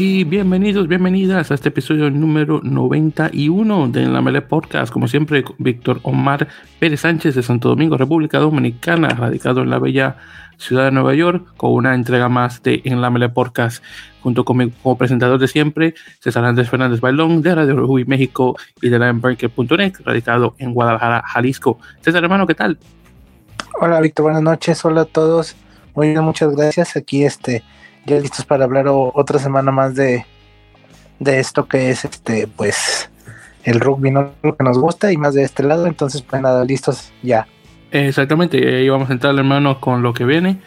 Y 0.00 0.22
bienvenidos, 0.22 0.86
bienvenidas 0.86 1.50
a 1.50 1.54
este 1.54 1.70
episodio 1.70 2.08
número 2.08 2.60
91 2.62 3.88
de 3.88 4.06
La 4.06 4.22
Mele 4.22 4.42
Podcast. 4.42 4.92
Como 4.92 5.08
siempre, 5.08 5.42
Víctor 5.58 5.98
Omar 6.04 6.46
Pérez 6.78 7.00
Sánchez 7.00 7.34
de 7.34 7.42
Santo 7.42 7.68
Domingo, 7.68 7.96
República 7.96 8.38
Dominicana, 8.38 9.08
radicado 9.08 9.60
en 9.62 9.70
la 9.70 9.80
bella 9.80 10.16
ciudad 10.56 10.84
de 10.84 10.92
Nueva 10.92 11.14
York, 11.14 11.52
con 11.56 11.72
una 11.72 11.96
entrega 11.96 12.28
más 12.28 12.62
de 12.62 12.80
En 12.84 13.00
la 13.00 13.10
Mele 13.10 13.28
Podcast, 13.28 13.82
junto 14.20 14.44
con 14.44 14.58
mi 14.58 14.70
como 14.70 14.96
presentador 14.96 15.40
de 15.40 15.48
siempre, 15.48 15.94
César 16.20 16.44
Andrés 16.44 16.70
Fernández 16.70 17.00
Bailón, 17.00 17.42
de 17.42 17.56
Radio 17.56 17.74
Rugby 17.74 18.04
México 18.04 18.56
y 18.80 18.90
de 18.90 19.00
la 19.00 19.12
radicado 20.04 20.54
en 20.58 20.74
Guadalajara, 20.74 21.24
Jalisco. 21.26 21.80
César, 22.02 22.22
hermano, 22.22 22.46
¿qué 22.46 22.54
tal? 22.54 22.78
Hola, 23.80 24.00
Víctor, 24.00 24.24
buenas 24.24 24.42
noches. 24.42 24.84
Hola 24.84 25.02
a 25.02 25.04
todos. 25.04 25.54
Muy 25.94 26.08
bien, 26.08 26.24
muchas 26.24 26.54
gracias. 26.56 26.96
Aquí, 26.96 27.24
este 27.24 27.62
ya 28.06 28.18
listos 28.18 28.44
para 28.44 28.64
hablar 28.64 28.86
otra 28.88 29.38
semana 29.38 29.70
más 29.70 29.94
de, 29.94 30.24
de 31.18 31.38
esto 31.38 31.68
que 31.68 31.90
es 31.90 32.04
este 32.04 32.48
pues 32.48 33.10
el 33.64 33.80
rugby 33.80 34.10
no 34.10 34.32
lo 34.42 34.56
que 34.56 34.64
nos 34.64 34.78
gusta 34.78 35.12
y 35.12 35.16
más 35.16 35.34
de 35.34 35.42
este 35.42 35.62
lado 35.62 35.86
entonces 35.86 36.22
pues 36.22 36.40
nada 36.40 36.64
listos 36.64 37.12
ya 37.22 37.46
exactamente 37.90 38.56
ahí 38.56 38.88
vamos 38.88 39.10
a 39.10 39.12
entrar 39.12 39.36
hermanos 39.36 39.76
con 39.78 40.02
lo 40.02 40.14
que 40.14 40.24
viene 40.24 40.58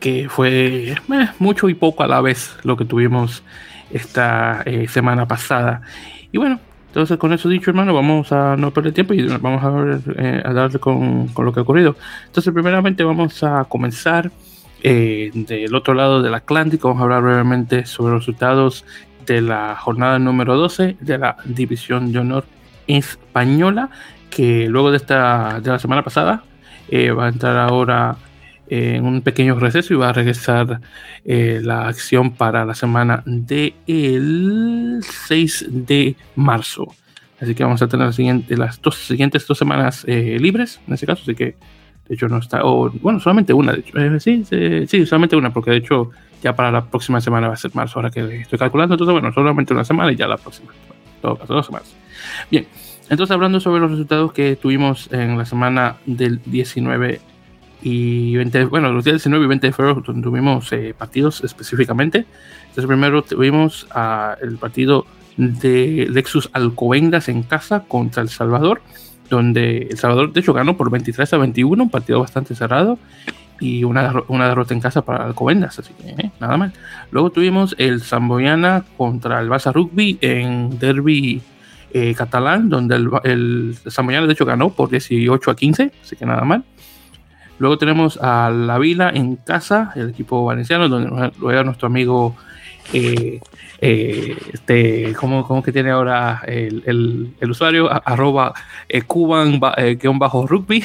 que 0.00 0.28
fue 0.30 0.92
eh, 0.92 0.96
mucho 1.38 1.68
y 1.68 1.74
poco 1.74 2.04
a 2.04 2.06
la 2.06 2.22
vez 2.22 2.56
lo 2.62 2.78
que 2.78 2.86
tuvimos 2.86 3.42
esta 3.90 4.62
eh, 4.64 4.88
semana 4.88 5.28
pasada 5.28 5.82
y 6.32 6.38
bueno 6.38 6.58
entonces 6.88 7.16
con 7.18 7.32
eso 7.32 7.48
dicho 7.48 7.70
hermano 7.70 7.94
vamos 7.94 8.32
a 8.32 8.56
no 8.56 8.72
perder 8.72 8.92
tiempo 8.92 9.14
y 9.14 9.26
vamos 9.26 9.62
a, 9.62 9.70
ver, 9.70 10.00
eh, 10.16 10.42
a 10.44 10.52
darle 10.52 10.78
con, 10.78 11.28
con 11.28 11.44
lo 11.44 11.52
que 11.52 11.60
ha 11.60 11.62
ocurrido. 11.62 11.96
Entonces 12.26 12.52
primeramente 12.52 13.04
vamos 13.04 13.42
a 13.44 13.64
comenzar 13.64 14.30
eh, 14.82 15.30
del 15.34 15.74
otro 15.74 15.94
lado 15.94 16.22
del 16.22 16.34
Atlántico. 16.34 16.88
Vamos 16.88 17.00
a 17.00 17.04
hablar 17.04 17.22
brevemente 17.22 17.84
sobre 17.86 18.12
los 18.12 18.22
resultados 18.22 18.84
de 19.26 19.40
la 19.40 19.76
jornada 19.76 20.18
número 20.18 20.56
12 20.56 20.96
de 21.00 21.18
la 21.18 21.36
División 21.44 22.12
de 22.12 22.20
Honor 22.20 22.44
Española, 22.86 23.90
que 24.30 24.68
luego 24.68 24.90
de, 24.90 24.98
esta, 24.98 25.60
de 25.60 25.70
la 25.70 25.78
semana 25.78 26.02
pasada 26.02 26.44
eh, 26.88 27.10
va 27.10 27.26
a 27.26 27.28
entrar 27.28 27.56
ahora 27.56 28.16
en 28.70 29.04
un 29.04 29.22
pequeño 29.22 29.58
receso 29.58 29.94
y 29.94 29.96
va 29.96 30.10
a 30.10 30.12
regresar 30.12 30.80
eh, 31.24 31.60
la 31.62 31.88
acción 31.88 32.32
para 32.32 32.64
la 32.64 32.74
semana 32.74 33.22
del 33.26 35.00
6 35.02 35.66
de 35.68 36.16
marzo. 36.36 36.86
Así 37.40 37.54
que 37.54 37.62
vamos 37.62 37.80
a 37.82 37.88
tener 37.88 38.12
las 38.48 38.82
dos 38.82 38.96
siguientes 38.96 39.46
dos 39.46 39.58
semanas 39.58 40.04
libres 40.06 40.80
en 40.88 40.94
ese 40.94 41.06
caso, 41.06 41.22
así 41.22 41.36
que 41.36 41.54
de 42.08 42.14
hecho, 42.14 42.26
no 42.28 42.38
está. 42.38 42.64
O, 42.64 42.90
bueno, 42.90 43.20
solamente 43.20 43.52
una. 43.52 43.72
De 43.72 43.80
hecho. 43.80 43.98
Eh, 43.98 44.18
sí, 44.18 44.44
sí, 44.88 45.06
solamente 45.06 45.36
una, 45.36 45.52
porque 45.52 45.72
de 45.72 45.76
hecho, 45.76 46.10
ya 46.42 46.56
para 46.56 46.72
la 46.72 46.86
próxima 46.86 47.20
semana 47.20 47.48
va 47.48 47.54
a 47.54 47.58
ser 47.58 47.74
marzo, 47.74 47.98
ahora 47.98 48.10
que 48.10 48.40
estoy 48.40 48.58
calculando. 48.58 48.94
Entonces, 48.94 49.12
bueno, 49.12 49.32
solamente 49.32 49.74
una 49.74 49.84
semana 49.84 50.10
y 50.10 50.16
ya 50.16 50.26
la 50.26 50.38
próxima. 50.38 50.72
Todo 51.20 51.36
caso, 51.36 51.52
dos 51.52 51.66
semanas. 51.66 51.94
Bien, 52.50 52.66
entonces, 53.10 53.34
hablando 53.34 53.60
sobre 53.60 53.80
los 53.80 53.90
resultados 53.90 54.32
que 54.32 54.56
tuvimos 54.56 55.12
en 55.12 55.36
la 55.36 55.44
semana 55.44 55.96
del 56.06 56.40
19 56.46 57.20
y 57.82 58.36
20, 58.36 58.66
bueno, 58.66 58.92
los 58.92 59.04
días 59.04 59.14
19 59.14 59.44
y 59.44 59.48
20 59.48 59.66
de 59.68 59.72
febrero 59.72 60.02
tuvimos 60.02 60.72
eh, 60.72 60.94
partidos 60.96 61.42
específicamente. 61.44 62.26
Entonces, 62.62 62.86
primero 62.86 63.22
tuvimos 63.22 63.86
el 64.40 64.56
partido 64.58 65.06
de 65.36 66.08
Lexus 66.10 66.50
Alcobendas 66.52 67.28
en 67.28 67.42
casa 67.42 67.84
contra 67.84 68.22
El 68.22 68.28
Salvador 68.28 68.80
donde 69.28 69.88
El 69.90 69.98
Salvador 69.98 70.32
de 70.32 70.40
hecho 70.40 70.52
ganó 70.52 70.76
por 70.76 70.90
23 70.90 71.32
a 71.32 71.38
21, 71.38 71.82
un 71.82 71.90
partido 71.90 72.20
bastante 72.20 72.54
cerrado 72.54 72.98
y 73.60 73.84
una, 73.84 74.22
una 74.28 74.48
derrota 74.48 74.74
en 74.74 74.80
casa 74.80 75.02
para 75.02 75.24
Alcobendas, 75.24 75.78
así 75.78 75.92
que 75.94 76.10
eh, 76.10 76.30
nada 76.40 76.56
mal. 76.56 76.72
Luego 77.10 77.30
tuvimos 77.30 77.74
el 77.78 78.02
Zamboyana 78.02 78.84
contra 78.96 79.40
el 79.40 79.48
Barça 79.48 79.72
Rugby 79.72 80.18
en 80.20 80.78
derby 80.78 81.42
eh, 81.92 82.14
catalán, 82.14 82.68
donde 82.68 82.96
el, 82.96 83.10
el 83.24 83.76
Zamboyana 83.90 84.26
de 84.26 84.32
hecho 84.32 84.44
ganó 84.44 84.70
por 84.70 84.90
18 84.90 85.50
a 85.50 85.56
15, 85.56 85.92
así 86.02 86.16
que 86.16 86.24
nada 86.24 86.44
mal. 86.44 86.64
Luego 87.58 87.78
tenemos 87.78 88.18
a 88.22 88.50
La 88.50 88.78
Vila 88.78 89.10
en 89.12 89.36
casa, 89.36 89.92
el 89.96 90.10
equipo 90.10 90.44
valenciano, 90.44 90.88
donde 90.88 91.32
luego 91.38 91.64
nuestro 91.64 91.86
amigo 91.86 92.36
eh, 92.92 93.40
eh, 93.80 94.36
este, 94.52 95.14
¿cómo, 95.14 95.62
que 95.62 95.72
tiene 95.72 95.90
ahora 95.90 96.42
el, 96.46 96.82
el, 97.40 97.50
usuario? 97.50 97.88
arroba 97.90 98.54
eh, 98.88 99.02
cuban 99.02 99.60
eh, 99.76 99.98
bajo 100.14 100.46
rugby, 100.46 100.82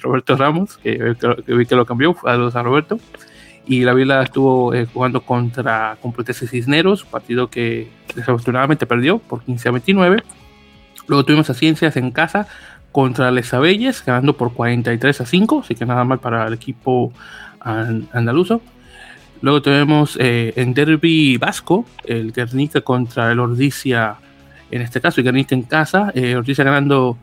Roberto 0.00 0.36
Ramos, 0.36 0.76
que, 0.78 1.16
vi 1.46 1.66
que 1.66 1.74
lo 1.74 1.86
cambió, 1.86 2.16
saludos 2.22 2.56
a 2.56 2.62
Roberto. 2.62 2.98
Y 3.68 3.80
la 3.80 3.94
Vila 3.94 4.22
estuvo 4.22 4.72
jugando 4.92 5.22
contra 5.22 5.98
Complutense 6.00 6.46
Cisneros, 6.46 7.04
partido 7.04 7.50
que 7.50 7.88
desafortunadamente 8.14 8.86
perdió 8.86 9.18
por 9.18 9.42
15 9.42 9.68
a 9.68 9.72
29. 9.72 10.22
Luego 11.08 11.24
tuvimos 11.24 11.50
a 11.50 11.54
Ciencias 11.54 11.96
en 11.96 12.12
casa 12.12 12.46
contra 12.96 13.30
Les 13.30 13.52
Abelles, 13.52 14.02
ganando 14.06 14.38
por 14.38 14.54
43 14.54 15.20
a 15.20 15.26
5, 15.26 15.60
así 15.60 15.74
que 15.74 15.84
nada 15.84 16.02
mal 16.04 16.18
para 16.18 16.46
el 16.46 16.54
equipo 16.54 17.12
andaluzo. 17.60 18.62
Luego 19.42 19.60
tenemos 19.60 20.16
eh, 20.18 20.54
en 20.56 20.72
Derby 20.72 21.36
Vasco, 21.36 21.84
el 22.06 22.32
Guernica 22.32 22.80
contra 22.80 23.30
el 23.32 23.38
Ordicia, 23.38 24.16
en 24.70 24.80
este 24.80 25.02
caso, 25.02 25.20
el 25.20 25.24
Guernica 25.24 25.54
en 25.54 25.64
casa, 25.64 26.10
eh, 26.14 26.36
Ordicia 26.36 26.64
ganando 26.64 27.18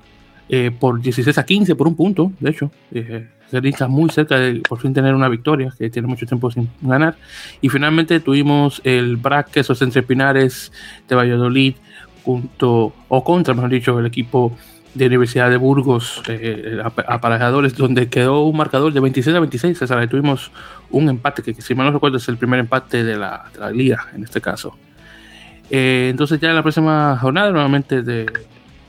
eh, 0.48 0.70
por 0.80 1.02
16 1.02 1.36
a 1.40 1.44
15 1.44 1.74
por 1.74 1.88
un 1.88 1.96
punto, 1.96 2.32
de 2.40 2.52
hecho. 2.52 2.70
Eh, 2.92 3.28
Guernica 3.52 3.88
muy 3.88 4.12
cerca 4.12 4.38
de 4.38 4.62
por 4.70 4.80
fin 4.80 4.94
tener 4.94 5.16
una 5.16 5.28
victoria, 5.28 5.74
que 5.76 5.90
tiene 5.90 6.08
mucho 6.08 6.28
tiempo 6.28 6.52
sin 6.52 6.70
ganar. 6.82 7.16
Y 7.62 7.70
finalmente 7.70 8.20
tuvimos 8.20 8.80
el 8.84 9.18
Braque, 9.18 9.62
esos 9.62 9.82
entre 9.82 10.04
Pinares 10.04 10.72
de 11.10 11.16
Valladolid, 11.16 11.74
junto, 12.24 12.94
o 13.08 13.24
contra, 13.24 13.56
mejor 13.56 13.72
dicho, 13.72 14.00
el 14.00 14.06
equipo 14.06 14.56
de 14.94 15.08
Universidad 15.08 15.50
de 15.50 15.58
Burgos, 15.58 16.22
eh, 16.28 16.82
aparejadores, 17.08 17.76
donde 17.76 18.10
quedó 18.10 18.44
un 18.44 18.56
marcador 18.56 18.94
de 18.94 19.00
26 19.00 19.36
a 19.36 19.40
26. 19.40 19.82
O 19.82 19.88
sea, 19.88 20.08
tuvimos 20.08 20.52
un 20.92 21.10
empate, 21.10 21.42
que, 21.42 21.54
si 21.62 21.76
mal 21.76 21.88
no 21.88 21.94
recuerdo 21.94 22.18
es 22.18 22.28
el 22.28 22.38
primer 22.38 22.60
empate 22.60 23.04
de 23.04 23.18
la, 23.18 23.46
de 23.54 23.60
la 23.60 23.72
liga 23.72 24.08
en 24.14 24.24
este 24.24 24.40
caso. 24.40 24.78
Eh, 25.70 26.10
entonces 26.12 26.40
ya 26.40 26.50
en 26.50 26.56
la 26.56 26.62
próxima 26.62 27.18
jornada, 27.20 27.52
nuevamente 27.52 28.04
de, 28.04 28.32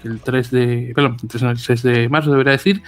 el 0.05 0.21
3 0.21 0.51
de, 0.51 0.93
perdón, 0.95 1.17
el 1.33 1.59
6 1.59 1.83
de 1.83 2.09
marzo 2.09 2.31
debería 2.31 2.53
decir, 2.53 2.83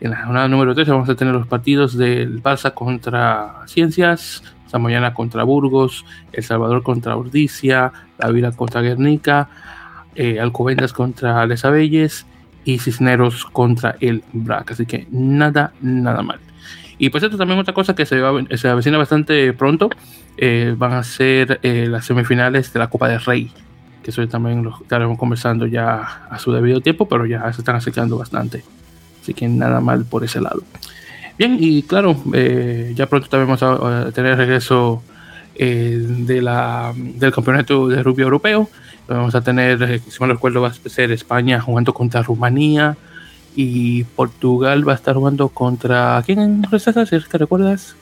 en 0.00 0.10
la 0.10 0.24
jornada 0.24 0.48
número 0.48 0.74
3 0.74 0.88
vamos 0.88 1.08
a 1.08 1.14
tener 1.14 1.34
los 1.34 1.46
partidos 1.46 1.96
del 1.96 2.42
Barça 2.42 2.74
contra 2.74 3.62
Ciencias, 3.66 4.42
Samoyana 4.66 5.14
contra 5.14 5.44
Burgos, 5.44 6.04
El 6.32 6.44
Salvador 6.44 6.82
contra 6.82 7.16
Ordicia, 7.16 7.92
La 8.18 8.30
Vila 8.30 8.52
contra 8.52 8.82
Guernica, 8.82 9.48
eh, 10.14 10.40
Alcobendas 10.40 10.92
contra 10.92 11.46
Les 11.46 11.64
y 12.68 12.78
Cisneros 12.78 13.46
contra 13.46 13.96
el 13.98 14.22
BRAC. 14.34 14.72
Así 14.72 14.84
que 14.84 15.06
nada, 15.10 15.72
nada 15.80 16.20
mal. 16.20 16.38
Y 16.98 17.08
pues 17.08 17.24
esto 17.24 17.38
también 17.38 17.58
otra 17.58 17.72
cosa 17.72 17.94
que 17.94 18.04
se, 18.04 18.20
va, 18.20 18.44
se 18.58 18.68
avecina 18.68 18.98
bastante 18.98 19.54
pronto, 19.54 19.88
eh, 20.36 20.74
van 20.76 20.92
a 20.92 21.02
ser 21.02 21.60
eh, 21.62 21.86
las 21.88 22.04
semifinales 22.04 22.70
de 22.70 22.78
la 22.78 22.88
Copa 22.88 23.08
del 23.08 23.22
Rey, 23.22 23.50
que 24.02 24.10
eso 24.10 24.26
también 24.28 24.62
lo 24.64 24.76
estaremos 24.82 25.16
conversando 25.16 25.66
ya 25.66 26.26
a 26.28 26.38
su 26.38 26.52
debido 26.52 26.82
tiempo, 26.82 27.08
pero 27.08 27.24
ya 27.24 27.50
se 27.54 27.62
están 27.62 27.76
acercando 27.76 28.18
bastante. 28.18 28.62
Así 29.22 29.32
que 29.32 29.48
nada 29.48 29.80
mal 29.80 30.04
por 30.04 30.22
ese 30.22 30.42
lado. 30.42 30.62
Bien, 31.38 31.56
y 31.58 31.84
claro, 31.84 32.22
eh, 32.34 32.92
ya 32.94 33.06
pronto 33.06 33.28
también 33.28 33.56
vamos 33.56 33.62
a, 33.62 34.12
tener 34.12 34.36
regreso 34.36 35.02
de 35.58 36.40
la, 36.40 36.92
del 36.96 37.32
campeonato 37.32 37.88
de 37.88 38.02
rugby 38.02 38.22
europeo. 38.22 38.68
Vamos 39.08 39.34
a 39.34 39.40
tener, 39.40 39.82
eh, 39.82 40.00
si 40.06 40.20
mal 40.20 40.30
recuerdo, 40.30 40.60
va 40.60 40.68
a 40.68 40.88
ser 40.88 41.10
España 41.12 41.60
jugando 41.60 41.94
contra 41.94 42.22
Rumanía 42.22 42.96
y 43.56 44.04
Portugal 44.04 44.86
va 44.86 44.92
a 44.92 44.96
estar 44.96 45.14
jugando 45.14 45.48
contra. 45.48 46.22
¿Quién 46.24 46.62
si 46.70 47.28
te 47.28 47.38
recuerdas? 47.38 47.96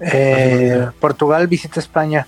Eh, 0.00 0.86
Portugal 1.00 1.46
visita 1.46 1.80
España. 1.80 2.26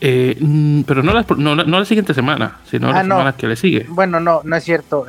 Eh, 0.00 0.36
mm, 0.38 0.82
pero 0.82 1.02
no 1.02 1.14
la, 1.14 1.24
no, 1.36 1.54
la 1.54 1.84
siguiente 1.84 2.12
semana, 2.12 2.58
sino 2.68 2.90
la 2.92 3.00
ah, 3.00 3.02
semana 3.02 3.32
que 3.32 3.46
le 3.46 3.56
sigue. 3.56 3.86
Bueno, 3.88 4.20
no, 4.20 4.40
no 4.44 4.56
es 4.56 4.64
cierto. 4.64 5.06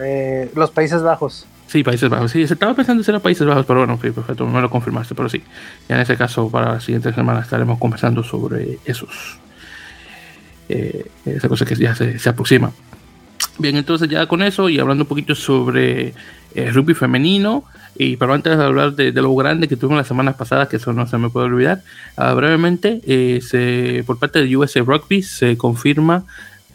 los 0.55 0.71
Países 0.71 1.01
Bajos. 1.01 1.47
Sí, 1.67 1.83
Países 1.83 2.09
Bajos. 2.09 2.31
Sí, 2.31 2.41
estaba 2.41 2.73
pensando 2.73 3.03
si 3.03 3.11
era 3.11 3.19
Países 3.19 3.45
Bajos, 3.45 3.65
pero 3.65 3.79
bueno, 3.79 3.97
perfecto, 3.97 4.47
me 4.47 4.61
lo 4.61 4.69
confirmaste. 4.69 5.13
Pero 5.15 5.29
sí, 5.29 5.43
ya 5.87 5.95
en 5.95 6.01
ese 6.01 6.17
caso, 6.17 6.49
para 6.49 6.73
la 6.73 6.79
siguiente 6.79 7.13
semana 7.13 7.41
estaremos 7.41 7.77
conversando 7.77 8.23
sobre 8.23 8.79
esos 8.85 9.39
eh, 10.69 11.05
esa 11.25 11.47
cosa 11.47 11.65
que 11.65 11.75
ya 11.75 11.95
se, 11.95 12.17
aproxima. 12.29 12.71
Bien, 13.57 13.75
entonces 13.75 14.09
ya 14.09 14.25
con 14.27 14.41
eso 14.41 14.69
y 14.69 14.79
hablando 14.79 15.03
un 15.03 15.07
poquito 15.07 15.33
sobre 15.35 16.13
eh, 16.55 16.71
rugby 16.71 16.93
femenino, 16.93 17.63
y 17.97 18.17
pero 18.17 18.33
antes 18.33 18.57
de 18.57 18.63
hablar 18.63 18.93
de, 18.93 19.11
lo 19.13 19.33
grande 19.35 19.67
que 19.67 19.75
tuvimos 19.75 19.97
la 19.97 20.07
semana 20.07 20.33
pasada, 20.33 20.67
que 20.67 20.75
eso 20.75 20.93
no 20.93 21.07
se 21.07 21.17
me 21.17 21.29
puede 21.29 21.47
olvidar, 21.47 21.81
ah, 22.17 22.33
brevemente, 22.33 23.01
eh, 23.07 23.39
se, 23.41 24.03
por 24.05 24.19
parte 24.19 24.43
de 24.43 24.55
USA 24.55 24.81
Rugby 24.81 25.23
se 25.23 25.57
confirma 25.57 26.25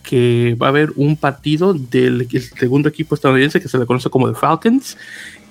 que 0.03 0.57
va 0.61 0.67
a 0.67 0.71
haber 0.71 0.93
un 0.97 1.17
partido 1.17 1.75
del 1.75 2.29
segundo 2.59 2.89
equipo 2.89 3.15
estadounidense 3.15 3.61
que 3.61 3.69
se 3.69 3.79
le 3.79 3.87
conoce 3.87 4.11
como 4.11 4.31
The 4.31 4.39
Falcons, 4.39 4.97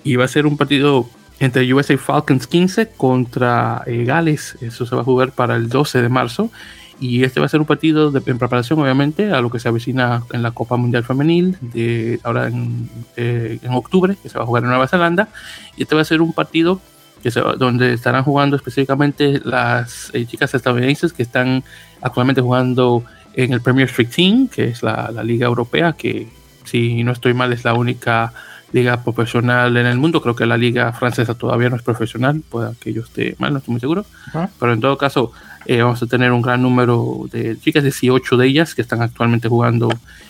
y 0.03 0.15
va 0.15 0.25
a 0.25 0.27
ser 0.27 0.45
un 0.45 0.57
partido 0.57 1.07
entre 1.39 1.73
USA 1.73 1.97
Falcons 1.97 2.45
15 2.47 2.89
contra 2.97 3.83
eh, 3.87 4.03
Gales. 4.03 4.57
Eso 4.61 4.85
se 4.85 4.95
va 4.95 5.01
a 5.01 5.03
jugar 5.03 5.31
para 5.31 5.55
el 5.55 5.69
12 5.69 6.01
de 6.01 6.09
marzo. 6.09 6.51
Y 6.99 7.23
este 7.23 7.39
va 7.39 7.47
a 7.47 7.49
ser 7.49 7.59
un 7.59 7.65
partido 7.65 8.13
en 8.15 8.37
preparación, 8.37 8.79
obviamente, 8.79 9.31
a 9.31 9.41
lo 9.41 9.49
que 9.49 9.59
se 9.59 9.67
avecina 9.67 10.21
en 10.33 10.43
la 10.43 10.51
Copa 10.51 10.77
Mundial 10.77 11.03
Femenil, 11.03 11.57
de 11.59 12.19
ahora 12.21 12.47
en, 12.47 12.87
eh, 13.17 13.57
en 13.63 13.73
octubre, 13.73 14.15
que 14.21 14.29
se 14.29 14.37
va 14.37 14.43
a 14.43 14.47
jugar 14.47 14.61
en 14.63 14.69
Nueva 14.69 14.87
Zelanda. 14.87 15.29
Y 15.75 15.81
este 15.81 15.95
va 15.95 16.01
a 16.01 16.05
ser 16.05 16.21
un 16.21 16.31
partido 16.31 16.79
que 17.23 17.31
se, 17.31 17.41
donde 17.57 17.93
estarán 17.93 18.23
jugando 18.23 18.55
específicamente 18.55 19.41
las 19.43 20.11
eh, 20.13 20.25
chicas 20.27 20.53
estadounidenses 20.53 21.11
que 21.11 21.23
están 21.23 21.63
actualmente 22.01 22.41
jugando 22.41 23.03
en 23.33 23.53
el 23.53 23.61
Premier 23.61 23.87
Street 23.87 24.09
Team, 24.15 24.47
que 24.47 24.65
es 24.65 24.83
la, 24.83 25.11
la 25.13 25.23
liga 25.23 25.47
europea, 25.47 25.93
que 25.93 26.27
si 26.65 27.03
no 27.03 27.11
estoy 27.11 27.33
mal 27.33 27.51
es 27.53 27.63
la 27.63 27.73
única 27.73 28.33
liga 28.71 29.03
profesional 29.03 29.75
en 29.77 29.85
el 29.85 29.97
mundo. 29.97 30.21
Creo 30.21 30.35
que 30.35 30.45
la 30.45 30.57
liga 30.57 30.91
francesa 30.93 31.35
todavía 31.35 31.69
no 31.69 31.75
es 31.75 31.81
profesional, 31.81 32.41
puede 32.47 32.73
que 32.79 32.93
yo 32.93 33.01
esté 33.01 33.35
mal, 33.39 33.53
no 33.53 33.59
estoy 33.59 33.73
muy 33.73 33.81
seguro. 33.81 34.05
Pero 34.59 34.73
en 34.73 34.79
todo 34.79 34.97
caso, 34.97 35.31
eh, 35.65 35.81
vamos 35.81 36.01
a 36.01 36.07
tener 36.07 36.31
un 36.31 36.41
gran 36.41 36.61
número 36.61 37.25
de 37.31 37.59
chicas, 37.59 37.83
18 37.83 38.37
de 38.37 38.47
ellas 38.47 38.75
que 38.75 38.81
están 38.81 39.01
actualmente 39.01 39.47
jugando 39.47 39.89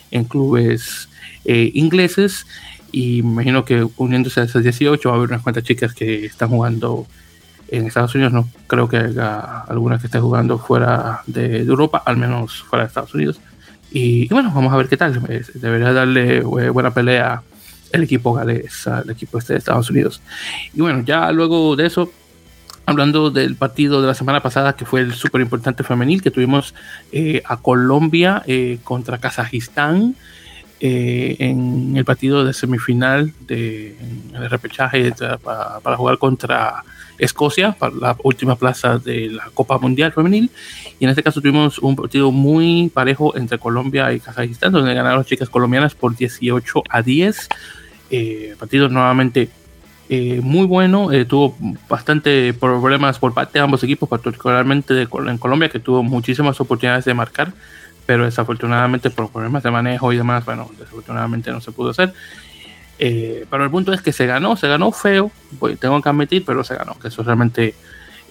en 0.09 0.25
clubes 0.25 1.09
eh, 1.45 1.71
ingleses. 1.73 2.45
Y 2.91 3.21
me 3.21 3.31
imagino 3.31 3.63
que 3.63 3.87
uniéndose 3.97 4.41
a 4.41 4.43
esas 4.43 4.63
18 4.63 5.07
va 5.07 5.15
a 5.15 5.17
haber 5.17 5.29
unas 5.29 5.43
cuantas 5.43 5.63
chicas 5.63 5.93
que 5.93 6.25
están 6.25 6.49
jugando 6.49 7.07
en 7.71 7.87
Estados 7.87 8.13
Unidos. 8.13 8.33
No 8.33 8.47
creo 8.67 8.87
que 8.87 8.97
haya 8.97 9.61
algunas 9.61 9.99
que 10.01 10.07
estén 10.07 10.21
jugando 10.21 10.59
fuera 10.59 11.21
de, 11.25 11.61
Europa, 11.61 12.03
al 12.05 12.17
menos 12.17 12.61
fuera 12.63 12.83
de 12.83 12.89
Estados 12.89 13.13
Unidos. 13.15 13.39
Y, 13.91 14.25
y, 14.25 14.27
bueno, 14.29 14.51
vamos 14.53 14.71
a 14.71 14.77
ver 14.77 14.87
qué 14.87 14.97
tal. 14.97 15.19
Debería 15.55 15.93
darle 15.93 16.41
buena 16.41 16.93
pelea 16.93 17.41
el 17.91 18.03
equipo 18.03 18.33
galés, 18.33 18.87
al 18.87 19.09
equipo 19.09 19.37
este 19.37 19.53
de 19.53 19.59
Estados 19.59 19.89
Unidos. 19.89 20.21
Y 20.73 20.81
bueno, 20.81 21.03
ya 21.05 21.31
luego 21.31 21.75
de 21.75 21.87
eso, 21.87 22.11
hablando 22.85 23.31
del 23.31 23.55
partido 23.55 24.01
de 24.01 24.07
la 24.07 24.13
semana 24.13 24.41
pasada, 24.41 24.73
que 24.73 24.85
fue 24.85 25.01
el 25.01 25.13
súper 25.13 25.41
importante 25.41 25.83
femenil, 25.83 26.21
que 26.21 26.31
tuvimos 26.31 26.73
eh, 27.11 27.41
a 27.45 27.57
Colombia 27.57 28.43
eh, 28.45 28.79
contra 28.83 29.17
Kazajistán. 29.17 30.15
Eh, 30.83 31.35
en 31.37 31.95
el 31.95 32.03
partido 32.03 32.43
de 32.43 32.53
semifinal 32.53 33.31
de 33.41 33.95
repechaje 34.49 35.13
para, 35.43 35.79
para, 35.79 35.95
jugar 35.95 36.17
contra 36.17 36.83
Escocia 37.21 37.73
para 37.73 37.95
la 37.95 38.17
última 38.23 38.55
plaza 38.55 38.97
de 38.97 39.29
la 39.29 39.49
Copa 39.53 39.77
Mundial 39.77 40.11
Femenil 40.11 40.49
y 40.99 41.05
en 41.05 41.09
este 41.09 41.23
caso 41.23 41.39
tuvimos 41.39 41.79
un 41.79 41.95
partido 41.95 42.31
muy 42.31 42.91
parejo 42.93 43.37
entre 43.37 43.59
Colombia 43.59 44.11
y 44.11 44.19
Kazajistán 44.19 44.73
donde 44.73 44.93
ganaron 44.93 45.19
las 45.19 45.27
chicas 45.27 45.49
colombianas 45.49 45.95
por 45.95 46.15
18 46.15 46.83
a 46.89 47.01
10 47.01 47.49
eh, 48.09 48.55
partido 48.59 48.89
nuevamente 48.89 49.49
eh, 50.13 50.41
muy 50.43 50.65
bueno, 50.65 51.09
eh, 51.13 51.23
tuvo 51.23 51.55
bastante 51.87 52.53
problemas 52.53 53.17
por 53.17 53.33
parte 53.33 53.59
de 53.59 53.63
ambos 53.63 53.81
equipos, 53.81 54.09
particularmente 54.09 54.93
de, 54.93 55.03
en 55.03 55.37
Colombia, 55.37 55.69
que 55.69 55.79
tuvo 55.79 56.03
muchísimas 56.03 56.59
oportunidades 56.59 57.05
de 57.05 57.13
marcar, 57.13 57.53
pero 58.05 58.25
desafortunadamente 58.25 59.09
por 59.09 59.31
problemas 59.31 59.63
de 59.63 59.71
manejo 59.71 60.11
y 60.11 60.17
demás, 60.17 60.43
bueno, 60.43 60.69
desafortunadamente 60.77 61.49
no 61.51 61.61
se 61.61 61.71
pudo 61.71 61.91
hacer. 61.91 62.13
Eh, 63.03 63.47
pero 63.49 63.63
el 63.63 63.71
punto 63.71 63.91
es 63.93 64.01
que 64.01 64.13
se 64.13 64.27
ganó, 64.27 64.55
se 64.55 64.67
ganó 64.67 64.91
feo, 64.91 65.31
pues, 65.59 65.79
tengo 65.79 65.99
que 66.01 66.09
admitir, 66.09 66.45
pero 66.45 66.63
se 66.63 66.75
ganó, 66.75 66.97
que 66.99 67.07
eso 67.07 67.21
es 67.21 67.25
realmente 67.25 67.73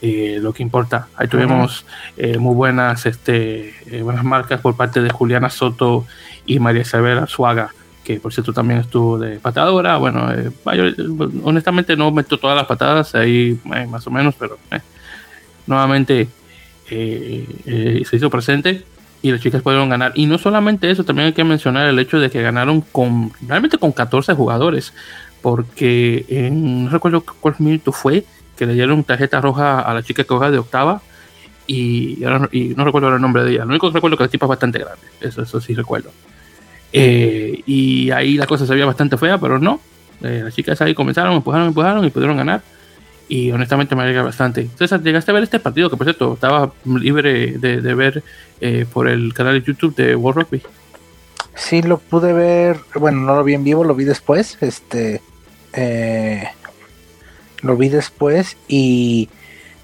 eh, 0.01 0.39
lo 0.41 0.53
que 0.53 0.63
importa. 0.63 1.09
Ahí 1.17 1.27
tuvimos 1.27 1.85
eh, 2.17 2.39
muy 2.39 2.55
buenas, 2.55 3.05
este, 3.05 3.75
buenas 4.03 4.25
marcas 4.25 4.61
por 4.61 4.77
parte 4.77 5.03
de 5.03 5.11
Juliana 5.11 5.51
Soto 5.51 6.07
y 6.47 6.61
María 6.61 6.83
Isabel 6.83 7.27
Suaga 7.27 7.73
que 8.05 8.19
por 8.21 8.33
cierto 8.33 8.53
también 8.53 8.81
estuvo 8.81 9.19
de 9.19 9.39
patadora. 9.39 9.97
Bueno, 9.99 10.33
eh, 10.33 10.51
honestamente 11.45 11.97
no 11.97 12.11
meto 12.11 12.39
todas 12.39 12.57
las 12.57 12.67
patadas 12.67 13.15
ahí 13.15 13.59
eh, 13.75 13.87
más 13.87 14.07
o 14.07 14.11
menos, 14.11 14.35
pero 14.39 14.59
eh, 14.71 14.81
nuevamente 15.67 16.29
se 16.89 18.17
hizo 18.17 18.29
presente 18.31 18.85
y 19.23 19.31
las 19.31 19.41
chicas 19.41 19.63
pudieron 19.63 19.89
ganar. 19.89 20.13
Y 20.15 20.27
no 20.27 20.39
solamente 20.39 20.91
eso, 20.91 21.05
también 21.05 21.27
hay 21.27 21.33
que 21.33 21.45
mencionar 21.45 21.87
el 21.87 21.99
hecho 21.99 22.19
de 22.19 22.31
que 22.31 22.43
ganaron 22.43 22.81
con 22.81 23.33
realmente 23.47 23.79
con 23.79 23.93
14 23.93 24.35
jugadores, 24.35 24.93
porque 25.43 26.25
en, 26.29 26.85
no 26.85 26.91
recuerdo 26.91 27.25
cuál 27.41 27.55
minuto 27.59 27.93
fue 27.93 28.25
que 28.57 28.67
le 28.67 28.75
dieron 28.75 29.05
tarjeta 29.05 29.41
roja 29.41 29.81
a 29.81 29.95
la 29.95 30.03
chica 30.03 30.23
que 30.23 30.29
juega 30.29 30.51
de 30.51 30.59
octava. 30.59 31.03
Y, 31.67 32.19
y 32.51 32.75
no 32.77 32.85
recuerdo 32.85 33.15
el 33.15 33.23
nombre 33.23 33.45
de 33.45 33.53
ella. 33.53 33.65
Lo 33.65 33.71
único 33.71 33.89
que 33.89 33.95
recuerdo 33.95 34.15
es 34.15 34.19
que 34.19 34.25
la 34.25 34.29
tipa 34.29 34.47
es 34.47 34.51
bastante 34.51 34.81
grande. 34.81 35.07
Eso, 35.21 35.43
eso 35.43 35.61
sí 35.61 35.73
recuerdo. 35.75 36.11
Eh, 36.93 37.63
y 37.65 38.11
ahí 38.11 38.35
la 38.35 38.47
cosa 38.47 38.67
se 38.67 38.73
veía 38.73 38.87
bastante 38.87 39.17
fea, 39.17 39.39
pero 39.39 39.59
no. 39.59 39.81
Eh, 40.23 40.43
las 40.45 40.55
chicas 40.55 40.81
ahí 40.81 40.95
comenzaron, 40.95 41.35
empujaron, 41.35 41.69
empujaron 41.69 42.05
y 42.05 42.11
pudieron 42.11 42.37
ganar. 42.37 42.63
Y 43.31 43.53
honestamente 43.53 43.95
me 43.95 44.03
alegra 44.03 44.25
bastante. 44.25 44.69
César, 44.77 45.05
¿llegaste 45.05 45.31
a 45.31 45.35
ver 45.35 45.45
este 45.45 45.61
partido? 45.61 45.89
Que 45.89 45.97
por 45.97 46.05
cierto, 46.05 46.35
estaba 46.35 46.73
libre 46.85 47.59
de, 47.59 47.95
ver 47.95 48.25
eh, 48.61 48.87
por 48.93 49.07
el 49.07 49.33
canal 49.35 49.55
de 49.55 49.65
YouTube 49.65 49.95
de 49.95 50.17
World 50.17 50.43
Rugby. 50.43 50.63
Sí, 51.55 51.81
lo 51.81 51.99
pude 51.99 52.33
ver. 52.33 52.81
Bueno, 52.97 53.21
no 53.21 53.37
lo 53.37 53.45
vi 53.45 53.55
en 53.55 53.63
vivo, 53.63 53.85
lo 53.85 53.95
vi 53.95 54.03
después. 54.03 54.59
Este. 54.61 55.23
Eh, 55.75 56.43
lo 57.63 57.77
vi 57.77 57.89
después. 57.89 58.57
Y 58.67 59.29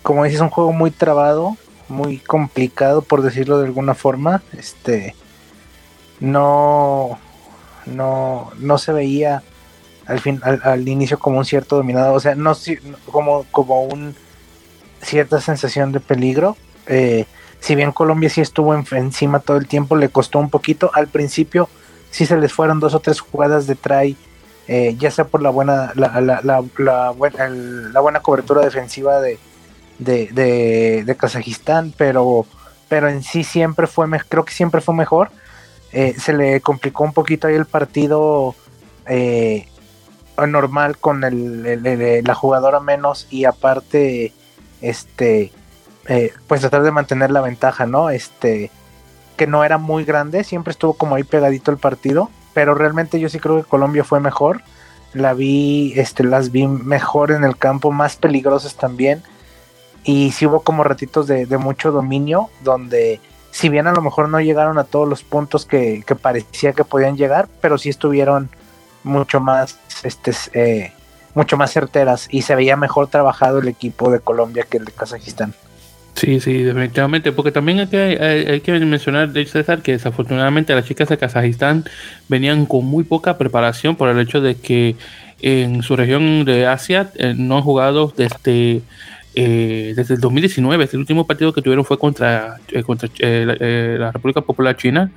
como 0.03 0.25
dices, 0.25 0.39
es 0.39 0.43
un 0.43 0.51
juego 0.51 0.73
muy 0.73 0.91
trabado, 0.91 1.57
muy 1.89 2.19
complicado, 2.19 3.01
por 3.01 3.23
decirlo 3.23 3.61
de 3.61 3.67
alguna 3.67 3.95
forma. 3.95 4.43
Este 4.59 5.15
no, 6.19 7.17
no, 7.87 8.51
no 8.59 8.79
se 8.79 8.93
veía 8.93 9.45
al, 10.06 10.20
fin, 10.20 10.41
al, 10.43 10.87
inicio 10.88 11.19
como 11.19 11.38
un 11.38 11.44
cierto 11.44 11.76
dominado, 11.76 12.14
o 12.14 12.20
sea, 12.20 12.35
no 12.35 12.53
como, 13.11 13.44
como 13.50 13.82
un 13.82 14.14
cierta 15.03 15.41
sensación 15.41 15.93
de 15.93 16.00
peligro. 16.00 16.56
Eh, 16.87 17.26
si 17.61 17.75
bien 17.75 17.93
Colombia 17.93 18.31
sí 18.31 18.41
estuvo 18.41 18.75
encima 18.75 19.41
todo 19.41 19.56
el 19.56 19.67
tiempo, 19.67 19.97
le 19.97 20.08
costó 20.08 20.38
un 20.38 20.50
poquito. 20.50 20.91
Al 20.94 21.08
principio 21.08 21.69
sí 22.11 22.26
se 22.26 22.37
les 22.37 22.53
fueron 22.53 22.81
dos 22.81 22.94
o 22.94 23.00
tres 23.00 23.20
jugadas 23.20 23.67
de 23.67 23.75
try, 23.75 24.17
eh, 24.69 24.94
ya 24.99 25.11
sea 25.11 25.25
por 25.25 25.43
la 25.43 25.50
buena, 25.50 25.93
la, 25.94 26.20
la, 26.20 26.41
la, 26.43 26.64
la 26.79 27.11
buena, 27.11 27.49
la 27.49 28.00
buena 28.00 28.20
cobertura 28.20 28.62
defensiva 28.62 29.20
de, 29.20 29.38
de, 29.99 30.29
de, 30.32 31.05
de, 31.05 31.17
Kazajistán, 31.17 31.93
pero, 31.97 32.47
pero 32.88 33.09
en 33.09 33.23
sí 33.23 33.44
siempre 33.44 33.87
fue, 33.87 34.06
creo 34.29 34.44
que 34.44 34.55
siempre 34.55 34.81
fue 34.81 34.94
mejor. 34.94 35.31
Eh, 35.93 36.14
se 36.19 36.32
le 36.32 36.61
complicó 36.61 37.05
un 37.05 37.12
poquito 37.12 37.47
ahí 37.47 37.55
el 37.55 37.64
partido 37.64 38.55
eh, 39.06 39.67
normal 40.47 40.99
con 40.99 41.25
el, 41.25 42.23
la 42.25 42.35
jugadora 42.35 42.81
menos 42.81 43.27
y 43.31 43.44
aparte 43.44 44.33
este 44.83 45.52
eh, 46.09 46.33
pues 46.47 46.61
tratar 46.61 46.83
de 46.83 46.90
mantener 46.90 47.31
la 47.31 47.40
ventaja 47.40 47.87
no 47.87 48.11
este 48.11 48.71
que 49.37 49.47
no 49.47 49.64
era 49.64 49.78
muy 49.78 50.05
grande 50.05 50.45
siempre 50.45 50.73
estuvo 50.73 50.95
como 50.95 51.14
ahí 51.14 51.25
pegadito 51.25 51.71
el 51.71 51.78
partido 51.78 52.31
pero 52.57 52.75
realmente 52.75 53.21
yo 53.21 53.28
sí 53.28 53.38
creo 53.38 53.62
que 53.62 53.69
Colombia 53.69 54.02
fue 54.02 54.19
mejor. 54.19 54.62
La 55.12 55.35
vi 55.35 55.93
este 55.95 56.25
las 56.25 56.52
vi 56.52 56.66
mejor 56.66 57.31
en 57.31 57.45
el 57.45 57.59
campo 57.59 57.93
más 57.93 58.16
peligrosas 58.16 58.76
también. 58.76 59.23
Y 60.05 60.33
sí 60.33 60.47
hubo 60.47 60.62
como 60.62 60.83
ratitos 60.83 61.26
de, 61.26 61.45
de 61.45 61.59
mucho 61.59 61.93
dominio 61.93 62.49
donde 62.64 63.21
si 63.50 63.69
bien 63.69 63.87
a 63.87 63.93
lo 63.93 64.00
mejor 64.00 64.31
no 64.31 64.40
llegaron 64.40 64.78
a 64.78 64.85
todos 64.85 65.07
los 65.07 65.23
puntos 65.23 65.66
que, 65.66 66.02
parecía 66.23 66.73
que 66.73 66.85
podían 66.85 67.19
llegar, 67.19 67.47
pero 67.61 67.76
sí 67.76 67.90
estuvieron 67.90 68.49
mucho 69.07 69.41
más, 69.41 69.79
este, 70.03 70.33
eh, 70.53 70.93
mucho 71.35 71.57
más 71.57 71.73
certeras 71.73 72.29
y 72.31 72.43
se 72.43 72.55
veía 72.55 72.77
mejor 72.77 73.09
trabajado 73.09 73.59
el 73.59 73.69
equipo 73.69 74.11
de 74.11 74.21
Colombia 74.21 74.67
que 74.69 74.79
el 74.79 74.85
de 74.85 74.93
Kazajistán. 74.93 75.55
Sí, 76.15 76.41
sí, 76.41 76.63
definitivamente, 76.63 77.31
porque 77.33 77.53
también 77.53 77.81
hay 77.81 77.87
que, 77.89 78.49
hay, 78.49 78.61
que 78.61 78.73
mencionar, 78.81 79.33
de 79.33 79.45
César, 79.45 79.83
que 79.83 79.93
desafortunadamente 79.93 80.75
las 80.75 80.87
chicas 80.87 81.09
de 81.09 81.19
Kazajistán 81.19 81.85
venían 82.29 82.65
con 82.65 82.87
muy 82.87 83.05
poca 83.05 83.37
preparación 83.37 83.97
por 83.97 84.09
el 84.09 84.19
hecho 84.19 84.41
de 84.41 84.55
que 84.55 84.97
en 85.43 85.83
su 85.83 85.95
región 85.95 86.47
de 86.47 86.67
Asia 86.67 87.11
eh, 87.17 87.35
no 87.37 87.59
han 87.59 87.63
jugado 87.63 88.15
desde 88.17 88.83
eh, 89.39 89.93
desde 89.95 90.15
el 90.15 90.21
2019. 90.21 90.89
El 90.91 90.99
último 90.99 91.27
partido 91.27 91.53
que 91.53 91.61
tuvieron 91.61 91.85
fue 91.85 91.99
contra, 91.99 92.57
eh, 92.73 92.83
contra 92.83 93.07
eh, 93.19 93.97
la 93.99 94.11
República 94.11 94.41
Popular 94.41 94.75
China. 94.79 95.11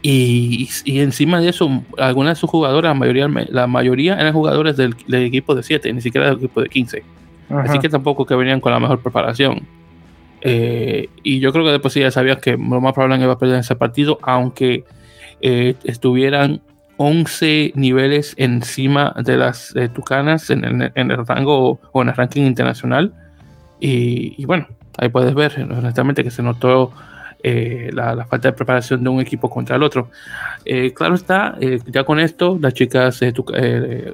Y, 0.00 0.68
y, 0.84 1.00
encima 1.00 1.40
de 1.40 1.48
eso, 1.48 1.82
algunas 1.98 2.36
de 2.36 2.40
sus 2.40 2.50
jugadoras, 2.50 2.90
la 2.90 2.94
mayoría, 2.94 3.28
la 3.48 3.66
mayoría 3.66 4.14
eran 4.14 4.32
jugadores 4.32 4.76
del, 4.76 4.94
equipo 5.12 5.54
de 5.54 5.62
7, 5.62 5.92
ni 5.92 6.00
siquiera 6.00 6.28
del 6.28 6.36
equipo 6.36 6.62
de 6.62 6.68
15. 6.68 7.02
Así 7.50 7.78
que 7.78 7.88
tampoco 7.88 8.24
que 8.26 8.34
venían 8.36 8.60
con 8.60 8.72
la 8.72 8.78
mejor 8.78 9.00
preparación. 9.00 9.66
y 10.42 11.40
yo 11.40 11.52
creo 11.52 11.64
que 11.64 11.72
después 11.72 11.94
ya 11.94 12.10
sabías 12.10 12.38
que 12.38 12.52
lo 12.52 12.80
más 12.80 12.92
probable 12.92 13.22
iba 13.22 13.32
a 13.32 13.38
perder 13.38 13.58
ese 13.58 13.74
partido, 13.74 14.18
aunque 14.22 14.84
estuvieran 15.40 16.60
11 16.98 17.72
niveles 17.76 18.34
encima 18.36 19.14
de 19.24 19.36
las 19.36 19.74
Tucanas 19.94 20.50
en 20.50 20.64
el, 20.64 20.92
en 20.94 21.10
el 21.10 21.26
rango 21.26 21.80
o 21.92 22.02
en 22.02 22.08
el 22.08 22.14
ranking 22.14 22.42
internacional. 22.42 23.14
Y, 23.80 24.44
bueno, 24.44 24.66
ahí 24.98 25.08
puedes 25.08 25.34
ver 25.34 25.66
honestamente 25.70 26.24
que 26.24 26.30
se 26.30 26.42
notó 26.42 26.92
eh, 27.42 27.90
la, 27.92 28.26
falta 28.26 28.48
de 28.48 28.52
preparación 28.52 29.04
de 29.04 29.10
un 29.10 29.20
equipo 29.20 29.48
contra 29.48 29.76
el 29.76 29.82
otro. 29.82 30.10
Eh, 30.64 30.92
claro 30.92 31.14
está, 31.14 31.56
eh, 31.60 31.78
ya 31.86 32.04
con 32.04 32.18
esto, 32.18 32.58
las 32.60 32.74
chicas 32.74 33.20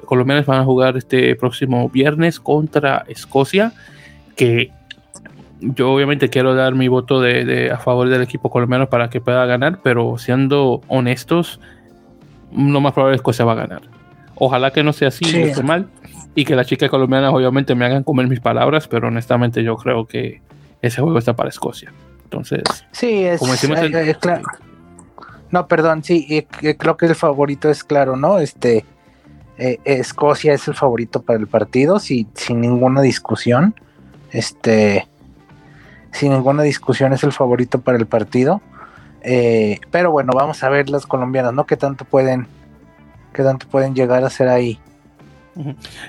colombianas 0.05 0.45
van 0.45 0.61
a 0.61 0.63
jugar 0.63 0.95
este 0.97 1.35
próximo 1.35 1.89
viernes 1.89 2.39
contra 2.39 3.03
Escocia, 3.07 3.73
que 4.35 4.71
yo 5.59 5.91
obviamente 5.91 6.29
quiero 6.29 6.53
dar 6.53 6.75
mi 6.75 6.87
voto 6.87 7.19
de, 7.19 7.71
a 7.71 7.77
favor 7.77 8.09
del 8.09 8.21
equipo 8.21 8.49
colombiano 8.49 8.89
para 8.89 9.09
que 9.09 9.21
pueda 9.21 9.45
ganar, 9.45 9.79
pero 9.81 10.17
siendo 10.17 10.81
honestos, 10.87 11.59
lo 12.55 12.79
más 12.79 12.93
probable 12.93 13.15
es 13.15 13.21
que 13.21 13.23
Escocia 13.31 13.45
va 13.45 13.53
a 13.53 13.55
ganar. 13.55 13.81
Ojalá 14.35 14.71
que 14.71 14.83
no 14.83 14.93
sea 14.93 15.07
así, 15.07 15.25
no 15.25 15.45
esté 15.45 15.63
mal, 15.63 15.87
y 16.35 16.45
que 16.45 16.55
las 16.55 16.67
chicas 16.67 16.89
colombianas 16.89 17.33
obviamente 17.33 17.73
me 17.73 17.85
hagan 17.85 18.03
comer 18.03 18.27
mis 18.27 18.41
palabras, 18.41 18.87
pero 18.87 19.07
honestamente 19.07 19.63
yo 19.63 19.77
creo 19.77 20.05
que 20.05 20.41
ese 20.81 21.01
juego 21.01 21.17
está 21.17 21.35
para 21.35 21.49
Escocia. 21.49 21.91
Entonces, 22.25 22.63
sí, 22.91 23.23
es, 23.23 23.41
eh, 23.41 24.09
eh, 24.09 24.15
claro. 24.19 24.43
No, 25.51 25.67
perdón, 25.67 26.03
sí, 26.03 26.45
creo 26.77 26.97
que 26.97 27.05
el 27.05 27.15
favorito 27.15 27.69
es 27.69 27.83
claro, 27.83 28.17
¿no? 28.17 28.39
Este, 28.39 28.83
eh, 29.57 29.79
Escocia 29.85 30.53
es 30.53 30.67
el 30.67 30.73
favorito 30.73 31.21
para 31.21 31.39
el 31.39 31.47
partido, 31.47 31.99
sin 31.99 32.27
ninguna 32.49 33.01
discusión. 33.01 33.75
Este, 34.31 35.07
sin 36.11 36.33
ninguna 36.33 36.63
discusión 36.63 37.13
es 37.13 37.23
el 37.23 37.31
favorito 37.31 37.79
para 37.79 37.97
el 37.97 38.07
partido. 38.07 38.61
pero 39.91 40.11
bueno, 40.11 40.33
vamos 40.35 40.61
a 40.63 40.69
ver 40.69 40.89
las 40.89 41.05
colombianas, 41.05 41.53
¿no? 41.53 41.65
¿Qué 41.65 41.77
tanto 41.77 42.05
pueden, 42.05 42.47
qué 43.33 43.43
tanto 43.43 43.67
pueden 43.67 43.93
llegar 43.93 44.25
a 44.25 44.29
ser 44.29 44.49
ahí? 44.49 44.79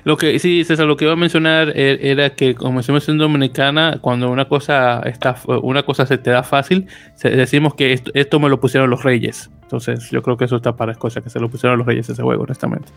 Lo 0.05 0.17
que 0.17 0.39
sí, 0.39 0.65
César, 0.65 0.87
lo 0.87 0.97
que 0.97 1.05
iba 1.05 1.13
a 1.13 1.17
mencionar 1.17 1.73
e, 1.75 2.11
era 2.11 2.31
que 2.31 2.55
como 2.55 2.81
decimos 2.81 3.09
en 3.09 3.19
Dominicana, 3.19 3.99
cuando 4.01 4.31
una 4.31 4.47
cosa 4.47 5.01
está, 5.01 5.37
una 5.63 5.85
cosa 5.85 6.05
se 6.07 6.19
te 6.19 6.31
da 6.31 6.43
fácil, 6.43 6.87
decimos 7.23 7.75
que 7.75 7.93
esto, 7.93 8.41
me 8.41 8.49
lo 8.49 8.61
pusieron 8.61 8.91
los 8.91 9.05
Reyes. 9.05 9.51
Entonces, 9.63 10.11
yo 10.11 10.23
creo 10.23 10.37
que 10.37 10.45
eso 10.45 10.57
está 10.57 10.77
para 10.77 10.93
Escocia, 10.93 11.23
que 11.23 11.31
se 11.31 11.41
lo 11.41 11.49
pusieron 11.49 11.79
los 11.79 11.87
Reyes 11.87 12.09
ese 12.09 12.23
juego, 12.23 12.43
honestamente. 12.43 12.89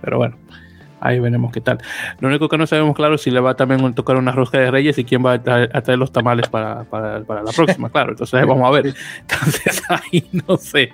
Pero 0.00 0.18
bueno, 0.18 0.36
ahí 1.00 1.18
veremos 1.18 1.52
qué 1.52 1.60
tal. 1.60 1.78
Lo 2.20 2.28
único 2.28 2.48
que 2.48 2.58
no 2.58 2.66
sabemos 2.66 2.94
claro 2.94 3.16
es 3.16 3.22
si 3.22 3.30
le 3.30 3.40
va 3.40 3.54
también 3.54 3.84
a 3.84 3.94
tocar 3.94 4.16
una 4.16 4.32
rosca 4.32 4.58
de 4.58 4.70
Reyes 4.70 4.98
y 4.98 5.04
quién 5.04 5.24
va 5.24 5.34
a 5.34 5.42
traer, 5.42 5.98
los 5.98 6.12
tamales 6.12 6.48
para, 6.48 6.84
para, 6.84 7.22
para, 7.24 7.42
la 7.42 7.50
próxima, 7.50 7.90
claro. 7.90 8.12
Entonces, 8.12 8.46
vamos 8.46 8.66
a 8.66 8.70
ver. 8.70 8.94
Entonces, 9.20 9.82
ahí 9.88 10.24
no 10.46 10.56
sé. 10.56 10.90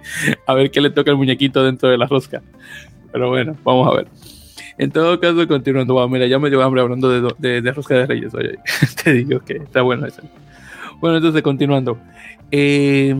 A 0.47 0.55
ver 0.55 0.71
qué 0.71 0.81
le 0.81 0.91
toca 0.91 1.11
el 1.11 1.19
muñequito 1.19 1.63
dentro 1.63 1.91
de 1.91 1.99
la 1.99 2.07
rosca. 2.07 2.43
Pero 3.13 3.29
bueno, 3.29 3.57
vamos 3.63 3.93
a 3.93 3.97
ver. 3.97 4.09
En 4.83 4.91
todo 4.91 5.21
caso, 5.21 5.47
continuando, 5.47 6.09
mira, 6.09 6.27
ya 6.27 6.41
me 6.41 6.51
dio 6.51 6.61
hambre 6.61 6.81
hablando 6.81 7.09
de, 7.09 7.33
de, 7.39 7.63
de 7.63 7.73
Rosca 7.73 7.95
de 7.95 8.05
Reyes. 8.05 8.35
Oye, 8.35 8.59
te 9.05 9.13
digo 9.13 9.39
que 9.39 9.59
está 9.59 9.83
bueno 9.83 10.07
eso. 10.07 10.23
Bueno, 11.01 11.19
entonces, 11.19 11.41
continuando. 11.41 11.99
Eh, 12.51 13.15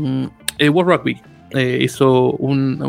World 0.69 0.91
Rugby 0.91 1.21
eh, 1.51 1.79
hizo 1.81 2.33
un, 2.33 2.83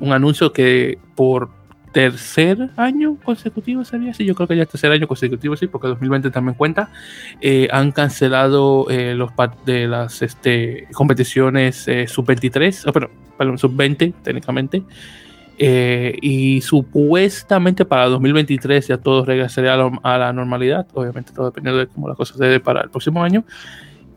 un, 0.00 0.12
anuncio 0.12 0.52
que 0.52 0.98
por 1.14 1.50
tercer 1.92 2.70
año 2.76 3.16
consecutivo 3.24 3.84
sería 3.84 4.12
sí 4.12 4.26
yo 4.26 4.34
creo 4.34 4.46
que 4.46 4.56
ya 4.56 4.66
tercer 4.66 4.92
año 4.92 5.08
consecutivo 5.08 5.56
sí 5.56 5.66
porque 5.66 5.88
2020 5.88 6.30
también 6.30 6.54
cuenta 6.54 6.90
eh, 7.40 7.68
han 7.70 7.92
cancelado 7.92 8.86
eh, 8.90 9.14
los 9.14 9.30
de 9.64 9.86
las 9.86 10.20
este, 10.20 10.88
competiciones 10.92 11.86
sub 12.06 12.26
23 12.26 12.86
oh, 12.86 12.92
perdón 12.92 13.56
sub 13.56 13.74
20 13.74 14.12
técnicamente 14.22 14.82
eh, 15.58 16.16
y 16.20 16.60
supuestamente 16.60 17.86
para 17.86 18.06
2023 18.06 18.88
ya 18.88 18.98
todo 18.98 19.24
regresaría 19.24 19.74
a, 19.74 20.18
la 20.18 20.32
normalidad, 20.32 20.86
obviamente 20.92 21.32
todo 21.32 21.46
dependiendo 21.46 21.78
de 21.78 21.86
cómo 21.86 22.08
la 22.08 22.14
cosa 22.14 22.36
se 22.36 22.44
dé 22.44 22.60
para 22.60 22.82
el 22.82 22.90
próximo 22.90 23.22
año. 23.22 23.44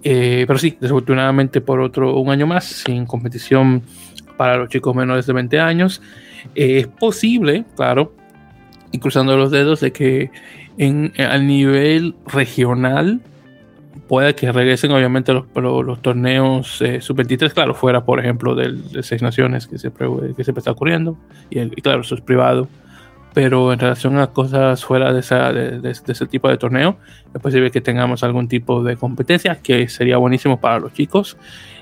Eh, 0.03 0.45
pero 0.47 0.59
sí, 0.59 0.77
desafortunadamente 0.79 1.61
por 1.61 1.79
otro 1.79 2.17
un 2.19 2.29
año 2.29 2.47
más, 2.47 2.65
sin 2.65 3.05
competición 3.05 3.83
para 4.37 4.57
los 4.57 4.69
chicos 4.69 4.95
menores 4.95 5.25
de 5.25 5.33
20 5.33 5.59
años. 5.59 6.01
Eh, 6.55 6.79
es 6.79 6.87
posible, 6.87 7.65
claro, 7.75 8.13
y 8.91 8.99
cruzando 8.99 9.37
los 9.37 9.51
dedos, 9.51 9.79
de 9.79 9.91
que 9.91 10.31
en, 10.77 11.13
a 11.17 11.37
nivel 11.37 12.15
regional 12.25 13.21
puede 14.07 14.35
que 14.35 14.51
regresen 14.51 14.91
obviamente 14.91 15.33
los, 15.33 15.45
los, 15.55 16.01
torneos 16.01 16.81
eh, 16.81 17.01
sub-23, 17.01 17.53
claro, 17.53 17.73
fuera 17.73 18.03
por 18.03 18.19
ejemplo 18.19 18.55
del, 18.55 18.91
de 18.91 19.03
Seis 19.03 19.21
Naciones 19.21 19.67
que 19.67 19.77
siempre, 19.77 20.07
que 20.35 20.43
siempre 20.43 20.59
está 20.59 20.71
ocurriendo, 20.71 21.17
y, 21.49 21.69
claro, 21.81 22.01
eso 22.01 22.15
es 22.15 22.21
privado, 22.21 22.67
pero 23.33 23.71
en 23.73 23.79
relación 23.79 24.17
a 24.17 24.27
cosas 24.27 24.83
fuera 24.83 25.13
de, 25.13 25.19
esa, 25.19 25.53
de, 25.53 25.91
ese 25.91 26.25
tipo 26.27 26.49
de 26.49 26.57
torneo, 26.57 26.97
es 27.33 27.41
posible 27.41 27.71
que 27.71 27.81
tengamos 27.81 28.23
algún 28.23 28.47
tipo 28.47 28.83
de 28.83 28.95
competencia 28.97 29.59
que 29.61 29.87
sería 29.87 30.17
buenísimo 30.17 30.59
para 30.59 30.79
los 30.79 30.93
chicos. 30.93 31.37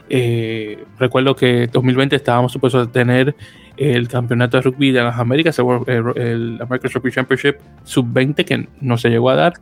Eh, 0.10 0.84
recuerdo 1.00 1.36
que 1.36 1.68
2020 1.68 2.16
estábamos 2.16 2.52
supuestos 2.52 2.88
a 2.88 2.92
tener 2.92 3.36
el 3.78 4.08
campeonato 4.08 4.58
de 4.58 4.64
rugby 4.64 4.92
de 4.92 5.04
las 5.04 5.18
Américas, 5.18 5.60
el, 5.60 6.04
el 6.16 6.58
American 6.62 6.92
Rugby 6.94 7.12
Championship 7.12 7.56
sub-20 7.84 8.46
que 8.46 8.68
no 8.82 8.98
se 8.98 9.10
llegó 9.10 9.30
a 9.30 9.36
dar 9.36 9.54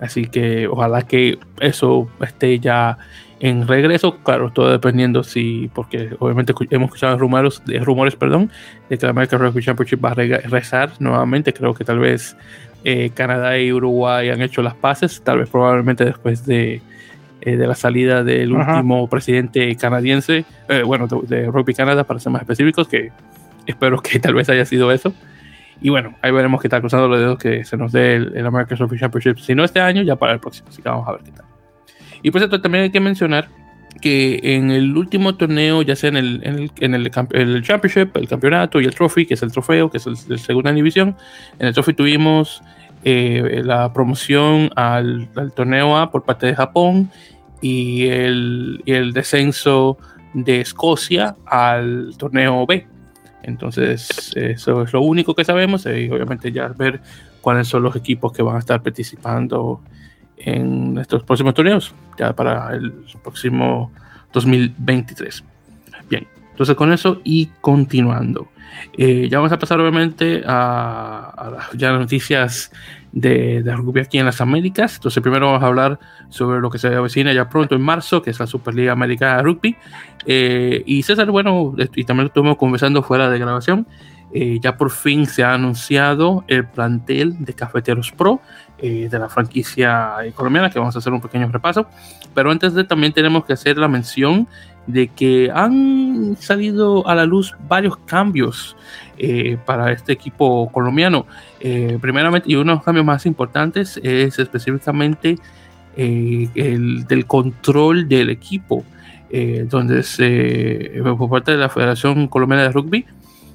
Así 0.00 0.26
que 0.26 0.66
ojalá 0.66 1.02
que 1.02 1.38
eso 1.60 2.08
esté 2.20 2.58
ya 2.58 2.98
en 3.40 3.66
regreso. 3.66 4.18
Claro, 4.22 4.50
todo 4.50 4.70
dependiendo 4.70 5.22
si, 5.22 5.70
porque 5.74 6.10
obviamente 6.18 6.52
hemos 6.70 6.88
escuchado 6.88 7.18
rumores, 7.18 7.62
rumores 7.82 8.16
perdón, 8.16 8.50
de 8.88 8.98
que 8.98 9.06
la 9.06 9.10
American 9.10 9.40
Rugby 9.40 9.62
Championship 9.62 10.04
va 10.04 10.10
a 10.10 10.14
rezar 10.14 10.92
nuevamente. 10.98 11.52
Creo 11.52 11.74
que 11.74 11.84
tal 11.84 11.98
vez 11.98 12.36
eh, 12.84 13.10
Canadá 13.14 13.58
y 13.58 13.72
Uruguay 13.72 14.30
han 14.30 14.42
hecho 14.42 14.62
las 14.62 14.74
paces, 14.74 15.22
tal 15.22 15.38
vez 15.38 15.48
probablemente 15.48 16.04
después 16.04 16.44
de, 16.44 16.82
eh, 17.40 17.56
de 17.56 17.66
la 17.66 17.74
salida 17.74 18.24
del 18.24 18.52
último 18.52 19.08
presidente 19.08 19.74
canadiense, 19.76 20.44
eh, 20.68 20.82
bueno, 20.82 21.06
de, 21.06 21.36
de 21.36 21.46
Rugby 21.50 21.74
Canadá, 21.74 22.04
para 22.04 22.20
ser 22.20 22.32
más 22.32 22.42
específicos, 22.42 22.88
que 22.88 23.12
espero 23.66 24.00
que 24.00 24.18
tal 24.20 24.34
vez 24.34 24.48
haya 24.48 24.64
sido 24.64 24.92
eso. 24.92 25.14
Y 25.84 25.90
bueno, 25.90 26.14
ahí 26.22 26.32
veremos 26.32 26.62
qué 26.62 26.70
tal, 26.70 26.80
cruzando 26.80 27.08
los 27.08 27.18
dedos 27.18 27.38
que 27.38 27.62
se 27.62 27.76
nos 27.76 27.92
dé 27.92 28.14
el, 28.14 28.46
American 28.46 28.78
Rugby 28.78 28.98
Championship. 28.98 29.36
Si 29.38 29.54
no 29.54 29.64
este 29.64 29.80
año, 29.82 30.00
ya 30.00 30.16
para 30.16 30.32
el 30.32 30.40
próximo. 30.40 30.70
Así 30.70 30.80
que 30.80 30.88
vamos 30.88 31.06
a 31.06 31.12
ver 31.12 31.20
qué 31.24 31.32
tal. 31.32 31.44
Y 32.22 32.30
por 32.30 32.40
cierto, 32.40 32.62
también 32.62 32.84
hay 32.84 32.90
que 32.90 33.00
mencionar 33.00 33.50
que 34.00 34.40
en 34.42 34.70
el 34.70 34.96
último 34.96 35.34
torneo, 35.34 35.82
ya 35.82 35.94
sea 35.94 36.08
en 36.08 36.16
el, 36.16 36.70
en 36.80 36.94
el, 36.94 37.10
el, 37.32 37.62
Championship, 37.62 38.16
el 38.16 38.26
campeonato 38.26 38.80
y 38.80 38.86
el 38.86 38.94
Trophy, 38.94 39.26
que 39.26 39.34
es 39.34 39.42
el 39.42 39.52
trofeo, 39.52 39.90
que 39.90 39.98
es 39.98 40.06
el, 40.06 40.14
de 40.26 40.38
segunda 40.38 40.72
división, 40.72 41.18
en 41.58 41.66
el 41.66 41.74
Trophy 41.74 41.92
tuvimos 41.92 42.62
eh, 43.04 43.60
la 43.62 43.92
promoción 43.92 44.70
al, 44.76 45.28
al, 45.36 45.52
torneo 45.52 45.98
A 45.98 46.10
por 46.10 46.24
parte 46.24 46.46
de 46.46 46.54
Japón 46.54 47.10
y 47.60 48.06
el, 48.06 48.80
y 48.86 48.92
el 48.92 49.12
descenso 49.12 49.98
de 50.32 50.62
Escocia 50.62 51.36
al 51.44 52.14
torneo 52.16 52.64
B. 52.64 52.86
Entonces, 53.46 54.32
eso 54.34 54.82
es 54.82 54.92
lo 54.92 55.02
único 55.02 55.34
que 55.34 55.44
sabemos 55.44 55.84
y 55.86 56.08
obviamente 56.08 56.50
ya 56.50 56.68
ver 56.68 57.00
cuáles 57.40 57.68
son 57.68 57.82
los 57.82 57.94
equipos 57.94 58.32
que 58.32 58.42
van 58.42 58.56
a 58.56 58.58
estar 58.58 58.82
participando 58.82 59.82
en 60.38 60.96
estos 60.98 61.22
próximos 61.22 61.52
torneos, 61.52 61.94
ya 62.18 62.34
para 62.34 62.74
el 62.74 62.92
próximo 63.22 63.92
2023. 64.32 65.44
Bien, 66.08 66.26
entonces 66.50 66.74
con 66.74 66.92
eso 66.92 67.20
y 67.22 67.46
continuando. 67.60 68.48
Eh, 68.96 69.28
ya 69.30 69.38
vamos 69.38 69.52
a 69.52 69.58
pasar 69.58 69.80
obviamente 69.80 70.42
a, 70.46 71.32
a 71.36 71.50
las 71.50 71.72
ya 71.72 71.92
noticias 71.92 72.70
de, 73.14 73.62
de, 73.62 73.76
rugby 73.76 74.00
aquí 74.00 74.18
en 74.18 74.26
las 74.26 74.40
Américas. 74.40 74.96
Entonces 74.96 75.22
primero 75.22 75.46
vamos 75.46 75.62
a 75.62 75.66
hablar 75.66 75.98
sobre 76.28 76.60
lo 76.60 76.68
que 76.70 76.78
se 76.78 76.88
avecina 76.88 77.32
ya 77.32 77.48
pronto 77.48 77.74
en 77.74 77.80
marzo, 77.80 78.22
que 78.22 78.30
es 78.30 78.38
la 78.38 78.46
Superliga 78.46 78.92
Americana 78.92 79.36
de 79.36 79.42
Rugby. 79.42 79.76
Eh, 80.26 80.82
y 80.86 81.02
César, 81.02 81.30
bueno, 81.30 81.74
y 81.94 82.04
también 82.04 82.24
lo 82.24 82.28
estuvimos 82.28 82.56
conversando 82.56 83.02
fuera 83.02 83.30
de 83.30 83.38
grabación, 83.38 83.86
eh, 84.32 84.58
ya 84.60 84.76
por 84.76 84.90
fin 84.90 85.26
se 85.26 85.44
ha 85.44 85.54
anunciado 85.54 86.44
el 86.48 86.66
plantel 86.66 87.44
de 87.44 87.54
Cafeteros 87.54 88.10
Pro 88.10 88.40
eh, 88.78 89.08
de 89.08 89.18
la 89.18 89.28
franquicia 89.28 90.14
colombiana, 90.34 90.70
que 90.70 90.80
vamos 90.80 90.96
a 90.96 90.98
hacer 90.98 91.12
un 91.12 91.20
pequeño 91.20 91.48
repaso. 91.52 91.86
Pero 92.34 92.50
antes 92.50 92.74
de 92.74 92.82
también 92.82 93.12
tenemos 93.12 93.44
que 93.44 93.52
hacer 93.52 93.78
la 93.78 93.86
mención 93.86 94.48
de 94.86 95.08
que 95.08 95.50
han 95.54 96.36
salido 96.38 97.06
a 97.08 97.14
la 97.14 97.24
luz 97.24 97.54
varios 97.68 97.96
cambios 97.98 98.76
para 99.64 99.92
este 99.92 100.12
equipo 100.12 100.70
colombiano. 100.72 101.26
primeramente, 102.00 102.50
y 102.50 102.56
uno 102.56 102.72
de 102.72 102.76
los 102.76 102.84
cambios 102.84 103.06
más 103.06 103.26
importantes 103.26 103.98
es 104.02 104.38
específicamente 104.38 105.38
el 105.96 107.06
del 107.06 107.26
control 107.26 108.08
del 108.08 108.30
equipo. 108.30 108.84
Eh, 109.36 109.66
donde 109.68 110.04
por 111.18 111.28
parte 111.28 111.50
de 111.50 111.58
la 111.58 111.68
Federación 111.68 112.28
Colombiana 112.28 112.62
de 112.62 112.70
Rugby 112.70 113.04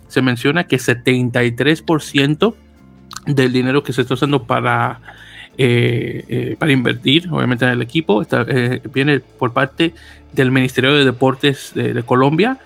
se 0.09 0.21
menciona 0.21 0.65
que 0.65 0.75
73% 0.75 2.53
del 3.27 3.53
dinero 3.53 3.81
que 3.81 3.93
se 3.93 4.01
está 4.01 4.15
usando 4.15 4.43
para, 4.43 4.99
eh, 5.61 6.23
eh, 6.29 6.55
para 6.57 6.71
invertir, 6.71 7.27
obviamente 7.29 7.65
en 7.65 7.71
el 7.71 7.81
equipo, 7.81 8.25
viene 8.93 9.19
por 9.19 9.51
parte 9.51 9.93
del 10.31 10.51
Ministerio 10.51 10.95
de 10.95 11.03
Deportes 11.03 11.73
de, 11.75 12.01
Colombia 12.03 12.59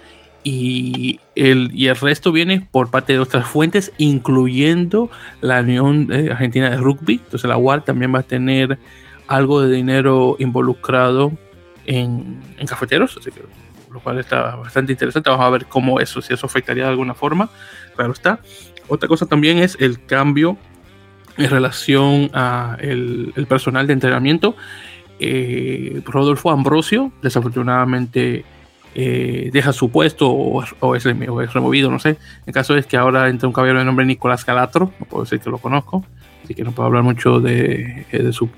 y 0.44 1.20
el, 1.34 1.72
y 1.74 1.88
el 1.88 1.96
resto 1.96 2.32
viene 2.32 2.68
por 2.70 2.92
parte 2.92 3.14
de 3.14 3.20
otras 3.20 3.48
fuentes, 3.48 3.92
incluyendo 3.98 5.10
la 5.42 5.62
Unión 5.62 6.08
Argentina 6.14 6.70
de 6.70 6.78
Rugby. 6.78 7.16
Entonces 7.16 7.50
la 7.50 7.58
UAR 7.58 7.84
también 7.84 8.14
va 8.14 8.20
a 8.20 8.24
tener 8.24 8.78
algo 9.26 9.64
de 9.64 9.76
dinero 9.76 10.36
involucrado 10.38 11.32
en, 11.88 12.42
cafeteros, 12.68 13.18
así 13.18 13.32
que 13.32 13.42
lo 13.92 14.02
cual 14.02 14.20
está 14.20 14.56
bastante 14.56 14.92
interesante. 14.92 15.32
Vamos 15.32 15.48
a 15.48 15.50
ver 15.50 15.66
cómo 15.66 16.00
eso, 16.00 16.22
si 16.22 16.32
eso 16.32 16.46
afectaría 16.46 16.84
de 16.84 16.90
alguna 16.90 17.16
forma. 17.16 17.50
Claro 17.96 18.12
está. 18.12 18.40
Otra 18.88 19.10
cosa 19.10 19.26
también 19.26 19.58
es 19.58 19.78
el 19.80 20.06
cambio 20.06 20.60
en 21.38 21.50
relación 21.50 22.30
a 22.34 22.78
el, 22.80 23.34
personal 23.48 23.88
de 23.88 23.94
entrenamiento. 23.94 24.56
Eh, 25.20 26.02
Rodolfo 26.06 26.52
Ambrosio, 26.52 27.12
desafortunadamente, 27.22 28.46
eh, 28.96 29.50
deja 29.52 29.74
su 29.74 29.90
puesto 29.90 30.30
o, 30.30 30.96
es, 30.96 31.04
removido, 31.04 31.90
no 31.90 32.00
sé. 32.00 32.18
El 32.46 32.54
caso 32.54 32.76
es 32.76 32.86
que 32.86 32.98
ahora 32.98 33.30
entra 33.30 33.48
un 33.48 33.54
caballero 33.54 33.80
de 33.80 33.86
nombre 33.86 34.06
Nicolás 34.06 34.46
Calatro, 34.46 34.92
no 35.00 35.06
puedo 35.06 35.24
decir 35.24 35.40
que 35.40 35.50
lo 35.50 35.58
conozco, 35.58 36.06
así 36.44 36.54
que 36.54 36.64
no 36.64 36.72
puedo 36.72 36.88
hablar 36.88 37.04
mucho 37.04 37.40
de, 37.40 38.06
eh, 38.12 38.32
su, 38.32 38.50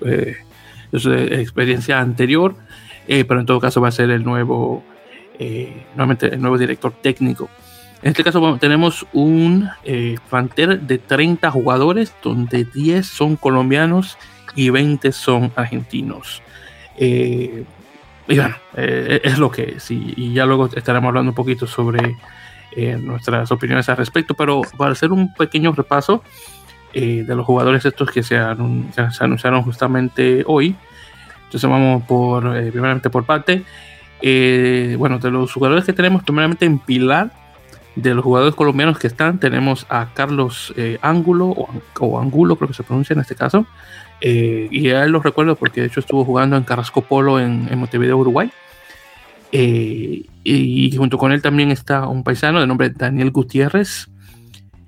experiencia 0.91 1.99
anterior, 1.99 2.55
pero 3.07 3.39
en 3.39 3.45
todo 3.45 3.59
caso 3.59 3.81
va 3.81 3.89
a 3.89 3.91
ser 3.91 4.09
el 4.09 4.23
nuevo, 4.23 4.83
nuevamente 5.95 6.33
el 6.33 6.41
nuevo 6.41 6.57
director 6.57 6.93
técnico. 7.01 7.49
En 8.05 8.11
este 8.11 8.23
caso 8.23 8.57
tenemos 8.59 9.03
un 9.13 9.67
eh, 9.83 10.15
de 10.79 10.97
30 10.99 11.49
jugadores, 11.49 12.13
donde 12.21 12.63
10 12.63 13.03
son 13.03 13.35
colombianos 13.35 14.19
y 14.55 14.69
20 14.69 15.11
son 15.11 15.51
argentinos. 15.55 16.43
Eh, 16.99 17.63
y 18.27 18.35
bueno, 18.35 18.55
eh, 18.75 19.21
es 19.23 19.39
lo 19.39 19.49
que 19.49 19.73
es. 19.77 19.89
Y, 19.89 20.33
ya 20.33 20.45
luego 20.45 20.69
estaremos 20.75 21.07
hablando 21.07 21.31
un 21.31 21.35
poquito 21.35 21.65
sobre 21.65 22.15
nuestras 22.99 23.51
opiniones 23.51 23.89
al 23.89 23.97
respecto. 23.97 24.35
Pero 24.35 24.61
para 24.77 24.91
hacer 24.91 25.11
un 25.11 25.33
pequeño 25.33 25.71
repaso 25.71 26.21
de 26.93 27.25
los 27.25 27.43
jugadores 27.43 27.85
estos 27.85 28.11
que 28.11 28.21
se, 28.21 28.37
anunciaron 28.37 29.63
justamente 29.63 30.43
hoy. 30.45 30.75
Entonces 31.45 31.67
vamos 31.67 32.03
por, 32.03 32.43
primeramente 32.69 33.09
por 33.09 33.25
parte. 33.25 33.63
bueno, 34.21 35.17
de 35.17 35.31
los 35.31 35.51
jugadores 35.51 35.85
que 35.85 35.93
tenemos 35.93 36.21
primeramente 36.21 36.65
en 36.65 36.77
Pilar 36.77 37.44
de 37.95 38.13
los 38.13 38.23
jugadores 38.23 38.55
colombianos 38.55 38.99
que 38.99 39.07
están, 39.07 39.39
tenemos 39.39 39.85
a 39.89 40.13
Carlos 40.13 40.73
eh, 40.75 40.97
Ángulo, 41.01 41.69
o, 41.99 42.19
Angulo 42.19 42.57
creo 42.57 42.67
que 42.67 42.73
se 42.73 42.83
pronuncia 42.83 43.13
en 43.13 43.21
este 43.21 43.35
caso, 43.35 43.65
eh, 44.21 44.67
y 44.69 44.89
a 44.89 45.03
él 45.03 45.11
lo 45.11 45.21
recuerdo 45.21 45.55
porque 45.55 45.81
de 45.81 45.87
hecho 45.87 45.99
estuvo 45.99 46.25
jugando 46.25 46.57
en 46.57 46.63
Carrasco 46.63 47.01
Polo 47.01 47.39
en, 47.39 47.77
Montevideo, 47.77 48.17
Uruguay. 48.17 48.51
Eh, 49.51 50.25
y, 50.43 50.95
junto 50.97 51.17
con 51.17 51.31
él 51.31 51.41
también 51.41 51.71
está 51.71 52.07
un 52.07 52.23
paisano 52.23 52.59
de 52.59 52.67
nombre 52.67 52.89
Daniel 52.89 53.31
Gutiérrez. 53.31 54.09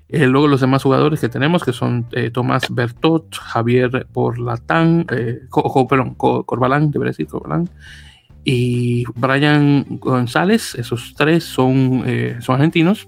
luego 0.08 0.46
los 0.46 0.60
demás 0.60 0.82
jugadores 0.82 1.20
que 1.20 1.28
tenemos, 1.28 1.64
que 1.64 1.72
son 1.72 2.06
Tomás 2.32 2.66
Bertot, 2.68 3.34
Javier 3.34 4.06
Porlatán, 4.12 5.06
perdón, 5.06 6.14
Corbalán, 6.14 6.90
debería 6.90 7.10
decir 7.10 7.26
Corbalán, 7.26 7.70
y 8.50 9.04
Brian 9.14 9.84
González, 10.00 10.74
esos 10.74 11.12
tres 11.14 11.44
son, 11.44 12.02
eh, 12.06 12.38
son 12.40 12.54
argentinos. 12.54 13.06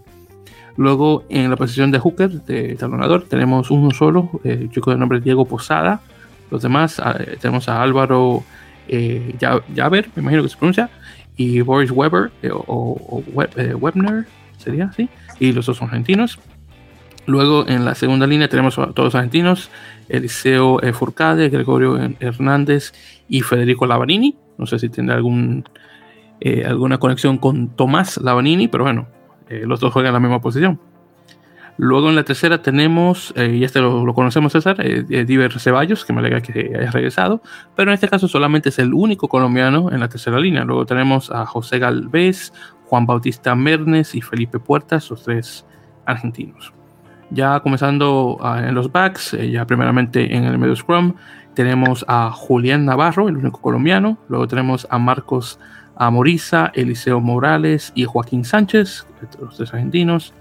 Luego 0.77 1.25
en 1.31 1.49
la 1.49 1.57
posición 1.57 1.91
de 1.91 1.99
hooker, 1.99 2.43
de 2.43 2.77
talonador, 2.77 3.25
tenemos 3.25 3.71
uno 3.71 3.91
solo, 3.91 4.39
el 4.45 4.71
chico 4.71 4.91
de 4.91 4.99
nombre 4.99 5.19
Diego 5.19 5.47
Posada. 5.47 6.03
Los 6.51 6.61
demás 6.61 7.01
ah, 7.01 7.17
tenemos 7.41 7.71
a 7.71 7.83
Álvaro 7.83 8.45
eh, 8.87 9.35
me 9.41 10.23
imagino 10.23 10.43
que 10.43 10.51
se 10.51 10.59
pronuncia, 10.59 10.91
y 11.39 11.63
Boris 11.63 11.91
Weber 11.91 12.31
eh, 12.43 12.51
o, 12.53 13.23
Webner, 13.33 14.27
sería 14.59 14.87
así, 14.87 15.09
y 15.39 15.53
los 15.53 15.65
dos 15.65 15.79
son 15.79 15.89
argentinos. 15.89 16.39
Luego 17.31 17.65
en 17.69 17.85
la 17.85 17.95
segunda 17.95 18.27
línea 18.27 18.49
tenemos 18.49 18.77
a 18.77 18.89
todos 18.89 19.15
argentinos, 19.15 19.71
Eliseo 20.09 20.81
Furcade, 20.93 21.49
Gregorio 21.49 21.97
Hernández 22.19 22.93
y 23.29 23.43
Federico 23.43 23.87
Lavarini. 23.87 24.37
No 24.59 24.67
sé 24.67 24.81
si 24.81 24.89
tendrá 24.89 25.15
algún, 25.15 25.65
eh, 26.41 26.65
alguna 26.67 26.99
conexión 26.99 27.39
con 27.39 27.69
Tomás 27.77 28.17
Lavanini, 28.17 28.67
pero 28.67 28.83
bueno, 28.83 29.07
eh, 29.49 29.63
los 29.65 29.79
dos 29.79 29.93
juegan 29.93 30.09
en 30.09 30.15
la 30.15 30.21
misma 30.21 30.41
posición. 30.41 30.81
Luego 31.77 32.09
en 32.09 32.17
la 32.17 32.25
tercera 32.25 32.63
tenemos, 32.63 33.33
eh, 33.37 33.55
y 33.55 33.63
este 33.63 33.81
lo, 33.81 34.13
conocemos 34.13 34.51
César, 34.51 34.85
Diver 34.85 35.61
Ceballos, 35.61 36.05
que 36.05 36.13
me 36.13 36.19
alegra 36.19 36.41
que 36.41 36.73
haya 36.77 36.91
regresado, 36.91 37.43
pero 37.77 37.93
en 37.93 37.95
este 37.95 38.09
caso 38.09 38.27
solamente 38.27 38.71
es 38.71 38.81
el 38.81 38.93
único 38.93 39.29
colombiano 39.29 39.93
en 39.93 40.01
la 40.01 40.09
tercera 40.09 40.41
línea. 40.41 40.65
Luego 40.65 40.85
tenemos 40.85 41.31
a 41.31 41.47
José 41.47 41.79
Galvez, 41.79 42.53
Juan 42.87 43.07
Bautista 43.07 43.55
Mernes 43.55 44.17
y 44.17 44.21
Felipe 44.21 44.59
Puertas, 44.59 45.09
los 45.11 45.23
tres 45.23 45.65
argentinos. 46.05 46.75
Ya 47.31 47.61
comenzando 47.61 48.39
ah, 48.43 48.61
en 48.67 48.75
los 48.75 48.91
backs, 48.91 49.37
ya 49.51 49.65
primeramente 49.67 50.35
en 50.35 50.45
el 50.45 50.59
medio 50.59 50.75
scrum, 50.75 51.15
tenemos 51.55 52.05
a 52.09 52.31
Julián 52.31 52.85
Navarro, 52.85 53.29
el 53.29 53.37
único 53.37 53.61
colombiano. 53.61 54.19
Luego 54.29 54.49
tenemos 54.49 54.87
a 54.91 54.99
Marcos 54.99 55.59
Amoriza, 55.97 56.73
Eliseo 56.75 57.21
Morales 57.21 57.93
y 57.95 58.05
Joaquín 58.05 58.45
Sánchez, 58.45 59.07
los 59.41 59.57
tres 59.57 59.73
argentinos. 59.73 60.33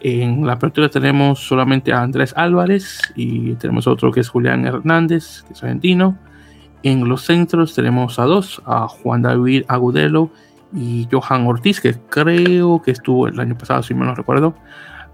En 0.00 0.46
la 0.46 0.54
apertura 0.54 0.88
tenemos 0.88 1.46
solamente 1.46 1.92
a 1.92 2.02
Andrés 2.02 2.32
Álvarez 2.36 3.00
y 3.14 3.54
tenemos 3.54 3.86
otro 3.86 4.12
que 4.12 4.20
es 4.20 4.28
Julián 4.28 4.66
Hernández, 4.66 5.42
que 5.46 5.52
es 5.52 5.62
argentino. 5.62 6.18
En 6.82 7.08
los 7.08 7.22
centros 7.22 7.74
tenemos 7.74 8.18
a 8.18 8.24
dos, 8.24 8.62
a 8.64 8.88
Juan 8.88 9.22
David 9.22 9.64
Agudelo 9.68 10.30
y 10.72 11.06
Johan 11.10 11.46
Ortiz, 11.46 11.80
que 11.80 11.94
creo 12.08 12.80
que 12.82 12.90
estuvo 12.90 13.28
el 13.28 13.38
año 13.38 13.56
pasado, 13.58 13.82
si 13.82 13.92
me 13.92 14.06
lo 14.06 14.14
recuerdo. 14.14 14.54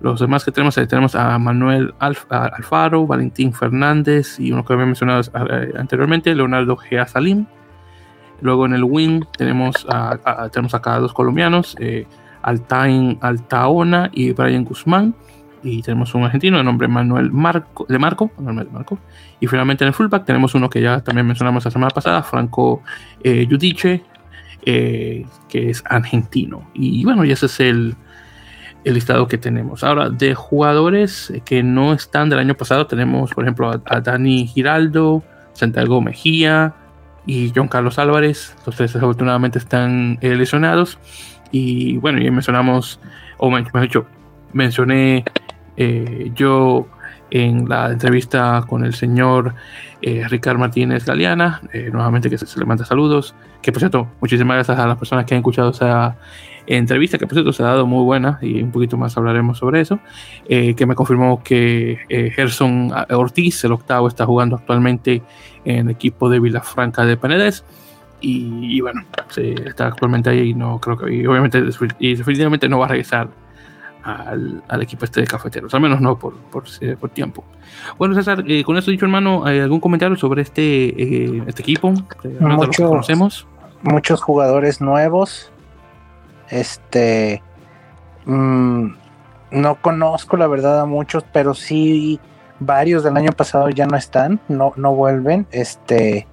Los 0.01 0.21
demás 0.21 0.45
que 0.45 0.53
tenemos, 0.53 0.75
tenemos 0.75 1.15
a 1.15 1.39
Manuel 1.39 1.95
Alfaro, 1.99 3.07
Valentín 3.07 3.53
Fernández 3.53 4.39
y 4.39 4.53
uno 4.53 4.65
que 4.65 4.75
había 4.75 4.87
mencionado 4.87 5.23
eh, 5.51 5.73
anteriormente, 5.79 6.35
Leonardo 6.35 6.77
Gea 6.77 7.07
Salim. 7.07 7.47
Luego 8.41 8.67
en 8.67 8.75
el 8.75 8.85
wing 8.85 9.23
tenemos 9.37 9.87
a, 9.89 10.49
tenemos 10.53 10.75
acá 10.75 10.99
dos 10.99 11.15
colombianos, 11.15 11.77
eh, 11.81 12.07
Altain 12.43 13.19
Altaona 13.23 14.11
y 14.13 14.33
Brian 14.33 14.65
Guzmán. 14.65 15.15
Y 15.63 15.83
tenemos 15.83 16.15
un 16.15 16.23
argentino 16.23 16.59
de 16.59 16.65
nombre 16.65 16.87
Manuel 16.87 17.33
Marco, 17.33 17.87
de 17.89 17.99
Marco, 17.99 18.31
Marco. 18.39 18.99
Y 19.41 19.47
finalmente 19.49 19.83
en 19.83 19.89
el 19.89 19.95
fullback 19.95 20.25
tenemos 20.25 20.55
uno 20.55 20.71
que 20.71 20.81
ya 20.81 21.01
también 21.01 21.27
mencionamos 21.27 21.65
la 21.65 21.71
semana 21.71 21.91
pasada, 21.91 22.23
Franco 22.23 22.83
eh, 23.25 23.49
eh, 24.63 25.27
que 25.49 25.71
es 25.71 25.83
argentino. 25.89 26.71
Y 26.75 27.05
bueno, 27.05 27.25
y 27.25 27.33
ese 27.33 27.47
es 27.47 27.59
el, 27.59 27.97
el 28.87 28.95
listado 28.95 29.27
que 29.27 29.37
tenemos. 29.37 29.83
Ahora, 29.83 30.11
de 30.11 30.37
jugadores 30.37 31.33
que 31.45 31.65
no 31.65 31.93
están 31.93 32.31
del 32.31 32.39
año 32.39 32.55
pasado, 32.55 32.87
tenemos, 32.87 33.35
por 33.35 33.43
ejemplo, 33.43 33.83
a, 33.85 34.01
Dani 34.01 34.47
Giraldo, 34.47 35.25
Santiago 35.55 36.01
Mejía 36.01 36.73
y 37.27 37.53
John 37.55 37.67
Carlos 37.67 37.99
Álvarez. 37.99 38.55
Los 38.65 38.77
tres 38.77 38.93
desafortunadamente 38.93 39.59
están 39.59 40.19
eh, 40.21 40.37
lesionados. 40.37 41.01
Y 41.51 41.97
bueno, 41.97 42.21
ya 42.21 42.31
mencionamos, 42.31 43.01
o 43.39 43.51
mejor 43.51 43.81
dicho, 43.81 44.07
mencioné 44.53 45.25
eh, 45.77 46.31
yo 46.37 46.87
en 47.45 47.69
la 47.69 47.91
entrevista 47.91 48.65
con 48.67 48.85
el 48.85 48.95
señor 48.95 49.55
eh, 50.03 50.27
Ricardo 50.29 50.59
Martínez 50.59 51.05
Galeana, 51.05 51.61
nuevamente 51.93 52.31
que 52.31 52.39
se, 52.39 52.59
le 52.59 52.67
manda 52.67 52.85
saludos, 52.85 53.35
que 53.63 53.73
por 53.73 53.81
cierto, 53.81 54.09
muchísimas 54.21 54.57
gracias 54.57 54.79
a 54.79 54.87
las 54.87 54.97
personas 54.97 55.25
que 55.25 55.35
han 55.35 55.39
escuchado 55.39 55.71
esa 55.71 56.17
entrevista 56.67 57.19
que 57.19 57.27
por 57.27 57.35
cierto 57.35 57.53
se 57.53 57.63
ha 57.63 57.67
dado 57.67 57.87
muy 57.87 58.05
buena 58.05 58.39
y 58.43 58.63
un 58.63 58.73
poquito 58.73 58.97
más 58.97 59.17
hablaremos 59.17 59.59
sobre 59.59 59.81
eso, 59.81 60.01
eh, 60.49 60.75
que 60.75 60.87
me 60.87 60.95
confirmó 60.95 61.43
que 61.43 61.99
eh, 62.09 62.31
Gerson 62.31 62.93
Ortiz, 63.11 63.65
el 63.65 63.73
octavo, 63.73 64.09
está 64.09 64.27
jugando 64.27 64.57
actualmente 64.57 65.23
en 65.65 65.87
el 65.87 65.91
equipo 65.91 66.29
de 66.29 66.41
Vilafranca 66.41 67.05
de 67.05 67.17
Panedes 67.17 67.65
y, 68.21 68.81
bueno, 68.81 69.03
está 69.37 69.87
actualmente 69.87 70.31
ahí 70.31 70.51
y 70.51 70.55
no 70.55 70.81
creo 70.81 70.97
que, 70.97 71.15
y 71.15 71.27
obviamente 71.27 71.63
y 71.99 72.15
definitivamente 72.17 72.69
no 72.69 72.79
va 72.79 72.87
a 72.87 72.89
regresar 72.89 73.29
al, 74.07 74.63
al, 74.69 74.83
equipo 74.83 75.05
este 75.05 75.21
de 75.21 75.27
cafeteros, 75.27 75.75
al 75.75 75.81
menos 75.81 76.01
no 76.01 76.19
por, 76.19 76.35
por, 76.35 76.65
eh, 76.81 76.97
por 76.99 77.11
tiempo. 77.11 77.45
Bueno, 77.99 78.15
César, 78.15 78.45
con 78.65 78.77
esto 78.77 78.91
dicho, 78.91 79.05
hermano, 79.05 79.45
¿hay 79.45 79.59
algún 79.59 79.81
comentario 79.81 80.17
sobre 80.17 80.43
este, 80.43 81.39
este 81.49 81.63
equipo? 81.63 81.93
Muchos, 82.41 82.89
conocemos? 82.89 83.47
muchos 83.83 84.23
jugadores 84.23 84.81
nuevos, 84.81 85.51
este, 86.51 87.43
mm, 88.25 88.87
no 89.51 89.75
conozco 89.77 90.37
la 90.37 90.47
verdad 90.47 90.81
a 90.81 90.87
muchos, 90.87 91.25
pero 91.33 91.55
sí 91.55 92.21
varios 92.61 93.03
del 93.03 93.17
año 93.17 93.33
pasado 93.33 93.69
ya 93.71 93.87
no 93.87 93.97
están, 93.97 94.41
no, 94.49 94.73
no 94.77 94.95
vuelven. 94.95 95.47
Este, 95.51 96.27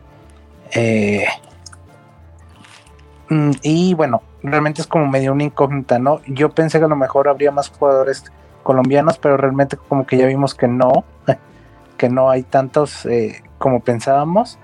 eh, 0.73 1.25
mm, 3.29 3.51
y 3.61 3.93
bueno, 3.93 4.21
realmente 4.43 4.81
es 4.81 4.87
como 4.87 5.07
medio 5.07 5.31
una 5.31 5.43
incógnita, 5.43 5.99
¿no? 5.99 6.21
Yo 6.27 6.49
pensé 6.49 6.79
que 6.79 6.85
a 6.85 6.89
lo 6.89 6.95
mejor 6.95 7.27
habría 7.27 7.51
más 7.51 7.69
jugadores 7.69 8.25
colombianos, 8.61 9.17
pero 9.17 9.37
realmente 9.37 9.77
como 9.77 10.05
que 10.05 10.17
ya 10.17 10.25
vimos 10.25 10.53
que 10.53 10.67
no, 10.67 11.05
que 11.97 12.09
no 12.09 12.29
hay 12.29 12.43
tantos 12.43 13.05
eh, 13.05 13.41
como 13.57 13.79
pensábamos. 13.79 14.59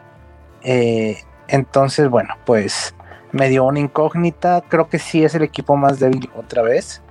Eh, 0.63 1.17
entonces, 1.47 2.09
bueno, 2.09 2.35
pues 2.45 2.93
me 3.31 3.49
dio 3.49 3.65
una 3.65 3.79
incógnita. 3.79 4.63
Creo 4.67 4.89
que 4.89 4.99
sí 4.99 5.23
es 5.23 5.35
el 5.35 5.43
equipo 5.43 5.75
más 5.75 5.99
débil 5.99 6.29
otra 6.35 6.61
vez. 6.61 7.01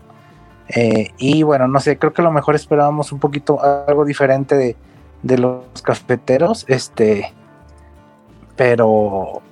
Eh, 0.68 1.12
y 1.16 1.42
bueno, 1.42 1.66
no 1.66 1.80
sé, 1.80 1.98
creo 1.98 2.12
que 2.12 2.20
a 2.20 2.24
lo 2.24 2.32
mejor 2.32 2.54
esperábamos 2.54 3.12
un 3.12 3.18
poquito 3.18 3.58
algo 3.62 4.04
diferente 4.04 4.76
de, 5.22 5.38
los 5.38 5.82
cafeteros. 5.82 6.64
Este, 6.68 7.32
pero 8.56 9.42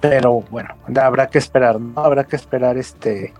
pero 0.00 0.42
bueno, 0.50 0.74
habrá 1.00 1.28
que 1.28 1.38
esperar, 1.38 1.80
¿no? 1.80 2.00
Habrá 2.00 2.24
que 2.24 2.36
esperar 2.36 2.76
este 2.76 3.32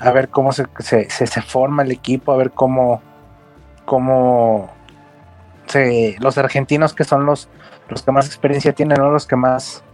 a 0.00 0.10
ver 0.10 0.28
cómo 0.28 0.52
se, 0.52 0.64
se, 0.78 1.08
se, 1.08 1.42
forma 1.42 1.82
el 1.84 1.92
equipo, 1.92 2.32
a 2.32 2.36
ver 2.36 2.50
cómo, 2.50 3.00
cómo 3.84 4.70
se, 5.66 6.16
los 6.18 6.36
argentinos 6.36 6.94
que 6.94 7.04
son 7.04 7.24
los, 7.24 7.48
los 7.88 8.02
que 8.02 8.10
más 8.10 8.26
experiencia 8.26 8.72
tienen, 8.72 8.98
¿no? 8.98 9.10
los 9.10 9.26
que 9.26 9.36
más, 9.36 9.84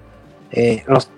eh, 0.53 0.85
los 0.87 1.11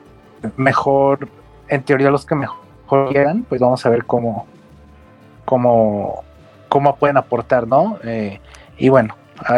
mejor, 0.57 1.29
en 1.69 1.83
teoría 1.85 2.11
los 2.11 2.27
que 2.27 2.35
mejor 2.35 3.13
llegan, 3.13 3.45
pues 3.45 3.61
vamos 3.61 3.87
a 3.87 3.89
ver 3.89 4.05
cómo, 4.05 4.47
cómo, 5.45 6.25
cómo 6.69 6.97
pueden 6.97 7.17
aportar, 7.17 7.69
¿no? 7.69 7.99
Eh, 8.03 8.41
y 8.79 8.89
bueno, 8.89 9.15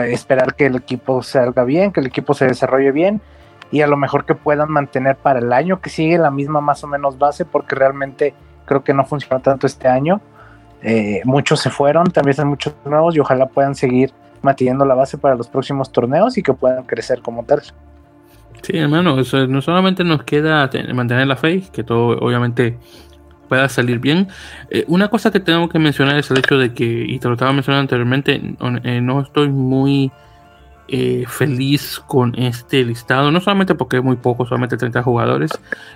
esperar 0.06 0.54
que 0.54 0.66
el 0.66 0.76
equipo 0.76 1.22
salga 1.22 1.64
bien, 1.64 1.92
que 1.92 2.00
el 2.00 2.06
equipo 2.06 2.34
se 2.34 2.46
desarrolle 2.46 2.92
bien 2.92 3.22
y 3.74 3.82
a 3.82 3.88
lo 3.88 3.96
mejor 3.96 4.24
que 4.24 4.36
puedan 4.36 4.70
mantener 4.70 5.16
para 5.16 5.40
el 5.40 5.52
año 5.52 5.80
que 5.80 5.90
sigue 5.90 6.16
la 6.16 6.30
misma 6.30 6.60
más 6.60 6.84
o 6.84 6.86
menos 6.86 7.18
base, 7.18 7.44
porque 7.44 7.74
realmente 7.74 8.32
creo 8.66 8.84
que 8.84 8.94
no 8.94 9.04
funcionó 9.04 9.40
tanto 9.40 9.66
este 9.66 9.88
año. 9.88 10.20
Eh, 10.80 11.22
muchos 11.24 11.58
se 11.58 11.70
fueron, 11.70 12.06
también 12.06 12.36
hay 12.38 12.44
muchos 12.44 12.72
nuevos 12.84 13.16
y 13.16 13.18
ojalá 13.18 13.46
puedan 13.46 13.74
seguir 13.74 14.12
manteniendo 14.42 14.84
la 14.84 14.94
base 14.94 15.18
para 15.18 15.34
los 15.34 15.48
próximos 15.48 15.90
torneos 15.90 16.38
y 16.38 16.42
que 16.44 16.52
puedan 16.52 16.84
crecer 16.84 17.20
como 17.20 17.42
tal. 17.44 17.62
Sí, 18.62 18.78
hermano, 18.78 19.16
no 19.16 19.60
solamente 19.60 20.04
nos 20.04 20.22
queda 20.22 20.70
mantener 20.94 21.26
la 21.26 21.34
fe, 21.34 21.64
que 21.72 21.82
todo 21.82 22.16
obviamente 22.20 22.78
pueda 23.48 23.68
salir 23.68 23.98
bien. 23.98 24.28
Eh, 24.70 24.84
una 24.86 25.08
cosa 25.08 25.32
que 25.32 25.40
tengo 25.40 25.68
que 25.68 25.80
mencionar 25.80 26.16
es 26.16 26.30
el 26.30 26.38
hecho 26.38 26.58
de 26.58 26.72
que, 26.72 26.84
y 26.84 27.18
te 27.18 27.26
lo 27.26 27.34
estaba 27.34 27.52
mencionando 27.52 27.80
anteriormente, 27.80 28.40
eh, 28.84 29.00
no 29.00 29.20
estoy 29.20 29.48
muy 29.48 30.12
eh, 30.88 31.24
feliz 31.26 32.02
con 32.06 32.34
este 32.36 32.84
listado, 32.84 33.30
no 33.30 33.40
solamente 33.40 33.74
porque 33.74 33.98
es 33.98 34.04
muy 34.04 34.16
poco, 34.16 34.46
solamente 34.46 34.76
30 34.76 35.02
jugadores, 35.02 35.50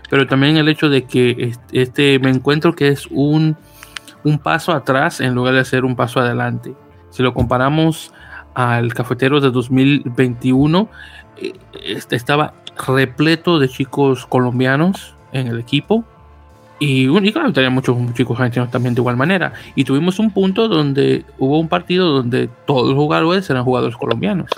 pero 0.09 0.27
también 0.27 0.57
el 0.57 0.69
hecho 0.69 0.89
de 0.89 1.05
que 1.05 1.53
este 1.73 2.19
me 2.19 2.31
encuentro 2.31 2.75
que 2.75 2.89
es 2.89 3.07
un, 3.11 3.57
un 4.25 4.39
paso 4.39 4.73
atrás 4.73 5.21
en 5.21 5.35
lugar 5.35 5.55
de 5.55 5.65
ser 5.65 5.85
un 5.85 5.97
paso 5.97 6.21
adelante. 6.21 6.75
Si 7.11 7.23
lo 7.23 7.35
comparamos 7.35 8.13
al 8.55 8.95
cafetero 8.95 9.41
de 9.41 9.51
2021, 9.51 10.89
este 11.85 12.17
estaba 12.17 12.55
repleto 12.87 13.59
de 13.59 13.69
chicos 13.69 14.27
colombianos 14.27 15.15
en 15.33 15.49
el 15.49 15.59
equipo 15.59 16.05
y, 16.81 17.09
y 17.09 17.33
claro, 17.33 17.53
tenía 17.53 17.71
muchos 17.71 17.97
chicos 18.15 18.39
argentinos 18.39 18.71
también 18.71 18.95
de 18.95 19.01
igual 19.01 19.17
manera. 19.17 19.53
Y 19.75 19.85
tuvimos 19.85 20.19
un 20.19 20.31
punto 20.31 20.69
donde 20.69 21.25
hubo 21.39 21.59
un 21.59 21.69
partido 21.69 22.11
donde 22.11 22.49
todos 22.67 22.89
los 22.89 22.97
jugadores 22.97 23.49
eran 23.51 23.65
jugadores 23.65 23.97
colombianos, 23.97 24.51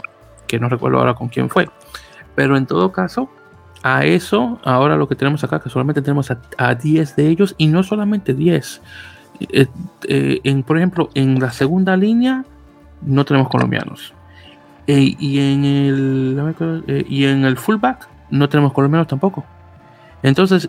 que 0.51 0.59
no 0.59 0.69
recuerdo 0.69 0.99
ahora 0.99 1.15
con 1.15 1.29
quién 1.29 1.49
fue. 1.49 1.69
Pero 2.35 2.57
en 2.57 2.67
todo 2.67 2.91
caso, 2.91 3.31
a 3.85 4.05
eso, 4.05 4.59
ahora 4.65 4.97
lo 4.97 5.09
que 5.09 5.15
tenemos 5.15 5.45
acá, 5.45 5.61
que 5.61 5.71
solamente 5.71 6.03
tenemos 6.03 6.29
a, 6.59 6.75
10 6.75 7.15
de 7.15 7.29
ellos, 7.29 7.55
y 7.57 7.69
no 7.69 7.85
solamente 7.85 8.35
10. 8.35 8.83
Eh, 9.39 9.67
eh, 10.09 10.41
en, 10.43 10.65
por 10.65 10.77
ejemplo, 10.77 11.09
en 11.15 11.39
la 11.39 11.53
segunda 11.53 11.97
línea 11.97 12.45
no 13.01 13.25
tenemos 13.25 13.49
colombianos. 13.49 14.13
Eh, 14.89 15.15
y, 15.21 15.39
en 15.39 15.65
el, 15.65 17.07
y 17.09 17.27
en 17.27 17.45
el 17.45 17.57
fullback 17.57 18.09
no 18.31 18.49
tenemos 18.49 18.73
colombianos 18.73 19.07
tampoco. 19.07 19.45
Entonces, 20.25 20.69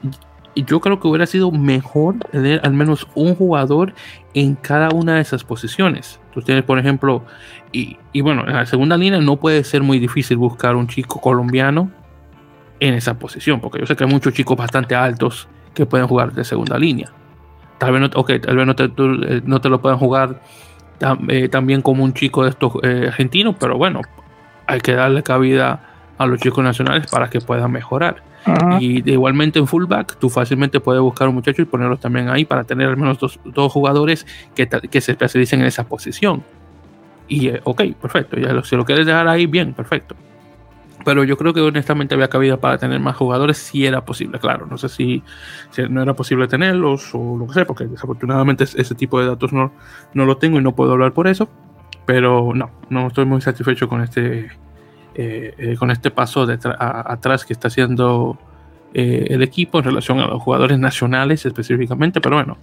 yo 0.55 0.79
creo 0.79 0.99
que 0.99 1.07
hubiera 1.07 1.25
sido 1.25 1.51
mejor 1.51 2.15
tener 2.31 2.61
al 2.63 2.73
menos 2.73 3.07
un 3.15 3.35
jugador 3.35 3.93
en 4.33 4.55
cada 4.55 4.89
una 4.89 5.15
de 5.15 5.21
esas 5.21 5.43
posiciones. 5.43 6.19
Tú 6.33 6.41
tienes, 6.41 6.63
por 6.63 6.77
ejemplo, 6.79 7.23
y, 7.71 7.97
bueno, 8.21 8.45
en 8.47 8.53
la 8.53 8.65
segunda 8.65 8.97
línea 8.97 9.19
no 9.19 9.37
puede 9.37 9.63
ser 9.63 9.81
muy 9.81 9.99
difícil 9.99 10.37
buscar 10.37 10.75
un 10.75 10.87
chico 10.87 11.21
colombiano 11.21 11.89
en 12.79 12.93
esa 12.95 13.13
posición, 13.13 13.61
porque 13.61 13.79
yo 13.79 13.85
sé 13.85 13.95
que 13.95 14.03
hay 14.03 14.09
muchos 14.09 14.33
chicos 14.33 14.57
bastante 14.57 14.95
altos 14.95 15.47
que 15.73 15.85
pueden 15.85 16.07
jugar 16.07 16.33
de 16.33 16.43
segunda 16.43 16.77
línea. 16.77 17.11
Tal 17.77 17.93
vez 17.93 18.01
no, 18.01 18.09
tal 18.09 18.55
vez 18.55 18.67
no, 18.67 18.75
te, 18.75 18.85
eh, 18.85 19.41
no 19.45 19.61
te 19.61 19.69
lo 19.69 19.81
puedan 19.81 19.97
jugar 19.97 20.41
eh, 21.29 21.49
también 21.49 21.81
como 21.81 22.03
un 22.03 22.13
chico 22.13 22.43
de 22.43 22.49
estos 22.49 22.73
eh, 22.83 23.05
argentinos, 23.07 23.55
pero 23.59 23.77
bueno, 23.77 24.01
hay 24.67 24.81
que 24.81 24.93
darle 24.93 25.23
cabida 25.23 25.90
a 26.21 26.27
los 26.27 26.39
chicos 26.39 26.63
nacionales 26.63 27.07
para 27.09 27.29
que 27.29 27.41
puedan 27.41 27.71
mejorar. 27.71 28.23
Y 28.79 29.09
igualmente 29.11 29.59
en 29.59 29.67
fullback, 29.67 30.17
tú 30.17 30.29
fácilmente 30.29 30.79
puedes 30.79 31.01
buscar 31.01 31.27
un 31.27 31.35
muchacho 31.35 31.61
y 31.61 31.65
ponerlos 31.65 31.99
también 31.99 32.29
ahí 32.29 32.45
para 32.45 32.63
tener 32.63 32.87
al 32.89 32.97
menos 32.97 33.19
dos, 33.19 33.39
dos 33.45 33.71
jugadores 33.71 34.25
que, 34.55 34.67
que, 34.67 35.01
se 35.01 35.11
especialicen 35.11 35.61
en 35.61 35.67
esa 35.67 35.83
posición. 35.83 36.43
Y 37.27 37.49
eh, 37.49 37.61
ok, 37.63 37.83
perfecto. 38.01 38.37
Ya 38.37 38.51
lo, 38.53 38.63
si 38.63 38.75
lo 38.75 38.85
quieres 38.85 39.05
dejar 39.05 39.27
ahí, 39.27 39.45
bien, 39.45 39.73
perfecto. 39.73 40.15
Pero 41.05 41.23
yo 41.23 41.37
creo 41.37 41.53
que 41.53 41.61
honestamente 41.61 42.13
había 42.15 42.29
cabida 42.29 42.57
para 42.57 42.77
tener 42.77 42.99
más 42.99 43.15
jugadores 43.15 43.57
si 43.57 43.85
era 43.85 44.05
posible, 44.05 44.39
claro. 44.39 44.65
No 44.65 44.77
sé 44.77 44.89
si, 44.89 45.23
si 45.71 45.83
no 45.83 46.01
era 46.01 46.13
posible 46.13 46.47
tenerlos 46.47 47.11
o 47.13 47.37
lo 47.37 47.47
que 47.47 47.53
sea, 47.53 47.65
porque 47.65 47.85
desafortunadamente 47.85 48.63
ese 48.63 48.95
tipo 48.95 49.19
de 49.19 49.27
datos 49.27 49.53
no, 49.53 49.71
no 50.13 50.25
lo 50.25 50.37
tengo 50.37 50.59
y 50.59 50.63
no 50.63 50.75
puedo 50.75 50.93
hablar 50.93 51.13
por 51.13 51.27
eso. 51.27 51.49
Pero 52.05 52.53
no, 52.55 52.71
no 52.89 53.07
estoy 53.07 53.25
muy 53.25 53.41
satisfecho 53.41 53.87
con 53.87 54.01
este 54.01 54.49
eh, 55.13 55.53
eh, 55.57 55.75
con 55.77 55.91
este 55.91 56.09
paso 56.09 56.45
de 56.45 56.57
atrás 56.79 57.45
que 57.45 57.51
está 57.51 57.67
haciendo 57.67 58.37
eh, 58.93 59.27
el 59.29 59.43
equipo 59.43 59.77
en 59.77 59.83
relación 59.83 60.19
a 60.19 60.27
los 60.27 60.41
jugadores 60.41 60.79
nacionales 60.79 61.45
específicamente, 61.45 62.21
pero 62.21 62.37
bueno, 62.37 62.57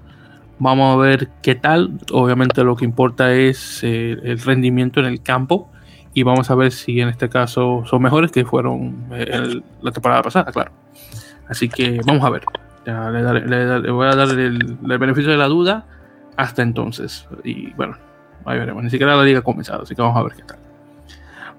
vamos 0.59 0.95
a 0.95 0.97
ver 0.99 1.29
qué 1.43 1.55
tal. 1.55 1.99
Obviamente 2.11 2.65
lo 2.65 2.75
que 2.75 2.87
importa 2.87 3.35
es 3.35 3.83
el 3.85 4.39
rendimiento 4.41 5.01
en 5.01 5.07
el 5.07 5.23
campo 5.23 5.71
y 6.15 6.23
vamos 6.23 6.51
a 6.51 6.55
ver 6.55 6.73
si 6.73 7.01
en 7.01 7.09
este 7.09 7.29
caso 7.29 7.85
son 7.85 8.01
mejores 8.01 8.33
que 8.33 8.47
fueron 8.47 9.09
la 9.83 9.93
temporada 9.93 10.23
pasada, 10.23 10.51
claro. 10.51 10.73
Así 11.49 11.69
que 11.69 12.01
vamos 12.07 12.25
a 12.25 12.31
ver. 12.31 12.45
le, 12.87 13.91
voy 13.91 14.07
a 14.07 14.15
dar 14.15 14.29
el, 14.31 14.79
el, 14.89 14.99
beneficio 14.99 15.31
de 15.31 15.37
la 15.37 15.49
duda 15.49 15.87
hasta 16.37 16.63
entonces. 16.63 17.29
Y 17.45 17.73
bueno, 17.75 17.97
ahí 18.47 18.59
veremos. 18.59 18.83
Ni 18.83 18.91
siquiera 18.91 19.17
la 19.17 19.25
liga 19.25 19.41
ha 19.41 19.43
comenzado, 19.43 19.83
así 19.83 19.95
que 19.95 20.01
vamos 20.01 20.17
a 20.17 20.23
ver 20.23 20.33
qué 20.33 20.43
tal. 20.45 20.68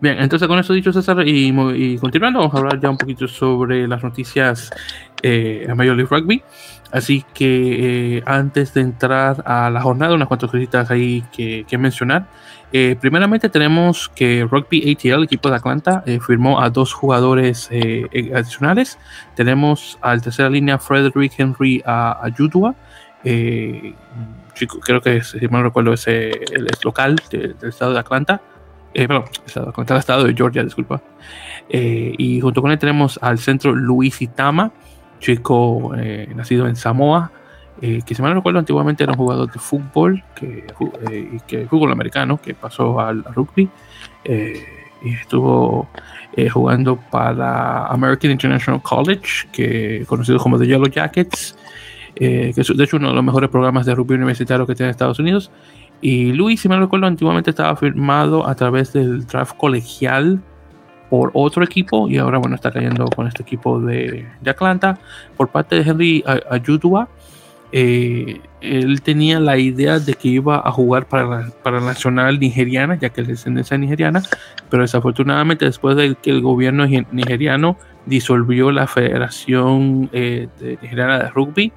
Bien, 0.01 0.17
entonces 0.19 0.47
con 0.47 0.57
eso 0.57 0.71
dicho 0.71 0.93
César 0.93 1.27
y, 1.27 1.97
continuando, 1.97 2.39
vamos 2.39 2.55
a 2.55 2.57
hablar 2.59 2.79
ya 2.79 2.89
un 2.89 2.97
poquito 2.97 3.27
sobre 3.27 3.85
las 3.85 4.01
noticias 4.01 4.71
eh, 5.21 5.65
en 5.67 5.75
Major 5.75 5.97
League 5.97 6.09
Rugby. 6.09 6.41
Así 6.89 7.25
que 7.33 8.17
eh, 8.17 8.23
antes 8.25 8.73
de 8.73 8.79
entrar 8.79 9.43
a 9.45 9.69
la 9.69 9.81
jornada, 9.81 10.15
unas 10.15 10.29
cuantas 10.29 10.49
cositas 10.49 10.89
ahí 10.89 11.21
que, 11.33 11.65
mencionar. 11.77 12.27
Eh, 12.71 12.95
primeramente 12.99 13.49
tenemos 13.49 14.07
que 14.15 14.47
Rugby 14.49 14.89
ATL, 14.89 15.23
equipo 15.23 15.49
de 15.49 15.57
Atlanta, 15.57 16.01
firmó 16.25 16.61
a 16.61 16.69
dos 16.69 16.93
jugadores 16.93 17.69
adicionales. 17.69 18.97
Tenemos 19.35 19.97
al 20.01 20.21
tercera 20.21 20.49
línea 20.49 20.79
Frederick 20.79 21.33
Henry 21.37 21.83
a, 21.85 22.11
a 22.23 22.33
chico, 24.53 24.79
creo 24.79 25.01
que 25.01 25.21
si 25.23 25.45
mal 25.49 25.63
recuerdo 25.63 25.93
es 25.93 26.07
el 26.07 26.67
local 26.83 27.17
del 27.29 27.55
estado 27.61 27.91
de 27.91 27.99
Atlanta 27.99 28.41
eh, 28.93 29.07
perdón, 29.07 29.25
el 29.55 29.97
estado 29.97 30.23
de 30.23 30.33
Georgia, 30.33 30.63
disculpa. 30.63 31.01
Eh, 31.69 32.13
y 32.17 32.41
junto 32.41 32.61
con 32.61 32.71
él 32.71 32.79
tenemos 32.79 33.19
al 33.21 33.37
centro 33.37 33.73
Luis 33.75 34.21
Itama, 34.21 34.71
chico 35.19 35.91
eh, 35.95 36.27
nacido 36.35 36.67
en 36.67 36.75
Samoa, 36.75 37.31
eh, 37.81 38.01
que 38.05 38.15
si 38.15 38.21
mal 38.21 38.31
no 38.31 38.37
recuerdo 38.37 38.59
antiguamente 38.59 39.03
era 39.03 39.13
un 39.13 39.17
jugador 39.17 39.51
de 39.51 39.59
fútbol, 39.59 40.23
que, 40.35 40.65
que 41.47 41.67
fútbol 41.67 41.91
americano, 41.91 42.41
que 42.41 42.55
pasó 42.55 42.99
al, 42.99 43.23
rugby 43.23 43.69
y 45.01 45.13
estuvo 45.13 45.87
jugando 46.51 46.97
para 47.09 47.87
American 47.87 48.31
International 48.31 48.81
College, 48.81 49.47
que 49.51 50.03
conocido 50.07 50.39
como 50.39 50.59
The 50.59 50.67
Yellow 50.67 50.87
Jackets, 50.87 51.55
que 52.15 52.49
es 52.49 52.77
de 52.77 52.83
hecho 52.83 52.97
uno 52.97 53.09
de 53.09 53.15
los 53.15 53.23
mejores 53.23 53.49
programas 53.49 53.85
de 53.85 53.95
rugby 53.95 54.15
universitario 54.15 54.67
que 54.67 54.75
tiene 54.75 54.89
Estados 54.89 55.19
Unidos 55.19 55.51
y 56.01 56.31
Luis, 56.33 56.61
si 56.61 56.69
me 56.69 56.79
recuerdo, 56.79 57.07
antiguamente 57.07 57.49
estaba 57.49 57.75
firmado 57.75 58.47
a 58.47 58.55
través 58.55 58.93
del 58.93 59.25
draft 59.25 59.57
colegial 59.57 60.41
por 61.09 61.31
otro 61.33 61.63
equipo 61.63 62.07
y 62.07 62.17
ahora, 62.17 62.37
bueno, 62.37 62.55
está 62.55 62.71
cayendo 62.71 63.05
con 63.07 63.27
este 63.27 63.41
equipo 63.41 63.79
de, 63.79 64.27
de 64.39 64.49
Atlanta. 64.49 64.99
Por 65.35 65.49
parte 65.49 65.75
de 65.75 65.89
Henry 65.89 66.23
Ayudua, 66.49 67.09
eh, 67.71 68.41
él 68.61 69.01
tenía 69.01 69.39
la 69.39 69.57
idea 69.57 69.99
de 69.99 70.13
que 70.13 70.27
iba 70.27 70.61
a 70.63 70.71
jugar 70.71 71.07
para 71.07 71.25
la, 71.25 71.51
para 71.63 71.79
la 71.79 71.87
nacional 71.87 72.39
nigeriana, 72.39 72.95
ya 72.95 73.09
que 73.09 73.21
es 73.21 73.27
de 73.27 73.33
descendencia 73.33 73.77
nigeriana, 73.77 74.23
pero 74.69 74.83
desafortunadamente 74.83 75.65
después 75.65 75.95
de 75.95 76.15
que 76.15 76.29
el 76.29 76.41
gobierno 76.41 76.85
nigeriano 76.87 77.77
disolvió 78.05 78.71
la 78.71 78.87
Federación 78.87 80.09
eh, 80.13 80.47
Nigeriana 80.81 81.19
de 81.19 81.29
Rugby 81.29 81.71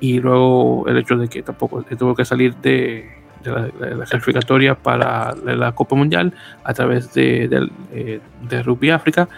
y 0.00 0.20
luego 0.20 0.86
el 0.88 0.98
hecho 0.98 1.16
de 1.16 1.28
que 1.28 1.42
tampoco 1.42 1.82
tuvo 1.82 2.14
que 2.14 2.24
salir 2.24 2.54
de, 2.56 3.21
de 3.42 3.50
la, 3.50 4.04
clasificatoria 4.06 4.74
para 4.74 5.34
la 5.34 5.72
Copa 5.72 5.96
Mundial 5.96 6.32
a 6.64 6.74
través 6.74 7.12
de, 7.14 7.68
eh, 7.92 8.20
de, 8.48 8.62
Rugby 8.62 8.90
África. 8.90 9.28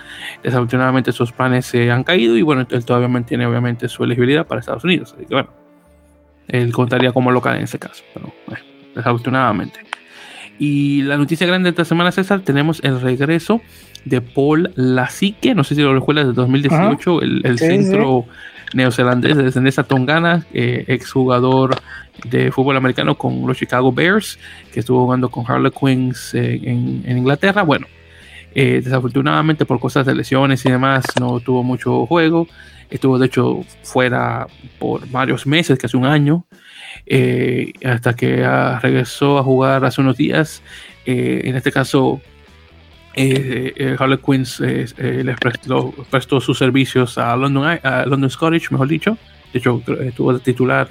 Desafortunadamente 0.42 1.10
esos 1.10 1.32
planes 1.32 1.66
se 1.66 1.90
han 1.90 2.04
caído 2.04 2.36
y 2.36 2.42
bueno, 2.42 2.66
él 2.68 2.84
todavía 2.84 3.08
mantiene 3.08 3.46
obviamente 3.46 3.88
su 3.88 4.04
elegibilidad 4.04 4.46
para 4.46 4.60
Estados 4.60 4.84
Unidos. 4.84 5.14
Así 5.16 5.26
que 5.26 5.34
bueno, 5.34 5.50
él 6.48 6.72
contaría 6.72 7.12
como 7.12 7.30
local 7.30 7.56
en 7.56 7.64
ese 7.64 7.78
caso, 7.78 8.04
desafortunadamente. 8.94 9.80
Y 10.58 11.02
la 11.02 11.16
noticia 11.16 11.46
grande 11.46 11.66
de 11.66 11.70
esta 11.70 11.84
semana, 11.84 12.12
César, 12.12 12.40
tenemos 12.40 12.80
el 12.84 13.00
regreso 13.00 13.60
de 14.04 14.20
Paul 14.20 14.70
Lasique, 14.76 15.54
no 15.54 15.64
sé 15.64 15.74
si 15.74 15.82
lo 15.82 15.94
recuerdas, 15.94 16.26
de 16.26 16.32
2018, 16.32 17.22
el, 17.22 17.58
centro 17.58 18.26
neozelandés 18.74 19.36
de 19.36 19.44
descendencia 19.44 19.82
tongana, 19.82 20.46
eh, 20.52 20.84
exjugador 20.88 21.76
de 22.24 22.52
fútbol 22.52 22.76
americano 22.76 23.16
con 23.16 23.46
los 23.46 23.56
Chicago 23.56 23.92
Bears, 23.92 24.38
que 24.72 24.80
estuvo 24.80 25.04
jugando 25.04 25.28
con 25.30 25.44
Harlequins 25.46 26.34
eh, 26.34 26.60
en, 26.62 27.02
en, 27.04 27.18
Inglaterra. 27.18 27.62
Bueno, 27.62 27.86
eh, 28.54 28.80
desafortunadamente 28.84 29.66
por 29.66 29.80
cosas 29.80 30.06
de 30.06 30.14
lesiones 30.14 30.64
y 30.64 30.70
demás 30.70 31.04
no 31.18 31.40
tuvo 31.40 31.62
mucho 31.62 32.06
juego. 32.06 32.46
Estuvo 32.90 33.18
de 33.18 33.26
hecho 33.26 33.64
fuera 33.82 34.46
por 34.78 35.08
varios 35.10 35.46
meses, 35.46 35.78
casi 35.78 35.96
un 35.96 36.04
año, 36.04 36.46
eh, 37.07 37.72
hasta 37.85 38.14
que 38.14 38.46
regresó 38.83 39.38
a 39.38 39.42
jugar 39.42 39.85
hace 39.85 40.00
unos 40.00 40.16
días. 40.16 40.62
en 41.07 41.54
este 41.57 41.70
caso, 41.70 42.20
Harlequins 43.98 44.61
les 44.61 45.37
prestó, 46.11 46.40
sus 46.40 46.59
servicios 46.59 47.18
a 47.18 47.37
London, 47.37 47.78
a 47.83 48.04
London 48.07 48.30
Scottish, 48.30 48.70
mejor 48.70 48.88
dicho. 48.88 49.18
De 49.52 49.61
hecho, 49.61 49.83
estuvo 50.00 50.33
de 50.33 50.40
titular 50.40 50.88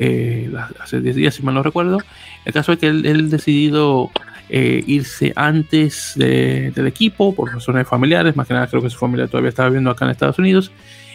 eh, 0.00 0.50
hace 0.80 1.00
10 1.00 1.16
días, 1.16 1.34
si 1.34 1.42
mal 1.42 1.54
no 1.54 1.62
recuerdo. 1.62 1.98
El 2.44 2.52
caso 2.52 2.72
es 2.72 2.78
que 2.78 2.86
él, 2.86 3.30
decidido 3.30 4.10
eh, 4.48 4.82
irse 4.86 5.32
antes 5.34 6.12
del 6.16 6.86
equipo 6.86 7.34
por 7.34 7.52
razones 7.52 7.86
familiares, 7.88 8.36
más 8.36 8.46
que 8.46 8.54
nada 8.54 8.68
creo 8.68 8.80
que 8.80 8.90
su 8.90 8.98
familia 8.98 9.26
todavía 9.26 9.50
estaba 9.50 9.68
viviendo 9.68 9.90
acá 9.90 10.04
en 10.04 10.12
Estados 10.12 10.38
Unidos. 10.38 10.70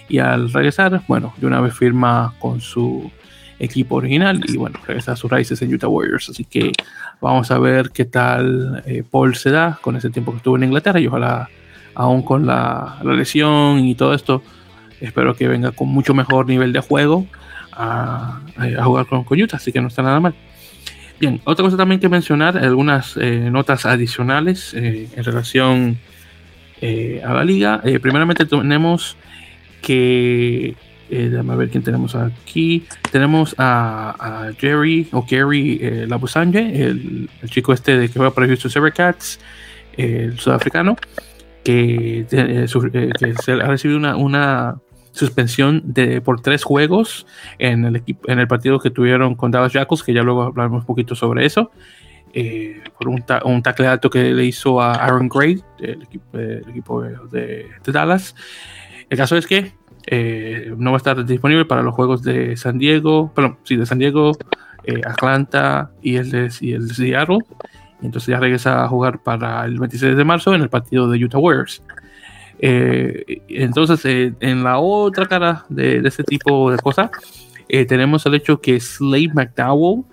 Y 0.10 0.20
al 0.20 0.52
regresar, 0.52 1.02
bueno, 1.08 1.34
de 1.38 1.48
una 1.48 1.62
vez 1.62 1.74
firma 1.74 2.34
con 2.40 2.60
su 2.60 3.10
equipo 3.60 3.96
original 3.96 4.42
y 4.48 4.58
bueno, 4.58 4.80
regresa 4.86 5.14
a 5.14 5.16
sus 5.16 5.32
raíces 5.32 5.62
en 5.62 5.74
Utah 5.74 5.88
Warriors. 5.88 6.30
Así 6.30 6.44
que 6.44 6.72
vamos 7.22 7.52
a 7.52 7.60
ver 7.60 7.92
qué 7.92 8.06
tal 8.06 8.84
eh, 8.86 9.04
Paul 9.10 9.36
se 9.36 9.52
da 9.52 9.80
con 9.82 9.96
ese 9.96 10.10
tiempo 10.10 10.32
que 10.32 10.38
estuvo 10.38 10.58
en 10.58 10.64
Inglaterra 10.64 11.00
y 11.00 11.08
ojalá 11.08 11.50
aún 11.96 12.22
con 12.24 12.46
la, 12.46 13.00
lesión 13.04 13.80
y 13.80 13.96
todo 13.96 14.14
esto, 14.14 14.44
espero 15.00 15.36
que 15.36 15.48
venga 15.48 15.72
con 15.72 15.90
mucho 15.90 16.14
mejor 16.14 16.48
nivel 16.48 16.74
de 16.74 16.80
juego 16.80 17.28
a, 17.72 18.42
jugar 18.84 19.06
con, 19.08 19.26
Utah, 19.30 19.58
así 19.58 19.72
que 19.72 19.82
no 19.82 19.88
está 19.88 20.02
nada 20.02 20.20
mal. 20.20 20.34
Bien, 21.20 21.40
otra 21.44 21.64
cosa 21.64 21.78
también 21.78 22.02
que 22.02 22.10
mencionar, 22.10 22.58
algunas 22.58 23.18
eh, 23.18 23.50
notas 23.52 23.86
adicionales 23.86 24.74
eh, 24.74 25.08
en 25.16 25.24
relación 25.24 25.98
eh, 26.82 27.22
a 27.26 27.34
la 27.34 27.44
liga. 27.44 27.82
primeramente 28.02 28.46
tenemos 28.46 29.16
que, 29.82 30.76
déjame 31.14 31.56
ver 31.56 31.70
quién 31.70 31.84
tenemos 31.84 32.16
aquí. 32.16 32.86
Tenemos 33.12 33.56
a, 33.58 34.52
Jerry 34.58 35.08
o 35.12 35.26
Gary 35.30 36.06
Labusanje, 36.08 36.84
el, 36.84 37.30
el, 37.42 37.50
chico 37.50 37.74
este 37.74 37.98
de 37.98 38.08
que 38.08 38.14
juega 38.14 38.32
para 38.32 38.48
Houston 38.48 38.92
Cats 38.92 39.40
el 39.98 40.40
sudafricano, 40.40 40.96
que, 41.64 42.26
que 42.30 43.34
se 43.42 43.52
ha 43.52 43.68
recibido 43.68 43.98
una, 43.98 44.16
una 44.16 44.78
suspensión 45.12 45.82
de, 45.86 46.22
por 46.22 46.42
tres 46.42 46.64
juegos 46.64 47.26
en 47.60 47.86
el, 47.86 48.04
en 48.28 48.40
el 48.40 48.48
partido 48.48 48.80
que 48.80 48.90
tuvieron 48.90 49.36
con 49.36 49.52
Dallas 49.52 49.72
Jackals, 49.72 50.04
que 50.04 50.14
ya 50.14 50.24
luego 50.24 50.44
hablaremos 50.44 50.82
un 50.82 50.88
poquito 50.88 51.16
sobre 51.16 51.46
eso, 51.46 51.72
eh, 52.34 52.82
por 52.98 53.08
un, 53.08 53.24
un, 53.46 53.62
tackle 53.62 53.88
alto 53.88 54.10
que 54.10 54.34
le 54.34 54.46
hizo 54.46 54.82
a 54.82 54.94
Aaron 54.96 55.30
Gray, 55.30 55.62
del 55.80 56.02
equipo, 56.02 56.40
equipo 56.40 57.02
de, 57.02 57.68
Dallas. 57.86 58.36
El 59.10 59.18
caso 59.18 59.38
es 59.38 59.46
que 59.46 59.74
eh, 60.08 60.74
no 60.78 60.92
va 60.92 60.98
a 60.98 60.98
estar 60.98 61.26
disponible 61.26 61.66
para 61.66 61.82
los 61.82 61.94
juegos 61.96 62.24
de 62.24 62.58
San 62.58 62.78
Diego, 62.78 63.32
perdón, 63.34 63.58
sí, 63.64 63.76
de 63.76 63.86
San 63.86 64.00
Diego, 64.00 64.34
eh, 64.84 65.02
Atlanta 65.06 65.92
y 66.02 66.18
el 66.18 66.30
de, 66.30 66.52
y 66.62 66.74
el 66.74 66.88
de 66.88 66.94
Seattle. 66.94 67.40
Entonces 68.02 68.28
ya 68.28 68.40
regresa 68.40 68.84
a 68.84 68.88
jugar 68.90 69.24
para 69.24 69.64
el 69.66 69.80
26 69.80 70.18
de 70.18 70.26
marzo 70.26 70.54
en 70.54 70.62
el 70.62 70.70
partido 70.70 71.10
de 71.10 71.24
Utah 71.24 71.38
Warriors. 71.38 71.82
Eh, 72.60 73.42
entonces, 73.48 74.34
en 74.40 74.64
la 74.64 74.80
otra 74.80 75.26
cara 75.26 75.66
de, 75.70 76.02
este 76.06 76.24
tipo 76.24 76.70
de 76.72 76.78
cosas, 76.78 77.10
tenemos 77.88 78.26
el 78.26 78.36
hecho 78.36 78.60
que 78.60 78.80
Slade 78.80 79.32
McDowell, 79.34 80.04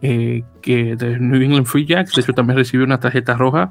que 0.00 0.96
de 0.96 1.18
New 1.18 1.40
England 1.40 1.66
Free 1.66 1.86
Jacks, 1.86 2.14
de 2.14 2.22
hecho 2.22 2.32
también 2.32 2.58
recibió 2.58 2.84
una 2.84 3.00
tarjeta 3.00 3.34
roja 3.34 3.70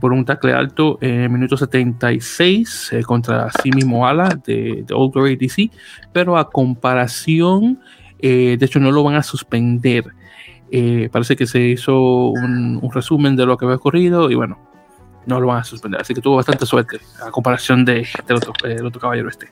por 0.00 0.12
un 0.12 0.24
tackle 0.24 0.52
alto 0.52 0.98
en 1.00 1.32
minuto 1.32 1.56
76 1.56 2.92
contra 3.06 3.50
Simi 3.62 3.82
Moala 3.82 4.28
de, 4.44 4.84
de, 4.86 4.94
Old 4.94 5.12
Glory 5.14 5.36
DC, 5.36 5.70
pero 6.12 6.36
a 6.36 6.50
comparación, 6.50 7.80
de 8.18 8.58
hecho 8.60 8.78
no 8.78 8.92
lo 8.92 9.02
van 9.02 9.14
a 9.14 9.22
suspender. 9.22 10.04
parece 11.10 11.34
que 11.36 11.46
se 11.46 11.60
hizo 11.60 12.28
un, 12.28 12.90
resumen 12.92 13.36
de 13.36 13.46
lo 13.46 13.56
que 13.56 13.64
había 13.64 13.76
ocurrido 13.76 14.30
y 14.30 14.34
bueno, 14.34 14.58
no 15.26 15.40
lo 15.40 15.46
van 15.46 15.60
a 15.60 15.64
suspender. 15.64 16.00
Así 16.00 16.14
que 16.14 16.20
tuvo 16.20 16.36
bastante 16.36 16.66
suerte 16.66 17.00
a 17.26 17.30
comparación 17.30 17.84
de, 17.84 18.06
del, 18.26 18.36
otro, 18.36 18.52
otro, 18.84 19.00
caballero 19.00 19.28
este. 19.28 19.48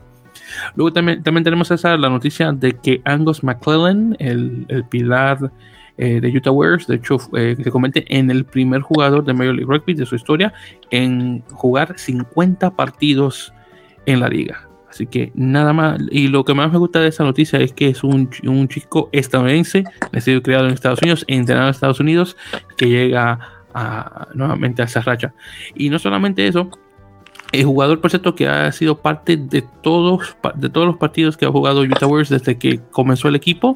Luego 0.74 0.92
también, 0.92 1.22
también 1.22 1.44
tenemos 1.44 1.70
esa 1.70 1.96
la 1.96 2.08
noticia 2.08 2.52
de 2.52 2.72
que 2.72 3.00
Angus 3.04 3.42
McClellan, 3.42 4.16
el, 4.18 4.66
el 4.68 4.84
pilar 4.84 5.50
eh, 5.98 6.20
de 6.20 6.28
Utah 6.28 6.52
Warriors, 6.52 6.86
de 6.86 6.94
hecho, 6.94 7.18
eh, 7.36 7.56
se 7.62 7.70
convierte 7.72 8.04
en 8.16 8.30
el 8.30 8.44
primer 8.44 8.82
jugador 8.82 9.24
de 9.24 9.34
Major 9.34 9.54
League 9.54 9.66
Rugby 9.68 9.94
de 9.94 10.06
su 10.06 10.14
historia 10.14 10.52
en 10.90 11.42
jugar 11.50 11.98
50 11.98 12.70
partidos 12.76 13.52
en 14.06 14.20
la 14.20 14.28
liga. 14.28 14.68
Así 14.88 15.06
que 15.06 15.32
nada 15.34 15.72
más. 15.72 16.00
Y 16.10 16.28
lo 16.28 16.44
que 16.44 16.54
más 16.54 16.72
me 16.72 16.78
gusta 16.78 17.00
de 17.00 17.08
esa 17.08 17.24
noticia 17.24 17.58
es 17.58 17.72
que 17.72 17.88
es 17.88 18.04
un, 18.04 18.30
un 18.46 18.68
chico 18.68 19.08
estadounidense, 19.10 19.84
nacido 20.12 20.40
criado 20.40 20.66
en 20.66 20.72
Estados 20.72 21.02
Unidos, 21.02 21.24
entrenado 21.26 21.66
en 21.66 21.72
Estados 21.72 22.00
Unidos, 22.00 22.36
que 22.76 22.88
llega 22.88 23.40
nuevamente 24.34 24.82
a 24.82 24.86
esa 24.86 25.00
racha. 25.02 25.34
Y 25.74 25.90
no 25.90 25.98
solamente 25.98 26.46
eso, 26.46 26.70
el 27.52 27.64
jugador, 27.64 28.00
por 28.00 28.10
cierto, 28.10 28.34
que 28.34 28.48
ha 28.48 28.70
sido 28.72 28.98
parte 28.98 29.36
de 29.36 29.62
todos, 29.82 30.36
de 30.54 30.70
todos 30.70 30.86
los 30.86 30.96
partidos 30.96 31.36
que 31.36 31.46
ha 31.46 31.50
jugado 31.50 31.82
Utah 31.82 32.06
Warriors 32.06 32.30
desde 32.30 32.58
que 32.58 32.80
comenzó 32.90 33.28
el 33.28 33.36
equipo, 33.36 33.74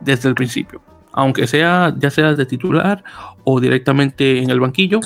desde 0.00 0.28
el 0.28 0.34
principio. 0.34 0.82
Aunque 1.12 1.46
sea, 1.46 1.94
ya 1.98 2.10
sea 2.10 2.34
de 2.34 2.46
titular 2.46 3.04
o 3.44 3.60
directamente 3.60 4.42
en 4.42 4.50
el 4.50 4.60
banquillo, 4.60 5.00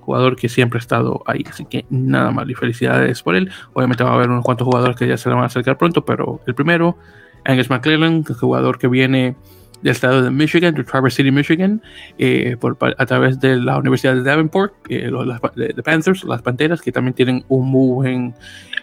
jugador 0.00 0.36
que 0.36 0.48
siempre 0.48 0.78
ha 0.78 0.80
estado 0.80 1.22
ahí. 1.26 1.44
Así 1.48 1.66
que 1.66 1.84
nada 1.90 2.30
más 2.30 2.48
y 2.48 2.54
felicidades 2.54 3.22
por 3.22 3.34
él. 3.34 3.50
Obviamente 3.74 4.04
va 4.04 4.10
a 4.10 4.14
haber 4.14 4.30
unos 4.30 4.42
cuantos 4.42 4.64
jugadores 4.64 4.96
que 4.96 5.06
ya 5.06 5.18
se 5.18 5.28
le 5.28 5.34
van 5.34 5.44
a 5.44 5.48
acercar 5.48 5.76
pronto, 5.76 6.04
pero 6.04 6.40
el 6.46 6.54
primero, 6.54 6.96
Angus 7.44 7.68
McClellan, 7.68 8.24
jugador 8.24 8.78
que 8.78 8.88
viene 8.88 9.36
del 9.82 9.92
estado 9.92 10.22
de 10.22 10.30
Michigan, 10.30 10.74
de 10.74 10.84
Traverse 10.84 11.16
City, 11.16 11.30
Michigan, 11.30 11.82
eh, 12.18 12.56
por, 12.58 12.76
a 12.80 13.06
través 13.06 13.38
de 13.38 13.56
la 13.56 13.78
Universidad 13.78 14.14
de 14.14 14.22
Davenport, 14.22 14.72
eh, 14.88 15.10
los, 15.10 15.26
de, 15.54 15.82
Panthers, 15.82 16.24
las 16.24 16.42
Panteras, 16.42 16.80
que 16.80 16.90
también 16.90 17.14
tienen 17.14 17.44
un 17.48 17.68
muy 17.68 17.94
buen, 17.94 18.34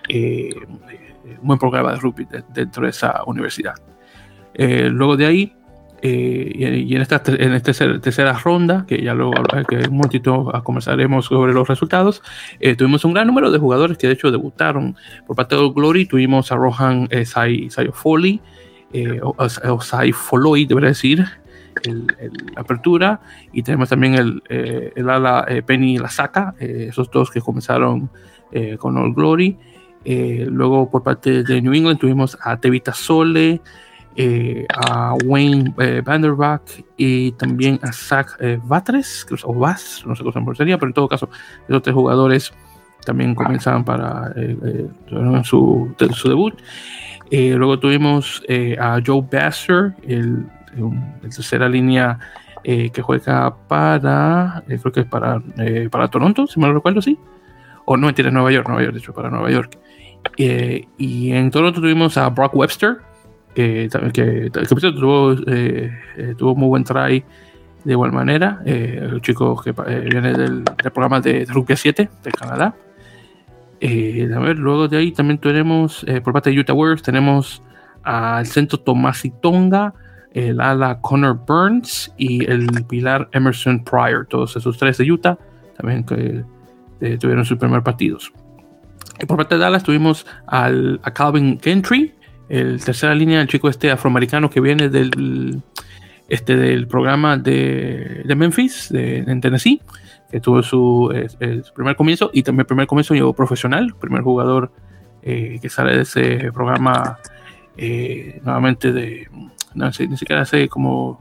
eh, 0.09 0.53
buen 1.41 1.59
programa 1.59 1.93
de 1.93 1.97
rugby 1.97 2.27
dentro 2.53 2.83
de 2.83 2.89
esa 2.89 3.23
universidad. 3.25 3.75
luego 4.57 5.17
de 5.17 5.25
ahí, 5.25 5.53
y, 6.07 6.95
en 6.95 7.01
esta, 7.01 7.21
en 7.27 7.53
esta 7.53 7.99
tercera, 7.99 8.33
ronda, 8.33 8.85
que 8.87 9.01
ya 9.01 9.13
luego 9.13 9.33
que 9.67 9.77
un 9.89 9.97
momentito 9.97 10.51
conversaremos 10.63 11.25
sobre 11.25 11.53
los 11.53 11.67
resultados, 11.67 12.21
tuvimos 12.77 13.05
un 13.05 13.13
gran 13.13 13.27
número 13.27 13.51
de 13.51 13.59
jugadores 13.59 13.97
que 13.97 14.07
de 14.07 14.13
hecho 14.13 14.31
debutaron 14.31 14.95
por 15.25 15.35
parte 15.35 15.55
de 15.55 15.69
Glory. 15.69 16.05
Tuvimos 16.05 16.51
a 16.51 16.55
Rohan 16.55 17.07
Sayo 17.25 17.91
Foley, 17.93 18.41
eh, 18.93 19.19
Osai 19.21 20.11
Foloi, 20.11 20.65
debería 20.65 20.89
decir, 20.89 21.25
el, 21.83 22.07
la 22.55 22.61
apertura, 22.61 23.19
y 23.51 23.63
tenemos 23.63 23.89
también 23.89 24.15
el, 24.15 24.43
eh, 24.49 24.93
el 24.95 25.09
ala 25.09 25.45
eh, 25.47 25.61
Penny 25.61 25.97
Lasaka, 25.97 26.55
eh, 26.59 26.87
esos 26.89 27.11
dos 27.11 27.31
que 27.31 27.41
comenzaron 27.41 28.09
eh, 28.51 28.77
con 28.77 28.97
All 28.97 29.13
Glory. 29.13 29.57
luego 30.05 30.89
por 30.89 31.03
parte 31.03 31.43
de 31.43 31.61
New 31.61 31.73
England 31.73 31.99
tuvimos 31.99 32.37
a 32.41 32.57
Tevita 32.57 32.93
Sole, 32.93 33.61
a 34.77 35.13
Wayne 35.25 35.73
Vanderbach 36.03 36.61
y 36.95 37.31
también 37.33 37.79
a 37.81 37.91
Zach 37.91 38.37
Batres, 38.63 39.25
o 39.43 39.53
Bass, 39.53 40.03
no 40.05 40.15
sé 40.15 40.23
cómo 40.23 40.55
sería, 40.55 40.77
pero 40.77 40.89
en 40.89 40.93
todo 40.93 41.07
caso, 41.07 41.29
esos 41.67 41.81
tres 41.81 41.93
jugadores 41.93 42.53
también 43.05 43.35
comenzaban 43.35 43.83
para 43.83 44.33
su, 45.43 45.93
su 46.13 46.29
debut. 46.29 46.55
Eh, 47.31 47.55
luego 47.55 47.79
tuvimos 47.79 48.43
eh, 48.47 48.77
a 48.79 48.99
Joe 49.05 49.23
Baster, 49.31 49.95
el, 50.03 50.45
tercera 51.21 51.67
línea 51.67 52.19
eh, 52.63 52.89
que 52.89 53.01
juega 53.01 53.55
para, 53.67 54.63
creo 54.67 54.91
que 54.91 54.99
es 55.01 55.05
para, 55.05 55.41
para 55.89 56.07
Toronto, 56.09 56.47
si 56.47 56.59
me 56.59 56.67
lo 56.67 56.73
recuerdo, 56.73 57.01
sí. 57.01 57.17
O 57.85 57.97
no, 57.97 58.13
tiene 58.13 58.31
Nueva 58.31 58.51
York, 58.51 58.67
Nueva 58.67 58.83
York, 58.83 58.93
de 58.93 58.99
hecho, 58.99 59.13
para 59.13 59.29
Nueva 59.29 59.49
York. 59.51 59.77
y 60.37 61.31
en 61.31 61.51
Toronto 61.51 61.81
tuvimos 61.81 62.17
a 62.17 62.29
Brock 62.29 62.55
Webster, 62.55 62.97
que, 63.55 63.89
que, 64.13 64.51
que 64.51 64.91
tuvo, 64.91 65.35
tuvo 66.37 66.55
muy 66.55 66.67
buen 66.67 66.83
try 66.83 67.23
de 67.83 67.91
igual 67.91 68.11
manera. 68.11 68.61
el 68.65 69.21
chico 69.21 69.59
que 69.61 69.71
viene 69.71 70.33
del, 70.33 70.63
del 70.63 70.91
programa 70.91 71.21
de 71.21 71.45
Rugby 71.49 71.75
7 71.75 72.09
de 72.23 72.31
Canadá. 72.31 72.75
Eh, 73.87 74.27
a 74.33 74.39
ver, 74.39 74.57
luego 74.57 74.87
de 74.87 74.97
ahí 74.97 75.11
también 75.11 75.37
tenemos, 75.37 76.03
eh, 76.07 76.19
por 76.19 76.33
parte 76.33 76.49
de 76.49 76.59
Utah 76.59 76.73
Warriors, 76.73 77.03
tenemos 77.03 77.61
al 78.01 78.47
centro 78.47 78.79
Tomás 78.79 79.23
Tonga, 79.43 79.93
el 80.31 80.59
ala 80.59 80.99
Connor 81.01 81.45
Burns 81.45 82.11
y 82.17 82.49
el 82.49 82.67
pilar 82.87 83.29
Emerson 83.31 83.83
Pryor, 83.83 84.25
todos 84.25 84.55
esos 84.55 84.79
tres 84.79 84.97
de 84.97 85.11
Utah, 85.11 85.37
también 85.77 86.03
que 86.03 86.43
eh, 87.01 87.17
tuvieron 87.19 87.45
sus 87.45 87.59
primeros 87.59 87.83
partidos. 87.83 88.33
Y 89.21 89.27
por 89.27 89.37
parte 89.37 89.53
de 89.53 89.61
Dallas 89.61 89.83
tuvimos 89.83 90.25
al, 90.47 90.99
a 91.03 91.13
Calvin 91.13 91.59
Gentry, 91.61 92.14
el 92.49 92.83
tercera 92.83 93.15
línea, 93.15 93.41
el 93.41 93.47
chico 93.47 93.69
este 93.69 93.91
afroamericano 93.91 94.49
que 94.49 94.61
viene 94.61 94.89
del, 94.89 95.61
este, 96.27 96.55
del 96.55 96.87
programa 96.87 97.37
de, 97.37 98.23
Memphis, 98.35 98.89
de, 98.89 99.19
en 99.19 99.41
Tennessee, 99.41 99.81
que 100.31 100.39
tuvo 100.39 100.61
su, 100.63 101.13
primer 101.73 101.95
comienzo 101.95 102.29
y 102.33 102.43
también 102.43 102.65
primer 102.65 102.87
comienzo 102.87 103.15
yo 103.15 103.33
profesional, 103.33 103.95
primer 103.99 104.21
jugador 104.21 104.71
eh, 105.27 105.57
que 105.59 105.69
sale 105.69 105.95
de 105.95 106.01
ese 106.03 106.51
programa 106.51 107.17
eh, 107.77 108.39
nuevamente 108.43 108.91
de, 108.91 109.27
no 109.73 109.91
sé, 109.91 110.07
ni 110.07 110.17
siquiera 110.17 110.45
sé 110.45 110.69
cómo, 110.69 111.19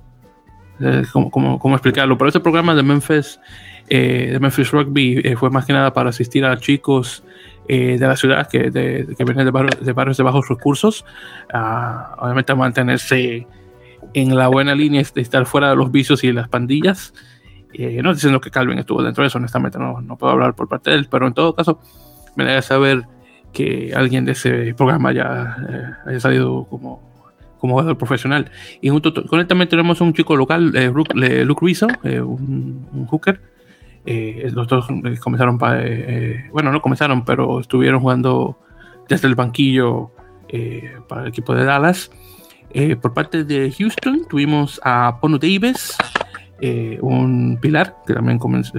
cómo, 1.30 1.58
cómo, 1.58 1.74
explicarlo, 1.74 2.18
pero 2.18 2.28
ese 2.28 2.40
programa 2.40 2.74
de 2.74 2.82
Memphis, 2.82 3.40
eh, 3.88 4.28
de 4.32 4.40
Memphis 4.40 4.70
Rugby 4.70 5.34
fue 5.36 5.48
más 5.48 5.64
que 5.64 5.72
nada 5.72 5.92
para 5.94 6.10
asistir 6.10 6.44
a 6.44 6.58
chicos 6.58 7.24
de 7.68 7.98
la 7.98 8.16
ciudad 8.16 8.48
que, 8.48 8.70
de, 8.70 9.14
que 9.16 9.24
vienen 9.24 9.46
de 9.46 9.50
barrios, 9.50 9.84
de 9.84 9.92
barrios 9.92 10.16
de 10.16 10.22
bajos 10.22 10.48
recursos, 10.48 11.04
obviamente 12.18 12.52
a 12.52 12.56
mantenerse 12.56 13.46
en 14.12 14.36
la 14.36 14.48
buena 14.48 14.74
línea 14.74 15.02
de 15.14 15.20
estar 15.20 15.46
fuera 15.46 15.70
de 15.70 15.76
los 15.76 15.90
vicios 15.90 16.24
y 16.24 16.32
las 16.32 16.48
pandillas. 16.48 17.14
no 17.78 18.12
diciendo 18.12 18.40
que 18.40 18.50
Calvin 18.50 18.78
estuvo 18.78 19.02
dentro 19.02 19.22
de 19.22 19.28
eso, 19.28 19.38
honestamente 19.38 19.78
no, 19.78 20.00
no 20.00 20.16
puedo 20.16 20.32
hablar 20.32 20.54
por 20.54 20.68
parte 20.68 20.90
de 20.90 20.96
él, 20.96 21.08
pero 21.10 21.26
en 21.26 21.32
todo 21.32 21.54
caso 21.54 21.80
me 22.36 22.44
da 22.44 22.60
saber 22.62 23.06
que 23.54 23.92
alguien 23.94 24.26
de 24.26 24.32
ese 24.32 24.74
programa 24.74 25.12
ya 25.12 25.56
eh, 25.70 26.10
haya 26.10 26.20
salido 26.20 26.64
como, 26.64 27.00
como 27.58 27.74
jugador 27.74 27.96
profesional. 27.96 28.50
Y 28.82 28.90
junto 28.90 29.14
con 29.26 29.40
él 29.40 29.46
también 29.46 29.70
tenemos 29.70 30.02
un 30.02 30.12
chico 30.12 30.36
local, 30.36 30.72
eh, 30.74 30.92
Luke 31.44 31.64
Rizzo, 31.64 31.86
eh, 32.02 32.20
un, 32.20 33.06
hooker. 33.06 33.40
Los 34.06 34.68
dos 34.68 34.86
comenzaron 35.20 35.58
para, 35.58 35.82
bueno, 36.52 36.72
no 36.72 36.80
comenzaron, 36.82 37.24
pero 37.24 37.60
estuvieron 37.60 38.00
jugando 38.00 38.58
desde 39.08 39.28
el 39.28 39.34
banquillo 39.34 40.10
para 41.08 41.22
el 41.22 41.28
equipo 41.28 41.54
de 41.54 41.64
Dallas. 41.64 42.10
por 43.00 43.14
parte 43.14 43.44
de 43.44 43.72
Houston 43.72 44.26
tuvimos 44.28 44.80
a 44.84 45.18
Pono 45.20 45.38
Davis, 45.38 45.96
un 47.00 47.58
pilar 47.60 47.96
que 48.06 48.14
también 48.14 48.38
comenzó, 48.38 48.78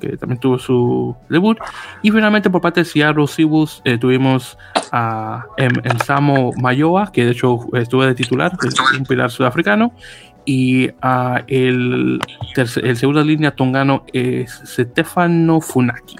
que 0.00 0.16
también 0.16 0.40
tuvo 0.40 0.58
su 0.58 1.14
debut. 1.28 1.58
Y 2.02 2.10
finalmente 2.10 2.50
por 2.50 2.60
parte 2.60 2.80
de 2.80 2.84
Seattle 2.84 3.26
Seahawks 3.26 3.82
eh, 3.84 3.98
tuvimos 3.98 4.58
a 4.90 5.46
em, 5.56 5.70
Samo 6.04 6.52
Mayoa, 6.60 7.12
que 7.12 7.24
de 7.24 7.32
hecho 7.32 7.60
estuvo 7.74 8.04
de 8.04 8.14
titular, 8.14 8.52
un 8.98 9.04
pilar 9.04 9.30
sudafricano. 9.30 9.92
Y 10.52 10.90
a 11.00 11.44
el, 11.46 12.18
el 12.56 12.96
segundo 12.96 13.22
línea 13.22 13.52
tongano 13.52 14.04
es 14.12 14.60
Stefano 14.66 15.60
Funaki. 15.60 16.16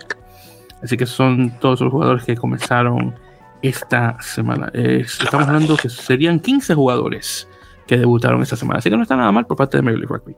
Así 0.80 0.96
que 0.96 1.04
son 1.04 1.58
todos 1.58 1.80
los 1.80 1.90
jugadores 1.90 2.22
que 2.22 2.36
comenzaron 2.36 3.16
esta 3.60 4.22
semana. 4.22 4.70
estamos 4.72 5.48
hablando 5.48 5.76
que 5.76 5.88
serían 5.88 6.38
15 6.38 6.76
jugadores 6.76 7.48
que 7.88 7.96
debutaron 7.98 8.40
esta 8.40 8.54
semana. 8.54 8.78
Así 8.78 8.88
que 8.88 8.96
no 8.96 9.02
está 9.02 9.16
nada 9.16 9.32
mal 9.32 9.46
por 9.46 9.56
parte 9.56 9.78
de 9.78 9.82
Major 9.82 9.98
League 9.98 10.14
Rugby. 10.14 10.36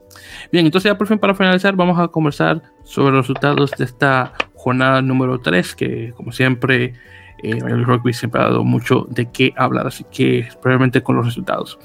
Bien, 0.50 0.64
entonces 0.64 0.90
ya 0.90 0.96
por 0.96 1.06
fin 1.06 1.18
para 1.18 1.34
finalizar 1.34 1.76
vamos 1.76 1.98
a 1.98 2.08
conversar 2.08 2.62
sobre 2.84 3.12
los 3.12 3.26
resultados 3.26 3.72
de 3.72 3.84
esta 3.84 4.32
jornada 4.54 5.02
número 5.02 5.38
3, 5.38 5.74
que 5.74 6.14
como 6.16 6.32
siempre 6.32 6.94
eh, 7.42 7.60
Major 7.60 7.84
Rugby 7.84 8.14
siempre 8.14 8.40
ha 8.40 8.44
dado 8.44 8.64
mucho 8.64 9.06
de 9.10 9.30
qué 9.30 9.52
hablar, 9.54 9.86
así 9.86 10.06
que 10.10 10.48
probablemente 10.62 11.02
con 11.02 11.16
los 11.16 11.26
resultados. 11.26 11.78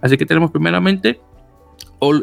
Así 0.00 0.16
que 0.16 0.24
tenemos 0.24 0.52
primeramente 0.52 1.20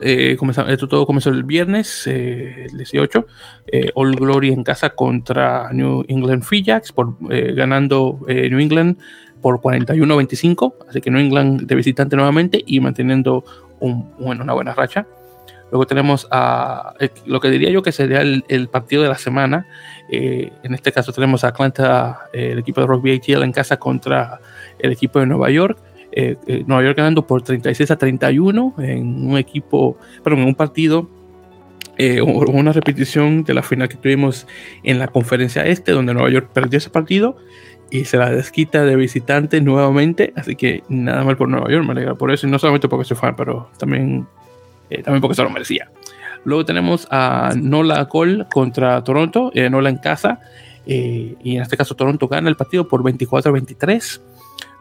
eh, 0.02 0.38
esto 0.68 0.88
todo 0.88 1.06
comenzó 1.06 1.30
el 1.30 1.44
viernes, 1.44 2.06
eh, 2.08 2.68
el 2.70 2.78
18. 2.78 3.26
Eh, 3.68 3.92
All 3.96 4.15
Glory 4.15 4.50
en 4.50 4.63
casa 4.63 4.92
contra 4.92 5.72
New 5.72 6.06
England 6.08 6.44
Free 6.44 6.63
Jacks, 6.63 6.92
por, 6.92 7.15
ganando 7.20 8.20
New 8.28 8.60
England 8.60 8.98
por 9.42 9.62
41-25, 9.62 10.74
así 10.89 11.02
que 11.02 11.10
New 11.12 11.22
England 11.22 11.62
de 11.62 11.76
visitante 11.76 12.15
nuevamente 12.15 12.62
y 12.65 12.80
manteniendo 12.80 13.44
un, 13.80 14.12
bueno, 14.20 14.44
una 14.44 14.54
buena 14.54 14.74
racha. 14.74 15.08
Luego 15.72 15.86
tenemos 15.86 16.28
a 16.32 16.94
eh, 17.00 17.10
lo 17.26 17.39
que 17.39 17.50
diría 17.50 17.70
yo 17.70 17.84
que 17.84 17.92
sería 17.92 18.22
el, 18.22 18.70
partido 18.70 19.04
de 19.04 19.10
la 19.10 19.18
semana. 19.18 19.68
Eh, 20.12 20.52
en 20.63 20.74
este 20.74 20.92
caso 20.92 21.13
tenemos 21.13 21.44
a 21.44 21.50
Atlanta, 21.50 22.28
eh, 22.34 22.52
el 22.54 22.60
equipo 22.60 22.82
de 22.82 22.88
Rugby 22.88 23.15
ATL 23.15 23.44
en 23.44 23.52
casa 23.52 23.78
contra 23.78 24.39
el 24.80 24.92
equipo 24.92 25.20
de 25.20 25.28
Nueva 25.28 25.50
York. 25.52 25.78
Nueva 26.65 26.84
York 26.84 26.98
ganando 26.98 27.26
por 27.26 27.41
36 27.41 27.91
a 27.91 27.98
31 27.98 28.76
en 28.80 29.30
un 29.30 29.38
equipo, 29.38 29.98
perdón, 30.24 30.41
en 30.41 30.48
un 30.48 30.56
partido 30.56 31.10
una 32.26 32.72
repetición 32.72 33.43
de 33.43 33.54
la 33.54 33.62
final 33.62 33.89
que 33.89 33.98
tuvimos 33.98 34.48
en 34.84 35.00
la 35.00 35.10
conferencia 35.10 35.65
este, 35.65 35.91
donde 35.91 36.13
Nueva 36.13 36.30
York 36.30 36.50
perdió 36.54 36.78
ese 36.78 36.89
partido 36.89 37.36
y 37.91 38.06
se 38.06 38.17
la 38.17 38.30
desquita 38.30 38.84
de 38.84 38.95
visitante 38.95 39.62
nuevamente. 39.62 40.34
Así 40.36 40.56
que 40.56 40.84
nada 40.89 41.24
mal 41.24 41.38
por 41.38 41.50
Nueva 41.50 41.69
York, 41.69 41.86
me 41.86 41.91
alegra 41.91 42.15
por 42.15 42.32
eso. 42.32 42.48
Y 42.48 42.50
no 42.50 42.60
solamente 42.60 42.88
porque 42.88 43.06
soy 43.06 43.17
fan, 43.17 43.36
pero 43.36 43.69
también, 43.78 44.28
eh, 44.89 45.02
también 45.02 45.22
porque 45.22 45.36
se 45.36 45.43
lo 45.43 45.50
merecía. 45.50 45.91
Luego 46.45 46.65
tenemos 46.65 47.08
a 47.12 47.54
Nola 47.56 48.08
Cole 48.08 48.45
contra 48.52 49.04
Toronto, 49.04 49.52
eh, 49.54 49.69
Nola 49.69 49.89
en 49.89 49.98
casa. 49.98 50.39
Eh, 50.86 51.36
y 51.43 51.56
en 51.58 51.62
este 51.62 51.78
caso 51.78 51.95
Toronto 51.95 52.28
gana 52.28 52.50
el 52.50 52.56
partido 52.56 52.88
por 52.88 53.04
24 53.04 53.50
a 53.50 53.54
23. 53.54 54.22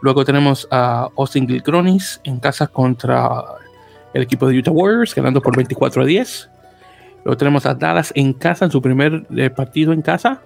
Luego 0.00 0.24
tenemos 0.24 0.68
a 0.70 1.08
Austin 1.16 1.48
Gilcronis 1.48 2.20
en 2.24 2.38
casa 2.40 2.66
contra 2.66 3.42
el 4.14 4.22
equipo 4.22 4.48
de 4.48 4.58
Utah 4.58 4.70
Warriors, 4.70 5.14
ganando 5.14 5.40
por 5.40 5.56
24 5.56 6.02
a 6.02 6.04
10. 6.06 6.50
Luego 7.24 7.36
tenemos 7.36 7.66
a 7.66 7.74
Dallas 7.74 8.12
en 8.14 8.32
casa, 8.32 8.64
en 8.64 8.70
su 8.70 8.80
primer 8.80 9.26
partido 9.54 9.92
en 9.92 10.02
casa, 10.02 10.40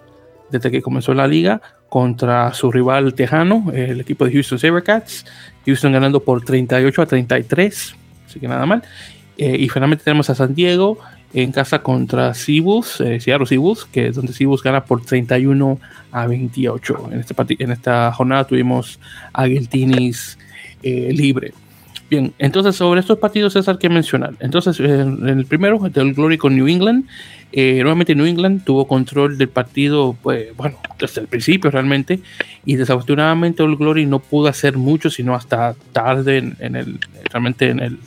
desde 0.51 0.71
que 0.71 0.83
comenzó 0.83 1.15
la 1.15 1.27
liga, 1.27 1.61
contra 1.89 2.55
su 2.55 2.73
rival 2.73 3.15
tejano, 3.15 3.71
el 3.75 4.01
equipo 4.01 4.25
de 4.25 4.33
Houston 4.33 4.59
Sabercats. 4.59 5.27
Houston 5.67 5.93
ganando 5.93 6.21
por 6.21 6.43
38 6.43 7.03
a 7.03 7.07
33, 7.07 7.97
así 8.27 8.41
que 8.41 8.49
nada 8.49 8.65
mal. 8.65 8.83
Eh, 9.37 9.57
y 9.59 9.69
finalmente 9.69 10.05
tenemos 10.05 10.29
a 10.31 10.35
San 10.35 10.55
Diego 10.55 10.99
en 11.35 11.53
casa 11.53 11.83
contra 11.83 12.35
Cibus, 12.35 13.01
eh, 13.01 13.21
Seattle 13.21 13.47
Cibus, 13.47 13.87
que 13.87 14.09
es 14.09 14.17
donde 14.17 14.33
Cibus 14.33 14.63
gana 14.63 14.85
por 14.85 15.03
31 15.03 15.79
a 16.11 16.27
28. 16.27 17.09
En, 17.13 17.21
este 17.21 17.35
en 17.59 17.73
esta 17.73 18.13
jornada 18.13 18.47
tuvimos 18.47 18.99
a 19.33 19.47
Geltinis 19.47 20.39
eh, 20.83 21.13
libre. 21.13 21.55
Bien, 22.11 22.35
entonces 22.39 22.77
sobre 22.77 23.01
estos 23.01 23.19
partidos 23.19 23.55
César 23.55 23.79
que 23.79 23.89
mencionar. 23.89 24.35
Entonces, 24.41 24.79
en 24.81 25.27
el 25.27 25.47
primero, 25.47 25.79
del 25.79 26.13
Glory 26.13 26.37
con 26.37 26.55
New 26.55 26.69
England, 26.69 27.07
eh, 27.53 27.79
nuevamente 27.81 28.15
New 28.15 28.27
England 28.27 28.65
tuvo 28.65 28.87
control 28.87 29.39
del 29.39 29.49
partido, 29.49 30.15
pues, 30.23 30.55
bueno, 30.55 30.77
desde 30.99 31.23
el 31.23 31.27
principio 31.27 31.71
realmente, 31.71 32.21
y 32.67 32.77
desafortunadamente 32.77 33.63
All 33.63 33.77
Glory 33.77 34.05
no 34.05 34.19
pudo 34.19 34.49
hacer 34.49 34.77
mucho, 34.77 35.09
sino 35.09 35.35
hasta 35.35 35.75
tarde 35.93 36.55
en, 36.59 36.77
el, 36.77 36.99
realmente 37.31 37.71
en 37.71 37.81
el, 37.81 37.99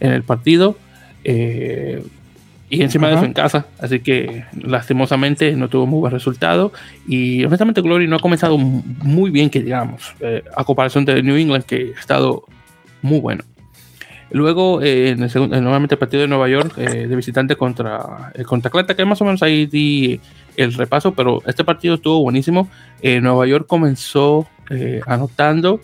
en 0.00 0.12
el 0.12 0.22
partido. 0.22 0.78
Eh, 1.24 2.02
y 2.72 2.80
encima 2.80 3.08
de 3.08 3.16
eso 3.16 3.24
en 3.26 3.34
casa, 3.34 3.66
así 3.80 4.00
que 4.00 4.44
lastimosamente 4.58 5.54
no 5.56 5.68
tuvo 5.68 5.84
muy 5.84 6.00
buen 6.00 6.12
resultado. 6.12 6.72
Y 7.06 7.44
honestamente, 7.44 7.82
Glory 7.82 8.08
no 8.08 8.16
ha 8.16 8.18
comenzado 8.18 8.56
muy 8.56 9.30
bien, 9.30 9.50
que 9.50 9.60
digamos, 9.60 10.14
eh, 10.20 10.42
a 10.56 10.64
comparación 10.64 11.04
de 11.04 11.22
New 11.22 11.36
England, 11.36 11.64
que 11.64 11.92
ha 11.94 12.00
estado 12.00 12.44
muy 13.02 13.20
bueno. 13.20 13.44
Luego, 14.30 14.80
eh, 14.80 15.10
en 15.10 15.22
el 15.22 15.28
segundo, 15.28 15.60
nuevamente 15.60 15.96
el 15.96 15.98
partido 15.98 16.22
de 16.22 16.28
Nueva 16.28 16.48
York 16.48 16.72
eh, 16.78 17.06
de 17.06 17.14
visitante 17.14 17.56
contra, 17.56 18.32
eh, 18.32 18.44
contra 18.44 18.70
Atlanta, 18.70 18.96
que 18.96 19.04
más 19.04 19.20
o 19.20 19.26
menos 19.26 19.42
ahí 19.42 19.66
di 19.66 20.18
el 20.56 20.72
repaso, 20.72 21.12
pero 21.12 21.42
este 21.44 21.64
partido 21.64 21.96
estuvo 21.96 22.22
buenísimo. 22.22 22.70
Nueva 23.02 23.46
York 23.46 23.66
comenzó 23.66 24.48
anotando, 25.06 25.78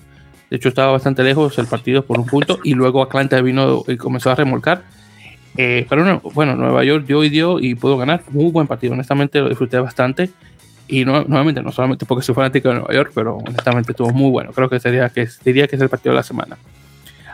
de 0.49 0.57
hecho 0.57 0.71
estaba 0.71 0.93
bastante 0.93 1.23
lejos 1.23 1.59
el 1.59 1.67
partido 1.67 2.03
por 2.03 2.19
un 2.19 2.25
punto, 2.25 2.61
y 2.65 2.73
luego 2.73 3.03
Atlanta 3.03 3.39
vino 3.43 3.85
y 3.87 3.99
comenzó 3.99 4.31
a 4.31 4.35
remolcar. 4.35 4.85
Pero 5.57 6.21
bueno, 6.35 6.55
Nueva 6.55 6.85
York 6.85 7.05
dio 7.07 7.25
y 7.25 7.29
dio 7.29 7.59
y 7.59 7.75
pudo 7.75 7.97
ganar. 7.97 8.23
Muy 8.31 8.51
buen 8.51 8.67
partido, 8.67 8.93
honestamente 8.95 9.41
lo 9.41 9.49
disfruté 9.49 9.79
bastante. 9.79 10.31
Y 10.87 11.05
nuevamente, 11.05 11.63
no 11.63 11.71
solamente 11.71 12.07
porque 12.07 12.25
soy 12.25 12.35
fanático 12.35 12.69
de 12.69 12.77
Nueva 12.77 12.95
York, 12.95 13.13
pero 13.15 13.37
honestamente 13.37 13.93
estuvo 13.93 14.11
muy 14.11 14.31
bueno. 14.31 14.53
Creo 14.53 14.71
que 14.71 14.81
sería 14.81 15.11
que 15.11 15.29
diría 15.45 15.67
que 15.69 15.77
es 15.77 15.83
el 15.83 15.91
partido 15.91 16.13
de 16.13 16.17
la 16.17 16.23
semana. 16.23 16.57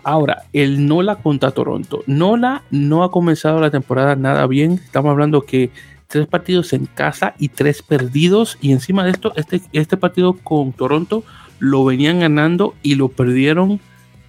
Ahora, 0.02 0.42
el 0.52 0.86
Nola 0.86 1.16
contra 1.16 1.52
Toronto. 1.52 2.02
Nola 2.06 2.62
no 2.70 3.04
ha 3.04 3.10
comenzado 3.10 3.60
la 3.60 3.70
temporada 3.70 4.16
nada 4.16 4.46
bien. 4.46 4.72
Estamos 4.72 5.10
hablando 5.10 5.42
que 5.42 5.70
tres 6.08 6.26
partidos 6.26 6.72
en 6.72 6.86
casa 6.86 7.34
y 7.38 7.48
tres 7.48 7.82
perdidos. 7.82 8.58
Y 8.60 8.72
encima 8.72 9.04
de 9.04 9.12
esto, 9.12 9.32
este, 9.36 9.62
este 9.72 9.96
partido 9.96 10.34
con 10.34 10.72
Toronto 10.72 11.24
lo 11.58 11.84
venían 11.84 12.20
ganando 12.20 12.74
y 12.82 12.96
lo 12.96 13.08
perdieron 13.08 13.80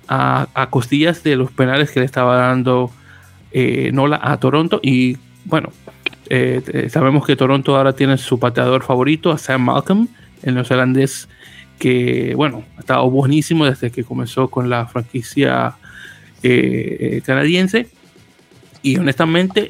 a, 0.07 0.68
costillas 0.70 1.24
de 1.24 1.36
los 1.36 1.51
penales 1.51 1.91
que 1.91 1.99
le 1.99 2.05
estaba 2.05 2.38
dando 2.38 2.91
eh, 3.58 3.89
Nola 3.93 4.20
a 4.22 4.38
Toronto. 4.38 4.82
Y 4.84 5.18
bueno, 5.45 5.70
eh, 6.30 6.89
sabemos 6.91 7.26
que 7.26 7.38
Toronto 7.38 7.78
ahora 7.78 7.93
tiene 7.93 8.18
su 8.18 8.38
pateador 8.38 8.84
favorito, 8.84 9.32
a 9.32 9.38
Sam 9.38 9.64
Malcolm, 9.64 10.10
el 10.43 10.56
neozelandés, 10.56 11.30
que 11.80 12.34
bueno, 12.36 12.66
ha 12.76 12.82
estado 12.82 13.10
buenísimo 13.10 13.64
desde 13.64 13.91
que 13.91 14.03
comenzó 14.03 14.49
con 14.49 14.70
la 14.70 14.88
franquicia 14.88 15.76
canadiense. 17.26 17.88
Y 18.84 18.97
honestamente, 18.97 19.70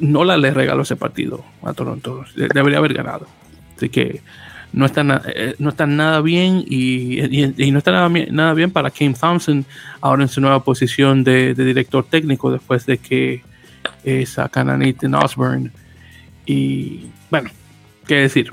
no 0.00 0.24
la 0.24 0.38
le 0.38 0.50
regaló 0.50 0.82
ese 0.82 0.96
partido 0.96 1.44
a 1.62 1.74
Toronto. 1.74 2.24
Debería 2.34 2.78
haber 2.78 2.94
ganado. 2.94 3.26
Así 3.76 3.90
que 3.90 4.22
no 4.72 4.86
está, 4.86 5.02
no 5.04 5.68
está 5.68 5.86
nada 5.86 6.20
bien 6.20 6.64
y, 6.66 7.20
no 7.70 7.78
está 7.78 7.92
nada 7.92 8.08
nada 8.30 8.54
bien 8.54 8.70
para 8.70 8.90
Kim 8.90 9.14
Thompson 9.14 9.64
ahora 10.00 10.22
en 10.22 10.28
su 10.28 10.40
nueva 10.40 10.64
posición 10.64 11.24
de, 11.24 11.54
director 11.54 12.04
técnico 12.04 12.50
después 12.50 12.86
de 12.86 12.98
que 12.98 13.42
sacan 14.26 14.70
a 14.70 14.76
Nathan 14.76 15.14
Osborne. 15.14 15.70
Y 16.46 17.06
bueno, 17.30 17.50
qué 18.06 18.16
decir, 18.16 18.52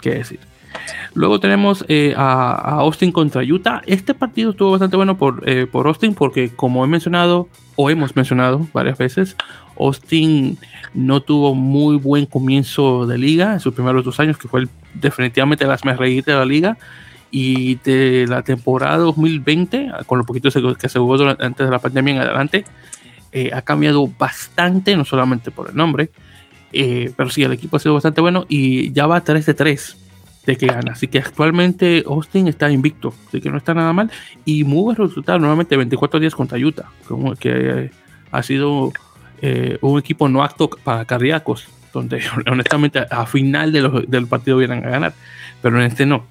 qué 0.00 0.10
decir. 0.10 0.40
Luego 1.14 1.38
tenemos 1.38 1.84
eh, 1.88 2.14
a, 2.16 2.78
Austin 2.80 3.12
contra 3.12 3.42
Utah. 3.42 3.82
Este 3.86 4.14
partido 4.14 4.50
estuvo 4.50 4.72
bastante 4.72 4.96
bueno 4.96 5.16
por, 5.16 5.48
eh, 5.48 5.66
por 5.70 5.86
Austin 5.86 6.14
porque 6.14 6.50
como 6.50 6.84
he 6.84 6.88
mencionado 6.88 7.48
o 7.76 7.90
hemos 7.90 8.14
mencionado 8.16 8.66
varias 8.72 8.98
veces, 8.98 9.36
Austin 9.78 10.58
no 10.92 11.20
tuvo 11.20 11.54
muy 11.54 11.96
buen 11.96 12.26
comienzo 12.26 13.06
de 13.06 13.18
liga 13.18 13.54
en 13.54 13.60
sus 13.60 13.74
primeros 13.74 14.04
dos 14.04 14.20
años, 14.20 14.38
que 14.38 14.48
fue 14.48 14.66
definitivamente 14.94 15.66
las 15.66 15.84
más 15.84 15.96
reír 15.98 16.24
de 16.24 16.34
la 16.34 16.44
liga. 16.44 16.76
Y 17.30 17.76
de 17.76 18.26
la 18.28 18.42
temporada 18.42 18.98
2020, 18.98 19.90
con 20.06 20.18
lo 20.18 20.24
poquito 20.24 20.50
que 20.76 20.88
se 20.88 20.98
jugó 21.00 21.28
antes 21.28 21.66
de 21.66 21.70
la 21.70 21.80
pandemia 21.80 22.14
en 22.14 22.20
adelante, 22.20 22.64
eh, 23.32 23.50
ha 23.52 23.62
cambiado 23.62 24.06
bastante, 24.06 24.96
no 24.96 25.04
solamente 25.04 25.50
por 25.50 25.70
el 25.70 25.74
nombre, 25.74 26.10
pero 26.70 27.30
sí, 27.30 27.42
el 27.42 27.52
equipo 27.52 27.76
ha 27.76 27.80
sido 27.80 27.94
bastante 27.94 28.20
bueno 28.20 28.46
y 28.48 28.92
ya 28.92 29.08
va 29.08 29.20
3 29.20 29.46
de 29.46 29.54
3 29.54 29.96
de 30.46 30.56
que 30.56 30.66
gana. 30.66 30.92
Así 30.92 31.08
que 31.08 31.18
actualmente 31.18 32.04
Austin 32.06 32.48
está 32.48 32.70
invicto, 32.70 33.14
así 33.28 33.40
que 33.40 33.50
no 33.50 33.58
está 33.58 33.74
nada 33.74 33.92
mal. 33.92 34.10
Y 34.44 34.64
muy 34.64 34.82
buen 34.82 34.96
resultado, 34.96 35.38
nuevamente 35.38 35.76
24 35.76 36.20
días 36.20 36.34
contra 36.34 36.58
Utah, 36.58 36.90
como 37.06 37.34
que 37.34 37.90
ha 38.30 38.42
sido 38.42 38.92
eh, 39.40 39.78
un 39.80 39.98
equipo 39.98 40.28
no 40.28 40.42
acto 40.42 40.70
para 40.82 41.04
cardíacos, 41.04 41.66
donde 41.94 42.22
honestamente 42.50 43.06
a 43.10 43.26
final 43.26 43.72
del 43.72 44.26
partido 44.26 44.58
vienen 44.58 44.84
a 44.84 44.90
ganar, 44.90 45.14
pero 45.62 45.80
en 45.80 45.86
este 45.86 46.04
no. 46.04 46.24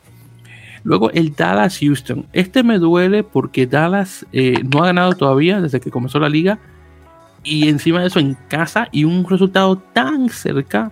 Luego 0.84 1.10
el 1.12 1.34
Dallas 1.34 1.80
Houston. 1.80 2.26
Este 2.34 2.62
me 2.62 2.78
duele 2.78 3.24
porque 3.24 3.66
Dallas 3.66 4.26
eh, 4.34 4.62
no 4.64 4.84
ha 4.84 4.88
ganado 4.88 5.14
todavía 5.14 5.62
desde 5.62 5.80
que 5.80 5.90
comenzó 5.90 6.20
la 6.20 6.30
liga. 6.30 6.60
Y 7.46 7.68
encima 7.68 8.02
de 8.02 8.08
eso 8.08 8.20
en 8.20 8.38
casa 8.48 8.88
y 8.92 9.04
un 9.04 9.28
resultado 9.28 9.78
tan 9.78 10.30
cerca 10.30 10.92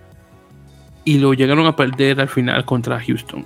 y 1.04 1.18
lo 1.18 1.34
llegaron 1.34 1.66
a 1.66 1.76
perder 1.76 2.20
al 2.20 2.28
final 2.28 2.66
contra 2.66 3.00
Houston. 3.00 3.46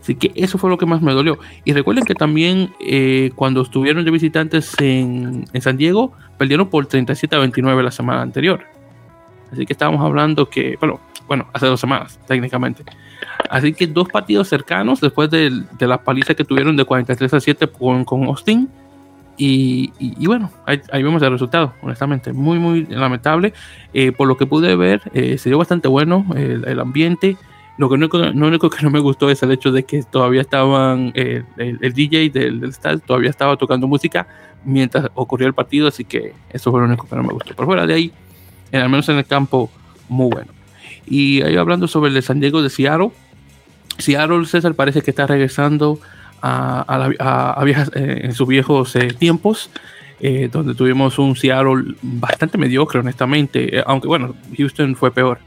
Así 0.00 0.14
que 0.14 0.32
eso 0.34 0.56
fue 0.58 0.70
lo 0.70 0.78
que 0.78 0.86
más 0.86 1.02
me 1.02 1.12
dolió. 1.12 1.38
Y 1.64 1.72
recuerden 1.72 2.04
que 2.04 2.14
también 2.14 2.72
eh, 2.80 3.30
cuando 3.34 3.62
estuvieron 3.62 4.04
de 4.04 4.10
visitantes 4.10 4.74
en, 4.78 5.44
San 5.60 5.76
Diego, 5.76 6.12
perdieron 6.38 6.68
por 6.68 6.86
37 6.86 7.36
a 7.36 7.38
29 7.40 7.82
la 7.82 7.90
semana 7.90 8.22
anterior. 8.22 8.64
Así 9.52 9.66
que 9.66 9.72
estábamos 9.72 10.04
hablando 10.04 10.48
que, 10.48 10.76
bueno, 10.78 11.00
bueno, 11.26 11.46
hace 11.52 11.66
dos 11.66 11.80
semanas 11.80 12.18
técnicamente. 12.26 12.84
Así 13.48 13.72
que 13.72 13.86
dos 13.86 14.08
partidos 14.08 14.48
cercanos 14.48 15.00
después 15.00 15.30
de, 15.30 15.62
de 15.78 15.86
la 15.86 15.98
paliza 16.02 16.34
que 16.34 16.44
tuvieron 16.44 16.76
de 16.76 16.84
43 16.84 17.34
a 17.34 17.40
7 17.40 17.68
con, 17.68 18.04
con 18.04 18.24
Austin 18.24 18.68
y, 19.42 20.26
bueno, 20.26 20.50
ahí, 20.66 21.02
vemos 21.02 21.22
el 21.22 21.32
resultado, 21.32 21.72
honestamente, 21.80 22.30
muy, 22.32 22.58
muy 22.58 22.84
lamentable. 22.84 23.54
Eh, 23.94 24.12
por 24.12 24.28
lo 24.28 24.36
que 24.36 24.44
pude 24.44 24.76
ver, 24.76 25.00
eh, 25.14 25.38
se 25.38 25.48
dio 25.48 25.56
bastante 25.56 25.88
bueno 25.88 26.26
el, 26.36 26.78
ambiente. 26.78 27.38
Lo, 27.78 27.88
que 27.88 27.94
único, 27.94 28.18
lo 28.18 28.46
único 28.46 28.68
que 28.68 28.82
no 28.82 28.90
me 28.90 28.98
gustó 28.98 29.30
es 29.30 29.42
el 29.42 29.52
hecho 29.52 29.72
de 29.72 29.84
que 29.84 30.02
todavía 30.02 30.42
estaban, 30.42 31.12
eh, 31.14 31.42
el, 31.56 31.94
DJ 31.94 32.28
del, 32.28 32.60
del 32.60 33.00
todavía 33.00 33.30
estaba 33.30 33.56
tocando 33.56 33.88
música 33.88 34.26
mientras 34.62 35.08
ocurrió 35.14 35.46
el 35.46 35.54
partido, 35.54 35.88
así 35.88 36.04
que 36.04 36.34
eso 36.50 36.70
fue 36.70 36.80
lo 36.80 36.86
único 36.86 37.08
que 37.08 37.16
no 37.16 37.22
me 37.22 37.32
gustó. 37.32 37.54
Por 37.54 37.64
fuera 37.64 37.86
de 37.86 37.94
ahí, 37.94 38.12
en, 38.72 38.80
al 38.80 38.88
menos 38.88 39.08
en 39.08 39.18
el 39.18 39.26
campo, 39.26 39.70
muy 40.08 40.30
bueno. 40.30 40.52
Y 41.06 41.42
ahí 41.42 41.56
hablando 41.56 41.88
sobre 41.88 42.08
el 42.08 42.14
de 42.14 42.22
San 42.22 42.40
Diego 42.40 42.62
de 42.62 42.70
Seattle, 42.70 43.10
Seattle 43.98 44.46
César 44.46 44.74
parece 44.74 45.02
que 45.02 45.10
está 45.10 45.26
regresando 45.26 45.98
a, 46.42 47.62
viejas, 47.64 47.90
eh, 47.94 48.20
en 48.24 48.34
sus 48.34 48.48
viejos 48.48 48.96
eh, 48.96 49.08
tiempos, 49.18 49.70
eh, 50.20 50.48
donde 50.50 50.74
tuvimos 50.74 51.18
un 51.18 51.36
Seattle 51.36 51.94
bastante 52.02 52.58
mediocre, 52.58 53.00
honestamente, 53.00 53.82
aunque 53.86 54.08
bueno, 54.08 54.34
Houston 54.56 54.96
fue 54.96 55.10
peor, 55.10 55.38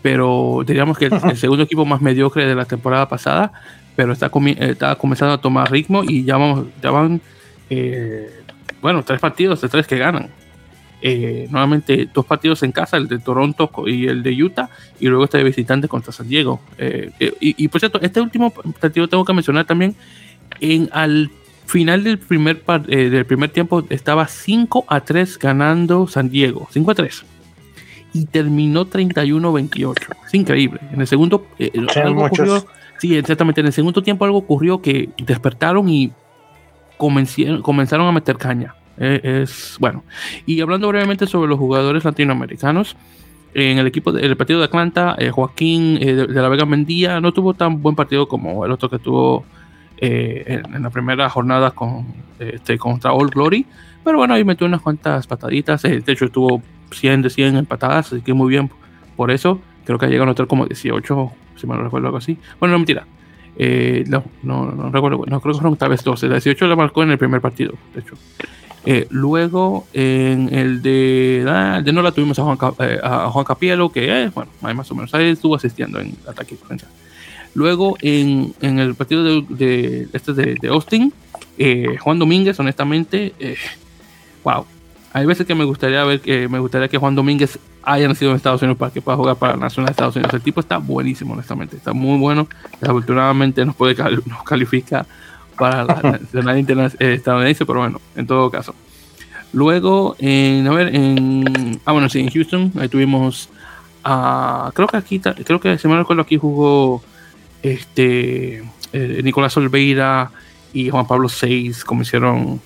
pero 0.00 0.62
diríamos 0.66 0.98
que 0.98 1.06
el, 1.06 1.36
segundo 1.36 1.64
equipo 1.64 1.84
más 1.84 2.00
mediocre 2.00 2.46
de 2.46 2.54
la 2.54 2.64
temporada 2.64 3.08
pasada, 3.08 3.52
pero 3.94 4.12
está, 4.12 4.30
está 4.58 4.94
comenzando 4.96 5.34
a 5.34 5.38
tomar 5.38 5.70
ritmo 5.70 6.02
y 6.02 6.24
ya, 6.24 6.36
vamos, 6.36 6.66
ya 6.82 6.90
van, 6.90 7.20
bueno, 8.80 9.02
tres 9.02 9.20
partidos 9.20 9.60
de 9.60 9.68
tres 9.68 9.86
que 9.86 9.98
ganan. 9.98 10.30
Nuevamente 11.02 12.08
dos 12.12 12.24
partidos 12.24 12.62
en 12.62 12.72
casa, 12.72 12.96
el 12.96 13.08
de 13.08 13.18
Toronto 13.18 13.70
y 13.86 14.06
el 14.06 14.22
de 14.22 14.42
Utah, 14.42 14.70
y 15.00 15.08
luego 15.08 15.24
este 15.24 15.38
de 15.38 15.44
visitante 15.44 15.88
contra 15.88 16.12
San 16.12 16.28
Diego. 16.28 16.60
y, 16.78 17.64
y, 17.64 17.68
por 17.68 17.80
cierto, 17.80 18.00
este 18.00 18.20
último 18.20 18.50
partido 18.50 19.08
tengo 19.08 19.24
que 19.24 19.32
mencionar 19.32 19.64
también 19.64 19.96
en 20.60 20.88
al 20.92 21.30
final 21.66 22.04
del 22.04 22.18
primer, 22.18 22.62
eh, 22.88 23.08
del 23.08 23.24
primer 23.24 23.50
tiempo 23.50 23.82
estaba 23.88 24.26
5 24.26 24.84
a 24.88 25.00
3 25.00 25.38
ganando 25.38 26.06
San 26.06 26.28
Diego, 26.28 26.68
5 26.70 26.90
a 26.90 26.94
3. 26.94 27.24
Y 28.14 28.26
terminó 28.26 28.86
31-28. 28.86 29.96
Es 30.26 30.34
increíble. 30.34 30.80
En 30.92 31.00
el 31.00 31.06
segundo, 31.06 31.46
eh, 31.58 31.72
algo 31.96 32.26
ocurrió, 32.26 32.66
sí, 32.98 33.16
exactamente. 33.16 33.62
En 33.62 33.68
el 33.68 33.72
segundo 33.72 34.02
tiempo 34.02 34.26
algo 34.26 34.38
ocurrió 34.38 34.82
que 34.82 35.08
despertaron 35.24 35.88
y 35.88 36.12
comenzaron 36.98 38.06
a 38.06 38.12
meter 38.12 38.36
caña. 38.36 38.74
Eh, 38.98 39.42
es 39.42 39.76
bueno. 39.80 40.04
Y 40.46 40.60
hablando 40.60 40.88
brevemente 40.88 41.26
sobre 41.26 41.48
los 41.48 41.58
jugadores 41.58 42.04
latinoamericanos, 42.04 42.96
en 43.54 43.78
el 43.78 43.86
equipo 43.86 44.12
del 44.12 44.36
partido 44.36 44.60
de 44.60 44.64
Atlanta, 44.64 45.16
Joaquín 45.30 45.98
de, 46.00 46.26
la 46.28 46.48
Vega 46.48 46.64
Mendía 46.64 47.20
no 47.20 47.32
tuvo 47.32 47.52
tan 47.52 47.82
buen 47.82 47.94
partido 47.94 48.26
como 48.26 48.64
el 48.64 48.72
otro 48.72 48.88
que 48.88 48.98
tuvo 48.98 49.44
eh, 50.04 50.60
en, 50.74 50.82
la 50.82 50.90
primera 50.90 51.30
jornada 51.30 51.70
con, 51.70 52.06
este, 52.40 52.76
contra 52.76 53.12
All 53.12 53.28
Glory. 53.28 53.64
Pero 54.02 54.18
bueno, 54.18 54.34
ahí 54.34 54.42
metió 54.42 54.66
unas 54.66 54.80
cuantas 54.80 55.28
pataditas. 55.28 55.84
Eh, 55.84 56.00
de 56.00 56.12
hecho, 56.12 56.24
estuvo 56.24 56.60
100 56.90 57.22
de 57.22 57.30
100 57.30 57.56
empatadas, 57.56 58.12
así 58.12 58.20
que 58.20 58.32
muy 58.32 58.48
bien 58.48 58.68
por 59.16 59.30
eso. 59.30 59.60
Creo 59.84 59.98
que 59.98 60.06
llegado 60.06 60.24
a 60.24 60.26
notar 60.26 60.48
como 60.48 60.66
18, 60.66 61.32
si 61.54 61.68
me 61.68 61.76
lo 61.76 61.84
recuerdo, 61.84 62.08
algo 62.08 62.18
así. 62.18 62.36
Bueno, 62.58 62.72
no 62.72 62.78
mentira. 62.80 63.06
Eh, 63.56 64.02
no, 64.08 64.24
no, 64.42 64.72
no, 64.72 64.90
recuerdo, 64.90 65.24
no 65.26 65.40
creo 65.40 65.54
que 65.54 65.60
fueron 65.60 65.76
tal 65.76 65.90
vez 65.90 66.02
12. 66.02 66.28
18 66.28 66.66
la 66.66 66.74
marcó 66.74 67.04
en 67.04 67.12
el 67.12 67.18
primer 67.18 67.40
partido, 67.40 67.74
de 67.94 68.00
hecho. 68.00 68.16
Luego 69.10 69.86
en 69.92 70.52
el 70.52 70.82
de, 70.82 71.44
ah, 71.48 71.80
de 71.82 71.92
no 71.92 72.02
la 72.02 72.12
tuvimos 72.12 72.38
a 72.38 72.42
Juan, 72.42 72.58
a 73.02 73.30
Juan 73.30 73.44
Capielo, 73.44 73.90
que 73.90 74.30
bueno, 74.34 74.50
ahí 74.62 74.74
más 74.74 74.90
o 74.90 74.94
menos 74.94 75.14
ahí 75.14 75.30
estuvo 75.30 75.56
asistiendo 75.56 76.00
en 76.00 76.16
ataque 76.26 76.54
y 76.54 76.58
defensa. 76.58 76.88
Luego 77.54 77.96
en, 78.00 78.54
el 78.62 78.94
partido 78.94 79.42
de, 79.42 80.08
este 80.12 80.32
de, 80.32 80.68
Austin, 80.68 81.12
eh, 81.58 81.96
Juan 82.00 82.18
Domínguez, 82.18 82.58
honestamente, 82.58 83.34
eh, 83.38 83.56
wow. 84.42 84.64
Hay 85.12 85.26
veces 85.26 85.46
que 85.46 85.54
me 85.54 85.64
gustaría 85.64 86.02
ver 86.04 86.20
que 86.20 86.48
me 86.48 86.58
gustaría 86.58 86.88
que 86.88 86.96
Juan 86.96 87.14
Domínguez 87.14 87.58
haya 87.82 88.08
nacido 88.08 88.30
en 88.30 88.38
Estados 88.38 88.62
Unidos 88.62 88.78
para 88.78 88.90
que 88.90 89.02
pueda 89.02 89.18
jugar 89.18 89.36
para 89.36 89.52
la 89.52 89.64
Nacional 89.64 89.88
de 89.88 89.90
Estados 89.90 90.16
Unidos. 90.16 90.32
El 90.32 90.40
tipo 90.40 90.60
está 90.60 90.78
buenísimo, 90.78 91.34
honestamente, 91.34 91.76
está 91.76 91.92
muy 91.92 92.18
bueno. 92.18 92.48
Desafortunadamente 92.80 93.64
nos 93.66 93.76
puede 93.76 93.94
nos 93.94 94.42
califica 94.44 95.04
para 95.56 95.84
la 95.84 96.02
Nacional 96.02 96.92
eh, 96.98 97.14
estadounidense, 97.14 97.66
pero 97.66 97.80
bueno, 97.80 98.00
en 98.16 98.26
todo 98.26 98.50
caso. 98.50 98.74
Luego, 99.52 100.16
en, 100.18 100.66
a 100.66 100.72
ver, 100.72 100.94
en, 100.94 101.80
ah, 101.84 101.92
bueno, 101.92 102.08
sí, 102.08 102.20
en 102.20 102.30
Houston, 102.30 102.72
ahí 102.78 102.88
tuvimos, 102.88 103.50
creo 104.02 104.86
que 104.88 104.96
aquí, 104.96 105.20
creo 105.20 105.60
que 105.60 105.78
si 105.78 105.88
me 105.88 105.96
recuerdo, 105.96 106.22
aquí 106.22 106.38
jugó 106.38 107.02
este, 107.62 108.64
eh, 108.92 109.20
Nicolás 109.22 109.56
Olveira 109.56 110.30
y 110.72 110.88
Juan 110.88 111.06
Pablo 111.06 111.28
VI, 111.28 111.72
como 111.84 112.02
hicieron 112.02 112.60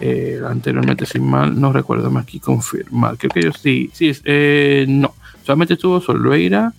eh, 0.00 0.40
anteriormente, 0.46 1.04
sin 1.04 1.28
mal, 1.28 1.60
no 1.60 1.72
recuerdo 1.72 2.10
más 2.10 2.22
aquí 2.24 2.38
confirmar. 2.40 3.16
Creo 3.18 3.30
que 3.30 3.40
ellos 3.40 3.58
sí, 3.60 3.90
sí, 3.92 4.12
eh, 4.24 4.86
no, 4.88 5.14
solamente 5.44 5.74
estuvo 5.74 6.02
Olveira 6.06 6.72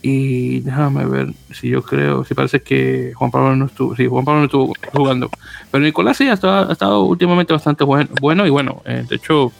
y 0.00 0.60
déjame 0.60 1.04
ver 1.06 1.32
si 1.50 1.68
yo 1.68 1.82
creo, 1.82 2.24
si 2.24 2.34
parece 2.34 2.60
que 2.60 3.12
Juan 3.14 3.30
Pablo 3.30 3.56
no 3.56 3.66
estuvo, 3.66 3.96
sí, 3.96 4.06
Juan 4.06 4.24
Pablo 4.24 4.40
no 4.40 4.46
estuvo 4.46 4.72
jugando, 4.92 5.30
pero 5.70 5.82
Nicolás 5.82 6.16
sí 6.16 6.28
ha 6.28 6.34
estado, 6.34 7.02
últimamente 7.02 7.52
bastante 7.52 7.84
bueno, 7.84 8.46
y 8.46 8.50
bueno, 8.50 8.82
de 8.84 9.14
hecho, 9.14 9.52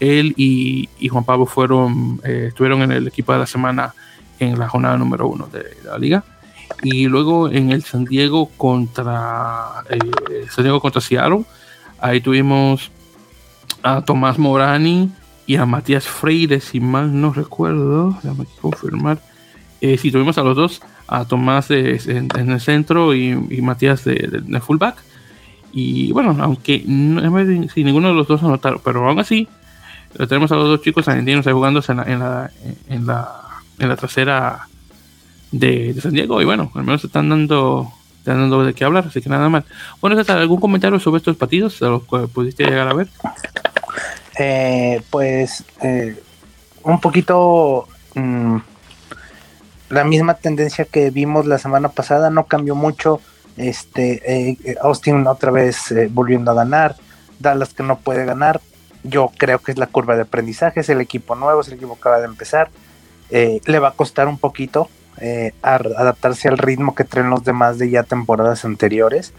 él 0.00 0.34
y, 0.36 0.88
Juan 1.08 1.24
Pablo 1.24 1.46
fueron, 1.46 2.20
estuvieron 2.24 2.82
en 2.82 2.92
el 2.92 3.06
equipo 3.06 3.32
de 3.32 3.40
la 3.40 3.46
semana 3.46 3.94
en 4.38 4.58
la 4.58 4.68
jornada 4.68 4.96
número 4.96 5.28
uno 5.28 5.46
de 5.46 5.64
la 5.84 5.98
liga. 5.98 6.24
Y 6.82 7.06
luego 7.06 7.48
en 7.48 7.70
el 7.70 7.82
San 7.84 8.04
Diego 8.04 8.48
contra 8.56 9.84
eh, 9.88 10.46
San 10.50 10.64
Diego 10.64 10.80
contra 10.80 11.00
Seattle, 11.00 11.44
ahí 12.00 12.20
tuvimos 12.20 12.90
a 13.82 14.02
Tomás 14.02 14.38
Morani 14.38 15.10
y 15.46 15.56
a 15.56 15.66
Matías 15.66 16.06
Freire, 16.06 16.60
si 16.60 16.80
mal 16.80 17.20
no 17.20 17.32
recuerdo, 17.32 18.18
déjame 18.22 18.46
confirmar. 18.60 19.18
Eh, 19.84 19.98
sí, 19.98 20.12
tuvimos 20.12 20.38
a 20.38 20.44
los 20.44 20.56
dos, 20.56 20.80
a 21.08 21.24
Tomás 21.24 21.68
en, 21.72 22.28
el 22.36 22.60
centro 22.60 23.16
y, 23.16 23.34
Matías 23.34 24.04
de, 24.04 24.60
fullback. 24.64 24.96
Y 25.72 26.12
bueno, 26.12 26.36
aunque 26.40 26.84
no, 26.86 27.68
si 27.68 27.82
ninguno 27.82 28.06
de 28.06 28.14
los 28.14 28.28
dos 28.28 28.44
anotaron, 28.44 28.80
pero 28.84 29.08
aún 29.08 29.18
así, 29.18 29.48
tenemos 30.28 30.52
a 30.52 30.54
los 30.54 30.68
dos 30.68 30.82
chicos 30.82 31.08
argentinos 31.08 31.48
ahí 31.48 31.52
jugándose 31.52 31.90
en 31.90 31.98
la, 31.98 32.04
en 32.04 32.18
la, 32.20 32.50
en 32.88 33.06
la, 33.08 33.28
en 33.80 33.88
la 33.88 33.96
trasera 33.96 34.68
de, 35.50 35.92
San 36.00 36.12
Diego. 36.12 36.40
Y 36.40 36.44
bueno, 36.44 36.70
al 36.76 36.84
menos 36.84 37.02
están 37.02 37.28
dando, 37.28 37.92
están 38.18 38.36
dando 38.36 38.64
de 38.64 38.74
qué 38.74 38.84
hablar, 38.84 39.06
así 39.08 39.20
que 39.20 39.28
nada 39.28 39.48
más. 39.48 39.64
Bueno, 40.00 40.22
¿algún 40.28 40.60
comentario 40.60 41.00
sobre 41.00 41.18
estos 41.18 41.36
partidos? 41.36 41.80
¿De 41.80 41.88
los 41.88 42.02
que 42.04 42.28
pudiste 42.28 42.62
llegar 42.64 42.86
a 42.86 42.94
ver? 42.94 43.08
Eh, 44.38 45.02
pues 45.10 45.64
eh, 45.82 46.22
un 46.84 47.00
poquito 47.00 47.88
mm, 48.14 48.58
la 49.92 50.04
misma 50.04 50.34
tendencia 50.34 50.86
que 50.86 51.10
vimos 51.10 51.44
la 51.44 51.58
semana 51.58 51.90
pasada, 51.90 52.30
no 52.30 52.46
cambió 52.46 52.74
mucho. 52.74 53.20
Este, 53.58 54.22
eh, 54.24 54.76
Austin 54.80 55.26
otra 55.26 55.50
vez 55.50 55.94
volviendo 56.10 56.50
a 56.50 56.54
ganar, 56.54 56.96
Dallas 57.38 57.74
que 57.74 57.82
no 57.82 57.98
puede 57.98 58.24
ganar. 58.24 58.62
Yo 59.04 59.30
creo 59.36 59.58
que 59.58 59.70
es 59.70 59.76
la 59.76 59.86
curva 59.86 60.16
de 60.16 60.22
aprendizaje, 60.22 60.80
es 60.80 60.88
el 60.88 61.02
equipo 61.02 61.34
nuevo, 61.34 61.60
es 61.60 61.68
el 61.68 61.74
equipo 61.74 61.94
que 61.94 62.00
acaba 62.00 62.20
de 62.20 62.24
empezar. 62.24 62.70
le 63.30 63.78
va 63.78 63.88
a 63.88 63.92
costar 63.92 64.28
un 64.28 64.38
poquito 64.38 64.88
adaptarse 65.60 66.48
al 66.48 66.56
ritmo 66.56 66.94
que 66.94 67.04
traen 67.04 67.28
los 67.28 67.44
demás 67.44 67.76
de 67.76 67.90
ya 67.90 68.02
temporadas 68.02 68.64
anteriores. 68.64 69.34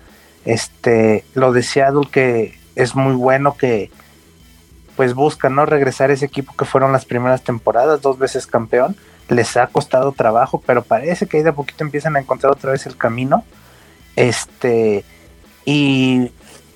Este, 0.45 1.25
lo 1.33 1.51
de 1.51 1.63
Seattle 1.63 2.07
que 2.11 2.59
es 2.75 2.93
muy 2.93 3.15
bueno 3.15 3.57
que, 3.57 3.89
pues 4.95 5.15
buscan 5.15 5.55
no 5.55 5.65
regresar 5.65 6.11
ese 6.11 6.25
equipo 6.25 6.53
que 6.55 6.65
fueron 6.65 6.91
las 6.91 7.05
primeras 7.05 7.41
temporadas, 7.41 8.01
dos 8.01 8.19
veces 8.19 8.45
campeón. 8.45 8.95
Les 9.33 9.57
ha 9.57 9.67
costado 9.67 10.11
trabajo, 10.11 10.61
pero 10.65 10.83
parece 10.83 11.27
que 11.27 11.37
ahí 11.37 11.43
de 11.43 11.49
a 11.49 11.53
poquito 11.53 11.83
empiezan 11.83 12.15
a 12.15 12.19
encontrar 12.19 12.51
otra 12.51 12.71
vez 12.71 12.85
el 12.85 12.97
camino. 12.97 13.43
Este, 14.15 15.03
y, 15.65 16.31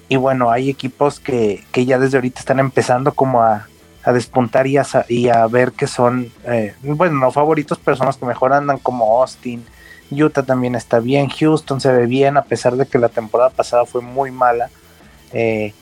y 0.10 0.16
bueno, 0.16 0.49
hay 0.49 0.70
equipos 0.70 1.20
que, 1.20 1.64
que, 1.72 1.86
ya 1.86 1.99
desde 1.99 2.18
ahorita 2.18 2.39
están 2.39 2.60
empezando 2.60 3.14
como 3.14 3.43
a, 3.43 3.68
a 4.03 4.14
despuntar 4.14 4.66
y 4.68 4.78
a, 4.78 4.86
y 5.08 5.30
a, 5.30 5.45
ver 5.47 5.72
que 5.74 5.88
son, 5.88 6.32
eh, 6.45 6.74
bueno, 6.82 7.20
no 7.20 7.32
favoritos, 7.32 7.80
pero 7.84 7.97
son 7.97 8.08
los 8.08 8.18
que 8.18 8.26
mejor 8.26 8.53
andan, 8.53 8.80
como 8.80 9.22
Austin. 9.22 9.66
Utah 10.10 10.43
también 10.43 10.76
está 10.76 10.99
bien, 10.99 11.30
Houston 11.30 11.82
se 11.82 11.91
ve 11.91 12.05
bien, 12.05 12.38
a 12.38 12.43
pesar 12.43 12.76
de 12.78 12.86
que 12.86 12.97
la 12.97 13.10
temporada 13.10 13.49
pasada 13.49 13.86
fue 13.86 14.01
muy 14.01 14.32
mala. 14.32 14.70
Eh, 15.34 15.74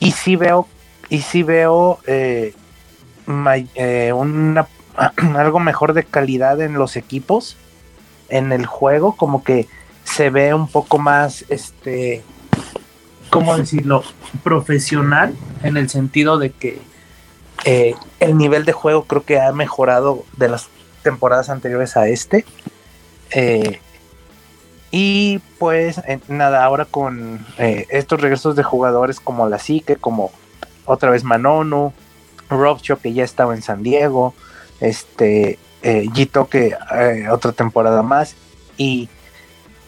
y 0.00 0.12
sí 0.12 0.36
veo 0.36 0.66
y 1.08 1.20
si 1.20 1.42
veo 1.42 1.98
eh, 2.06 2.54
eh, 3.74 4.12
una, 4.12 4.66
algo 5.36 5.60
mejor 5.60 5.92
de 5.92 6.04
calidad 6.04 6.60
en 6.60 6.74
los 6.74 6.96
equipos, 6.96 7.56
en 8.28 8.52
el 8.52 8.66
juego, 8.66 9.16
como 9.16 9.44
que 9.44 9.68
se 10.04 10.30
ve 10.30 10.54
un 10.54 10.68
poco 10.68 10.98
más, 10.98 11.44
este, 11.48 12.22
¿cómo 13.30 13.56
decirlo? 13.56 14.02
Profesional, 14.42 15.34
en 15.62 15.76
el 15.76 15.88
sentido 15.88 16.38
de 16.38 16.50
que 16.50 16.80
eh, 17.64 17.94
el 18.20 18.36
nivel 18.36 18.64
de 18.64 18.72
juego 18.72 19.04
creo 19.04 19.24
que 19.24 19.40
ha 19.40 19.52
mejorado 19.52 20.24
de 20.36 20.48
las 20.48 20.68
temporadas 21.02 21.48
anteriores 21.50 21.96
a 21.96 22.08
este. 22.08 22.44
y 24.90 25.40
pues 25.58 26.00
nada, 26.28 26.64
ahora 26.64 26.84
con 26.84 27.44
estos 27.58 28.20
regresos 28.20 28.54
de 28.54 28.62
jugadores 28.62 29.18
como 29.18 29.48
la 29.48 29.58
Psique, 29.58 29.96
como 29.96 30.30
otra 30.84 31.10
vez 31.10 31.24
Manono, 31.24 31.92
Robcho 32.48 32.98
que 32.98 33.12
ya 33.12 33.24
estaba 33.24 33.54
en 33.54 33.62
San 33.62 33.82
Diego, 33.82 34.34
este 34.80 35.58
eh, 35.82 36.08
Gito 36.12 36.48
que 36.48 36.76
eh, 36.94 37.28
otra 37.30 37.52
temporada 37.52 38.02
más 38.02 38.36
y, 38.76 39.08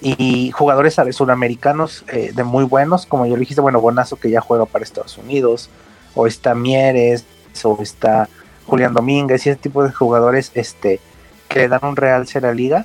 y 0.01 0.51
jugadores 0.51 0.97
sudamericanos 1.12 2.05
eh, 2.09 2.32
de 2.34 2.45
muy 2.45 2.64
buenos, 2.64 3.07
como 3.07 3.26
yo 3.26 3.37
dijiste, 3.37 3.61
bueno, 3.61 3.80
Bonazo 3.80 4.16
que 4.16 4.30
ya 4.30 4.41
juega 4.41 4.66
para 4.66 4.84
Estados 4.84 5.16
Unidos, 5.18 5.70
o 6.14 6.26
está 6.26 6.55
Mieres, 6.55 7.24
o 7.64 7.78
está 7.80 8.28
Julián 8.66 8.95
Domínguez 8.95 9.47
y 9.47 9.51
ese 9.51 9.59
tipo 9.59 9.82
de 9.84 9.93
jugadores 9.93 10.51
este, 10.55 11.01
que 11.49 11.61
le 11.61 11.68
dan 11.68 11.80
un 11.82 11.97
realce 11.97 12.39
a 12.39 12.43
la 12.43 12.53
liga 12.53 12.84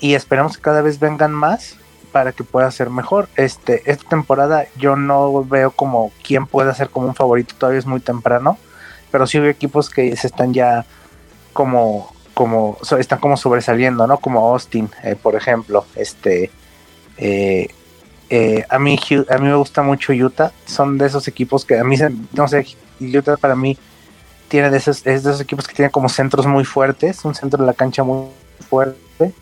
y 0.00 0.14
esperamos 0.14 0.56
que 0.56 0.62
cada 0.62 0.82
vez 0.82 0.98
vengan 0.98 1.32
más 1.32 1.76
para 2.12 2.32
que 2.32 2.44
pueda 2.44 2.70
ser 2.70 2.90
mejor. 2.90 3.28
Este, 3.36 3.90
esta 3.90 4.08
temporada 4.08 4.66
yo 4.76 4.96
no 4.96 5.44
veo 5.44 5.70
como 5.70 6.12
quién 6.22 6.46
pueda 6.46 6.74
ser 6.74 6.90
como 6.90 7.06
un 7.06 7.14
favorito, 7.14 7.54
todavía 7.56 7.78
es 7.78 7.86
muy 7.86 8.00
temprano, 8.00 8.58
pero 9.10 9.26
sí 9.26 9.38
veo 9.38 9.50
equipos 9.50 9.88
que 9.88 10.14
se 10.16 10.26
están 10.26 10.52
ya 10.52 10.84
como, 11.52 12.12
como, 12.34 12.78
están 12.98 13.20
como 13.20 13.36
sobresaliendo, 13.36 14.06
¿no? 14.06 14.18
Como 14.18 14.40
Austin, 14.52 14.90
eh, 15.02 15.16
por 15.20 15.36
ejemplo, 15.36 15.84
este, 15.96 16.50
eh, 17.18 17.68
eh, 18.30 18.64
a 18.68 18.78
mí, 18.78 18.98
a 19.28 19.38
mí 19.38 19.46
me 19.46 19.54
gusta 19.54 19.82
mucho 19.82 20.12
Utah, 20.12 20.52
son 20.64 20.98
de 20.98 21.06
esos 21.06 21.28
equipos 21.28 21.64
que 21.64 21.78
a 21.78 21.84
mí, 21.84 21.96
no 22.32 22.48
sé, 22.48 22.66
Utah 23.00 23.36
para 23.36 23.54
mí 23.54 23.76
tiene 24.48 24.70
de 24.70 24.78
esos, 24.78 25.06
es 25.06 25.22
de 25.22 25.30
esos 25.30 25.40
equipos 25.40 25.66
que 25.66 25.74
tienen 25.74 25.90
como 25.90 26.08
centros 26.08 26.46
muy 26.46 26.64
fuertes, 26.64 27.24
un 27.24 27.34
centro 27.34 27.60
de 27.60 27.66
la 27.66 27.74
cancha 27.74 28.02
muy 28.02 28.28
fuerte 28.68 29.34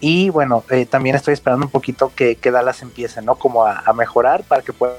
y 0.00 0.28
bueno, 0.30 0.64
también 0.90 1.16
estoy 1.16 1.34
esperando 1.34 1.66
un 1.66 1.70
poquito 1.70 2.12
que, 2.14 2.36
que 2.36 2.50
Dallas 2.50 2.82
empiece, 2.82 3.22
¿no? 3.22 3.36
Como 3.36 3.64
a, 3.64 3.90
mejorar 3.94 4.44
para 4.44 4.62
que 4.62 4.72
pueda 4.72 4.96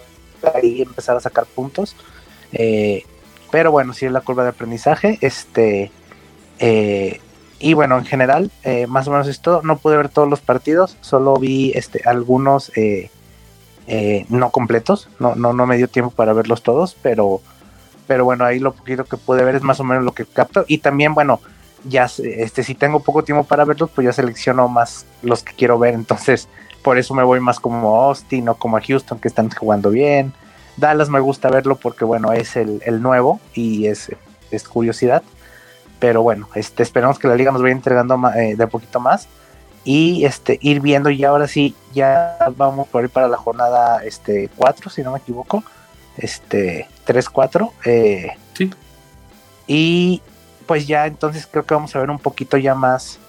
ahí 0.56 0.82
empezar 0.82 1.16
a 1.16 1.20
sacar 1.20 1.46
puntos. 1.46 1.96
Pero 3.52 3.72
bueno, 3.72 3.94
sí 3.94 4.06
es 4.06 4.12
la 4.12 4.22
curva 4.22 4.44
de 4.44 4.50
aprendizaje. 4.50 5.18
Este. 5.22 5.92
Eh, 6.60 7.20
y 7.60 7.74
bueno, 7.74 7.98
en 7.98 8.06
general, 8.06 8.52
más 8.88 9.08
o 9.08 9.12
menos 9.12 9.28
esto. 9.28 9.62
No 9.64 9.78
pude 9.78 9.98
ver 9.98 10.10
todos 10.10 10.30
los 10.30 10.42
partidos, 10.42 10.98
solo 11.02 11.36
vi 11.38 11.72
este, 11.74 12.02
algunos 12.06 12.72
no 14.30 14.50
completos. 14.52 15.08
No, 15.20 15.36
no, 15.36 15.54
no 15.54 15.66
me 15.66 15.78
dio 15.78 15.88
tiempo 15.88 16.12
para 16.12 16.34
verlos 16.34 16.64
todos, 16.64 16.96
pero, 17.02 17.42
pero 18.08 18.26
bueno, 18.26 18.46
ahí 18.46 18.60
lo 18.60 18.74
poquito 18.74 19.06
que 19.06 19.18
pude 19.18 19.44
ver 19.44 19.56
es 19.56 19.64
más 19.64 19.80
o 19.80 19.84
menos 19.84 20.04
lo 20.04 20.12
que 20.12 20.26
capto. 20.26 20.66
Y 20.68 20.80
también, 20.80 21.14
bueno, 21.14 21.40
ya 21.88 22.06
este 22.18 22.64
si 22.64 22.76
tengo 22.76 23.00
poco 23.00 23.24
tiempo 23.24 23.44
para 23.44 23.66
verlos, 23.66 23.90
pues 23.94 24.06
ya 24.06 24.14
selecciono 24.14 24.68
más 24.68 25.06
los 25.22 25.44
que 25.44 25.54
quiero 25.54 25.80
ver, 25.80 25.94
entonces 25.94 26.50
por 26.84 26.98
eso 26.98 27.14
me 27.14 27.24
voy 27.24 27.40
más 27.40 27.60
como 27.60 28.04
Austin 28.04 28.50
o 28.50 28.56
como 28.56 28.78
a 28.78 28.82
Houston 28.82 29.20
que 29.20 29.28
están 29.28 29.50
jugando 29.50 29.90
bien. 29.90 30.34
Dallas 30.78 31.10
me 31.10 31.20
gusta 31.20 31.50
verlo 31.50 31.78
porque 31.78 32.06
bueno, 32.06 32.34
es 32.34 32.56
el, 32.56 33.02
nuevo 33.02 33.40
y 33.54 33.88
es, 33.88 34.12
es, 34.52 34.68
curiosidad. 34.68 35.24
Pero 36.00 36.22
bueno, 36.22 36.50
este, 36.56 36.84
esperamos 36.84 37.20
que 37.20 37.28
la 37.28 37.36
liga 37.36 37.52
nos 37.52 37.62
vaya 37.62 37.74
entregando 37.74 38.20
eh, 38.36 38.56
de 38.56 38.68
poquito 38.68 39.00
más. 39.00 39.28
Y 39.84 40.26
este, 40.26 40.58
ir 40.62 40.82
viendo 40.82 41.10
y 41.10 41.24
ahora 41.24 41.48
sí, 41.48 41.76
ya 41.94 42.38
vamos 42.58 42.88
por 42.88 43.04
ir 43.04 43.10
para 43.10 43.28
la 43.28 43.38
jornada 43.38 44.04
este, 44.04 44.50
4, 44.56 44.90
si 44.90 45.04
no 45.04 45.12
me 45.12 45.20
equivoco. 45.20 45.64
Este, 46.18 46.88
3-4. 47.06 47.72
Eh, 47.86 48.32
sí. 48.54 48.72
Y 49.68 50.22
pues 50.66 50.88
ya 50.88 51.06
entonces 51.06 51.48
creo 51.50 51.66
que 51.66 51.74
vamos 51.74 51.96
a 51.96 52.00
ver 52.00 52.10
un 52.10 52.20
poquito 52.20 52.58
ya 52.58 52.76
más, 52.76 53.20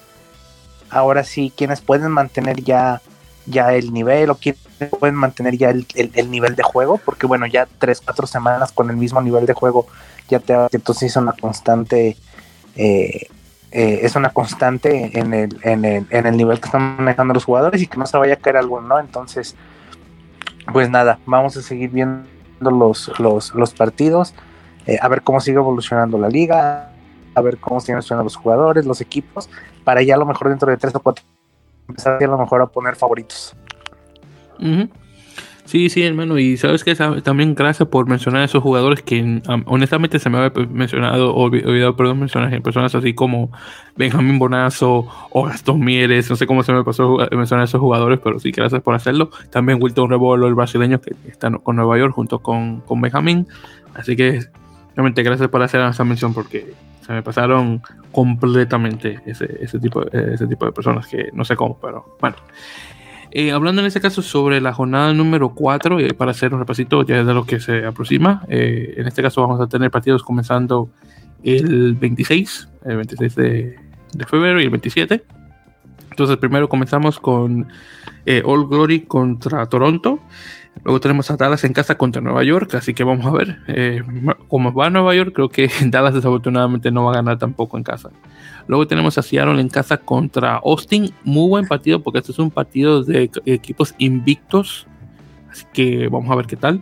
ahora 0.89 1.23
sí, 1.23 1.51
quienes 1.55 1.81
pueden 1.81 2.11
mantener 2.11 2.63
ya, 2.63 3.01
ya 3.45 3.73
el 3.73 3.93
nivel 3.93 4.29
o 4.29 4.35
quienes 4.35 4.61
pueden 4.99 5.15
mantener 5.15 5.57
ya 5.57 5.69
el, 5.69 6.31
nivel 6.31 6.55
de 6.55 6.63
juego, 6.63 6.97
porque 6.97 7.25
bueno, 7.25 7.45
ya 7.45 7.67
tres, 7.79 8.01
cuatro 8.01 8.27
semanas 8.27 8.71
con 8.71 8.89
el 8.89 8.97
mismo 8.97 9.21
nivel 9.21 9.45
de 9.45 9.53
juego 9.53 9.87
ya 10.29 10.39
te 10.39 10.53
entonces 10.71 11.11
es 11.11 11.15
una 11.15 11.33
constante, 11.33 12.17
eh, 12.77 13.27
eh, 13.71 13.99
es 14.03 14.15
una 14.15 14.29
constante 14.29 15.19
en 15.19 15.33
el, 15.33 15.59
en, 15.63 15.83
el, 15.83 16.07
en 16.09 16.25
el 16.25 16.37
nivel 16.37 16.59
que 16.59 16.67
están 16.67 16.97
manejando 16.97 17.33
los 17.33 17.43
jugadores 17.43 17.81
y 17.81 17.87
que 17.87 17.97
no 17.97 18.05
se 18.05 18.17
vaya 18.17 18.35
a 18.35 18.37
caer 18.37 18.57
alguno, 18.57 18.87
¿no? 18.87 18.99
Entonces, 18.99 19.55
pues 20.71 20.89
nada, 20.89 21.19
vamos 21.25 21.57
a 21.57 21.61
seguir 21.61 21.89
viendo 21.89 22.27
los, 22.59 23.11
los, 23.19 23.53
los 23.53 23.73
partidos, 23.73 24.33
eh, 24.85 24.97
a 25.01 25.07
ver 25.09 25.21
cómo 25.21 25.41
sigue 25.41 25.57
evolucionando 25.57 26.17
la 26.17 26.29
liga, 26.29 26.91
a 27.35 27.41
ver 27.41 27.57
cómo 27.57 27.79
siguen 27.81 28.01
suenan 28.01 28.23
los 28.23 28.35
jugadores, 28.35 28.85
los 28.85 29.01
equipos, 29.01 29.49
para 29.83 30.01
ya 30.01 30.15
a 30.15 30.17
lo 30.17 30.25
mejor 30.25 30.49
dentro 30.49 30.69
de 30.69 30.77
tres 30.77 30.95
o 30.95 30.99
cuatro 30.99 31.25
empezar 31.87 32.21
a 32.21 32.27
lo 32.27 32.37
mejor 32.37 32.61
a 32.61 32.67
poner 32.67 32.95
favoritos. 32.95 33.55
Sí, 35.67 35.89
sí, 35.89 36.01
hermano, 36.01 36.39
y 36.39 36.55
sabes 36.55 36.85
que 36.85 36.95
también 36.95 37.53
gracias 37.53 37.89
por 37.89 38.07
mencionar 38.07 38.43
a 38.43 38.45
esos 38.45 38.63
jugadores 38.63 39.01
que 39.01 39.41
honestamente 39.65 40.17
se 40.17 40.29
me 40.29 40.37
había 40.37 40.65
mencionado, 40.69 41.35
olvidado, 41.35 41.93
perdón, 41.93 42.21
mencionar 42.21 42.61
personas 42.61 42.95
así 42.95 43.13
como 43.13 43.51
Benjamín 43.97 44.39
Bonazo 44.39 45.05
o 45.29 45.43
Gastón 45.43 45.81
Mieres, 45.81 46.29
no 46.29 46.37
sé 46.37 46.47
cómo 46.47 46.63
se 46.63 46.71
me 46.71 46.85
pasó 46.85 47.17
mencionar 47.33 47.63
a 47.63 47.65
esos 47.65 47.81
jugadores, 47.81 48.17
pero 48.23 48.39
sí, 48.39 48.51
gracias 48.51 48.81
por 48.81 48.95
hacerlo. 48.95 49.29
También 49.49 49.79
Wilton 49.81 50.09
Rebolo, 50.09 50.47
el 50.47 50.55
brasileño 50.55 51.01
que 51.01 51.13
está 51.27 51.51
con 51.51 51.75
Nueva 51.75 51.97
York 51.97 52.13
junto 52.13 52.39
con, 52.39 52.79
con 52.79 53.01
Benjamín, 53.01 53.45
así 53.93 54.15
que 54.15 54.45
realmente 54.95 55.21
gracias 55.21 55.49
por 55.49 55.61
hacer 55.61 55.81
esa 55.81 56.05
mención 56.05 56.33
porque 56.33 56.75
se 57.05 57.11
me 57.11 57.21
pasaron 57.23 57.81
completamente 58.13 59.19
ese, 59.25 59.57
ese, 59.59 59.79
tipo, 59.79 60.09
ese 60.13 60.47
tipo 60.47 60.65
de 60.65 60.71
personas 60.71 61.07
que 61.07 61.29
no 61.33 61.43
sé 61.43 61.57
cómo, 61.57 61.77
pero 61.77 62.15
bueno. 62.21 62.37
Eh, 63.31 63.51
hablando 63.51 63.81
en 63.81 63.87
este 63.87 63.99
caso 64.01 64.21
sobre 64.21 64.61
la 64.61 64.73
jornada 64.73 65.13
número 65.13 65.53
4, 65.53 65.99
eh, 65.99 66.13
para 66.13 66.31
hacer 66.31 66.53
un 66.53 66.59
repasito 66.59 67.03
ya 67.03 67.23
de 67.23 67.33
lo 67.33 67.45
que 67.45 67.59
se 67.59 67.85
aproxima, 67.85 68.43
eh, 68.47 68.95
en 68.97 69.07
este 69.07 69.21
caso 69.21 69.41
vamos 69.41 69.59
a 69.59 69.67
tener 69.67 69.91
partidos 69.91 70.23
comenzando 70.23 70.89
el 71.43 71.95
26, 71.95 72.69
el 72.85 72.95
26 72.97 73.35
de, 73.35 73.75
febrero 74.27 74.59
y 74.61 74.63
el 74.63 74.69
27. 74.69 75.23
Entonces 76.17 76.37
primero 76.37 76.67
comenzamos 76.67 77.19
con 77.19 77.67
All 78.43 78.67
Glory 78.67 79.01
contra 79.01 79.67
Toronto. 79.67 80.19
Luego 80.83 80.99
tenemos 80.99 81.29
a 81.29 81.37
Dallas 81.37 81.63
en 81.63 81.73
casa 81.73 81.95
contra 81.95 82.23
Nueva 82.23 82.43
York, 82.43 82.73
así 82.73 82.95
que 82.95 83.03
vamos 83.03 83.23
a 83.27 83.29
ver 83.29 83.59
eh, 83.67 84.01
cómo 84.47 84.73
va 84.73 84.89
Nueva 84.89 85.13
York. 85.13 85.31
Creo 85.35 85.49
que 85.49 85.69
Dallas 85.85 86.15
desafortunadamente 86.15 86.89
no 86.89 87.03
va 87.03 87.11
a 87.11 87.15
ganar 87.17 87.37
tampoco 87.37 87.77
en 87.77 87.83
casa. 87.83 88.09
Luego 88.65 88.87
tenemos 88.87 89.19
a 89.19 89.21
Seattle 89.21 89.61
en 89.61 89.69
casa 89.69 89.97
contra 89.97 90.55
Austin. 90.55 91.13
Muy 91.23 91.49
buen 91.49 91.67
partido 91.67 92.01
porque 92.01 92.17
este 92.17 92.31
es 92.31 92.39
un 92.39 92.49
partido 92.49 93.03
de 93.03 93.29
equipos 93.45 93.93
invictos. 93.99 94.87
Así 95.51 95.65
que 95.71 96.07
vamos 96.07 96.31
a 96.31 96.35
ver 96.35 96.47
qué 96.47 96.55
tal. 96.55 96.81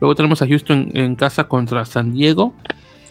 Luego 0.00 0.14
tenemos 0.14 0.40
a 0.40 0.46
Houston 0.46 0.92
en 0.94 1.16
casa 1.16 1.48
contra 1.48 1.84
San 1.84 2.12
Diego. 2.12 2.54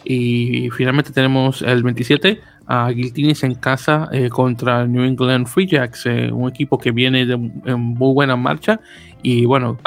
Y 0.05 0.69
finalmente 0.69 1.11
tenemos 1.11 1.61
el 1.61 1.83
27 1.83 2.39
a 2.67 2.89
Guiltinis 2.89 3.43
en 3.43 3.55
casa 3.55 4.09
eh, 4.11 4.29
contra 4.29 4.85
New 4.85 5.03
England 5.03 5.47
Free 5.47 5.67
Jacks, 5.67 6.05
eh, 6.05 6.31
un 6.31 6.49
equipo 6.49 6.77
que 6.77 6.91
viene 6.91 7.25
de, 7.25 7.33
en 7.33 7.79
muy 7.79 8.13
buena 8.13 8.35
marcha. 8.35 8.79
Y 9.21 9.45
bueno, 9.45 9.77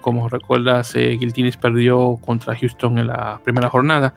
como 0.00 0.28
recuerdas, 0.28 0.94
eh, 0.96 1.18
Guiltinis 1.20 1.58
perdió 1.58 2.18
contra 2.24 2.56
Houston 2.56 2.98
en 2.98 3.08
la 3.08 3.40
primera 3.44 3.68
jornada. 3.68 4.14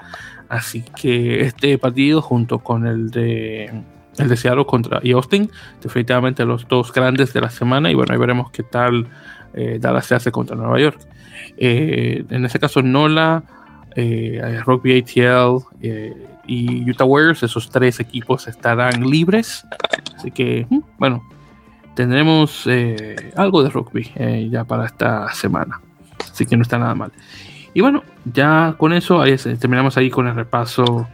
Así 0.47 0.83
que 0.95 1.41
este 1.41 1.77
partido, 1.77 2.21
junto 2.21 2.59
con 2.59 2.87
el 2.87 3.11
de 3.11 3.71
el 4.19 4.29
de 4.29 4.37
Seattle 4.37 4.65
contra 4.65 5.01
Austin, 5.13 5.49
definitivamente 5.81 6.45
los 6.45 6.67
dos 6.67 6.93
grandes 6.93 7.33
de 7.33 7.41
la 7.41 7.49
semana. 7.49 7.91
Y 7.91 7.95
bueno, 7.95 8.13
ahí 8.13 8.19
veremos 8.19 8.51
qué 8.51 8.63
tal 8.63 9.07
eh, 9.53 9.79
Dallas 9.81 10.05
se 10.05 10.15
hace 10.15 10.31
contra 10.31 10.55
Nueva 10.55 10.79
York. 10.79 10.99
En 11.57 12.45
ese 12.45 12.59
caso, 12.59 12.81
Nola, 12.81 13.43
eh, 13.95 14.61
Rugby 14.65 14.99
ATL 14.99 15.63
y 16.45 16.89
Utah 16.89 17.05
Warriors, 17.05 17.43
esos 17.43 17.69
tres 17.69 17.99
equipos 17.99 18.47
estarán 18.47 19.09
libres. 19.09 19.65
Así 20.15 20.31
que, 20.31 20.65
mm, 20.69 20.79
bueno, 20.97 21.23
tendremos 21.95 22.63
eh, 22.67 23.31
algo 23.35 23.63
de 23.63 23.69
rugby 23.69 24.11
eh, 24.15 24.49
ya 24.51 24.63
para 24.63 24.85
esta 24.85 25.33
semana. 25.33 25.81
Así 26.19 26.45
que 26.45 26.57
no 26.57 26.63
está 26.63 26.77
nada 26.77 26.95
mal. 26.95 27.11
Y 27.73 27.81
bueno, 27.81 28.03
ya 28.25 28.75
con 28.77 28.93
eso 28.93 29.23
terminamos 29.59 29.97
ahí 29.97 30.09
con 30.09 30.27
el 30.27 30.35
repaso 30.35 31.07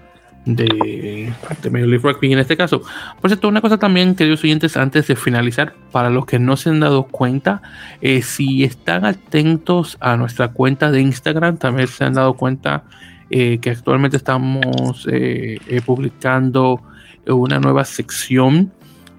de, 0.56 1.32
de 1.62 1.70
Major 1.70 1.88
League 1.88 2.04
Rugby 2.04 2.34
en 2.34 2.40
este 2.40 2.58
caso. 2.58 2.82
Por 3.20 3.30
cierto, 3.30 3.48
una 3.48 3.62
cosa 3.62 3.78
también, 3.78 4.16
queridos 4.16 4.44
oyentes, 4.44 4.78
antes 4.78 5.08
de 5.08 5.16
finalizar, 5.16 5.74
para 5.92 6.10
los 6.10 6.26
que 6.26 6.40
no 6.40 6.58
se 6.58 6.70
han 6.70 6.80
dado 6.80 7.04
cuenta, 7.04 7.62
eh, 8.02 8.22
si 8.22 8.64
están 8.64 9.06
atentos 9.06 9.98
a 10.00 10.18
nuestra 10.18 10.50
cuenta 10.50 10.92
de 10.92 11.02
Instagram, 11.02 11.58
también 11.58 11.88
se 11.88 12.04
han 12.04 12.14
dado 12.14 12.34
cuenta 12.34 12.84
que 13.30 13.70
actualmente 13.70 14.18
estamos 14.18 15.08
publicando 15.86 16.82
una 17.28 17.60
nueva 17.60 17.86
sección 17.86 18.72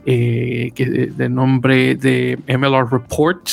eh, 0.07 0.73
que 0.75 0.87
de, 0.87 1.29
nombre 1.29 1.95
de 1.95 2.39
MLR 2.49 2.91
Report, 2.91 3.47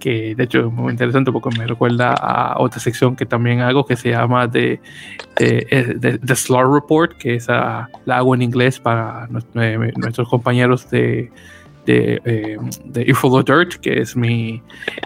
que 0.00 0.34
de 0.34 0.44
hecho 0.44 0.66
es 0.66 0.72
muy 0.72 0.90
interesante 0.90 1.30
porque 1.30 1.56
me 1.56 1.66
recuerda 1.66 2.14
a 2.14 2.60
otra 2.60 2.80
sección 2.80 3.14
que 3.14 3.26
también 3.26 3.60
hago 3.60 3.84
que 3.84 3.94
se 3.96 4.10
llama 4.10 4.48
de, 4.48 4.80
de, 5.36 6.18
de, 6.20 6.36
Slur 6.36 6.72
Report, 6.72 7.12
que 7.16 7.36
es 7.36 7.46
la 7.46 7.88
hago 8.06 8.34
en 8.34 8.42
inglés 8.42 8.80
para 8.80 9.28
nuestros 9.28 10.28
compañeros 10.28 10.90
de, 10.90 11.30
de, 11.90 12.22
eh, 12.24 12.58
de 12.84 13.02
Earful 13.02 13.44
Dirt, 13.44 13.74
que 13.80 14.00
es 14.00 14.16
mi 14.16 14.62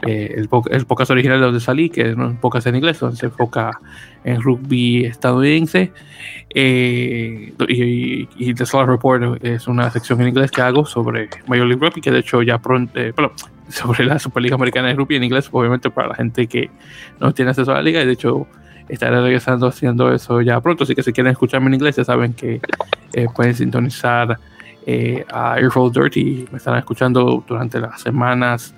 eh, 0.07 0.35
el, 0.37 0.49
el, 0.70 0.87
podcast 0.87 1.11
original 1.11 1.39
de 1.39 1.47
donde 1.47 1.61
salí, 1.61 1.89
que 1.91 2.11
es 2.11 2.16
un 2.16 2.37
podcast 2.37 2.66
en 2.66 2.76
inglés, 2.76 3.01
donde 3.01 3.16
se 3.16 3.26
enfoca 3.26 3.78
en 4.24 4.41
rugby 4.41 5.05
estadounidense. 5.05 5.93
Eh, 6.55 7.53
y, 7.68 8.28
y, 8.37 8.55
The 8.55 8.66
Slot 8.66 8.87
Report 8.87 9.45
es 9.45 9.66
una 9.66 9.91
sección 9.91 10.20
en 10.20 10.28
inglés 10.28 10.51
que 10.51 10.62
hago 10.62 10.87
sobre 10.87 11.28
Major 11.47 11.66
League 11.66 11.85
Rugby, 11.85 12.01
que 12.01 12.11
de 12.11 12.20
hecho 12.20 12.43
ya 12.43 12.59
pronto, 12.59 12.99
eh, 12.99 13.12
bueno, 13.14 13.32
sobre 13.68 14.05
la 14.05 14.18
Superliga 14.18 14.55
Americana 14.55 14.89
de 14.89 14.95
Rugby 14.95 15.16
en 15.16 15.24
inglés, 15.24 15.49
obviamente 15.51 15.91
para 15.91 16.09
la 16.09 16.14
gente 16.14 16.47
que 16.47 16.70
no 17.20 17.32
tiene 17.32 17.51
acceso 17.51 17.72
a 17.72 17.76
la 17.76 17.82
liga, 17.82 18.03
y 18.03 18.07
de 18.07 18.12
hecho 18.12 18.47
estaré 18.89 19.20
regresando 19.20 19.66
haciendo 19.66 20.12
eso 20.12 20.43
ya 20.43 20.61
pronto, 20.61 20.85
así 20.85 20.95
que 20.95 21.03
si 21.03 21.12
quieren 21.12 21.32
escucharme 21.32 21.68
en 21.68 21.74
inglés 21.74 21.97
ya 21.97 22.05
saben 22.05 22.35
que 22.35 22.61
eh, 23.14 23.26
pueden 23.35 23.55
sintonizar 23.55 24.39
eh, 24.87 25.24
a 25.30 25.59
Earful 25.59 25.93
Dirt 25.93 26.16
y 26.16 26.47
me 26.51 26.59
estarán 26.59 26.80
escuchando 26.80 27.45
durante 27.47 27.80
las 27.80 28.01
semanas 28.01 28.74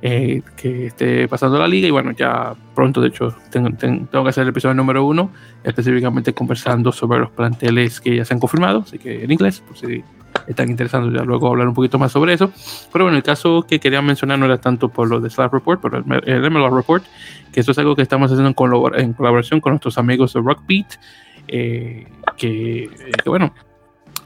eh, 0.00 0.42
que 0.56 0.86
esté 0.86 1.26
pasando 1.26 1.58
la 1.58 1.66
liga. 1.66 1.88
Y 1.88 1.90
bueno, 1.90 2.12
ya 2.12 2.54
pronto, 2.74 3.00
de 3.00 3.08
hecho, 3.08 3.34
tengo, 3.50 3.70
tengo, 3.76 4.22
que 4.22 4.28
hacer 4.28 4.42
el 4.42 4.50
episodio 4.50 4.74
número 4.74 5.04
uno, 5.04 5.32
específicamente 5.64 6.32
conversando 6.32 6.92
sobre 6.92 7.18
los 7.18 7.30
planteles 7.30 8.00
que 8.00 8.14
ya 8.14 8.24
se 8.24 8.34
han 8.34 8.40
confirmado, 8.40 8.80
así 8.86 8.98
que 8.98 9.24
en 9.24 9.32
inglés, 9.32 9.60
por 9.60 9.76
si 9.76 10.04
están 10.46 10.70
interesados, 10.70 11.12
ya 11.12 11.24
luego 11.24 11.48
hablar 11.48 11.66
un 11.66 11.74
poquito 11.74 11.98
más 11.98 12.12
sobre 12.12 12.34
eso. 12.34 12.52
Pero 12.92 13.06
bueno, 13.06 13.16
el 13.16 13.24
caso 13.24 13.64
que 13.68 13.80
quería 13.80 14.00
mencionar 14.00 14.38
no 14.38 14.46
era 14.46 14.58
tanto 14.58 14.88
por 14.88 15.08
lo 15.08 15.20
de 15.20 15.30
Slap 15.30 15.52
Report, 15.52 15.80
pero 15.82 15.98
el, 15.98 16.28
el 16.28 16.50
MLR 16.50 16.72
Report, 16.72 17.04
que 17.52 17.60
eso 17.60 17.72
es 17.72 17.78
algo 17.78 17.96
que 17.96 18.02
estamos 18.02 18.30
haciendo 18.30 18.48
en, 18.48 18.54
colabor 18.54 19.00
en 19.00 19.14
colaboración 19.14 19.60
con 19.60 19.72
nuestros 19.72 19.98
amigos 19.98 20.32
de 20.32 20.40
Rockbeat, 20.40 20.94
eh, 21.48 22.06
que, 22.36 22.88
que 23.22 23.28
bueno, 23.28 23.52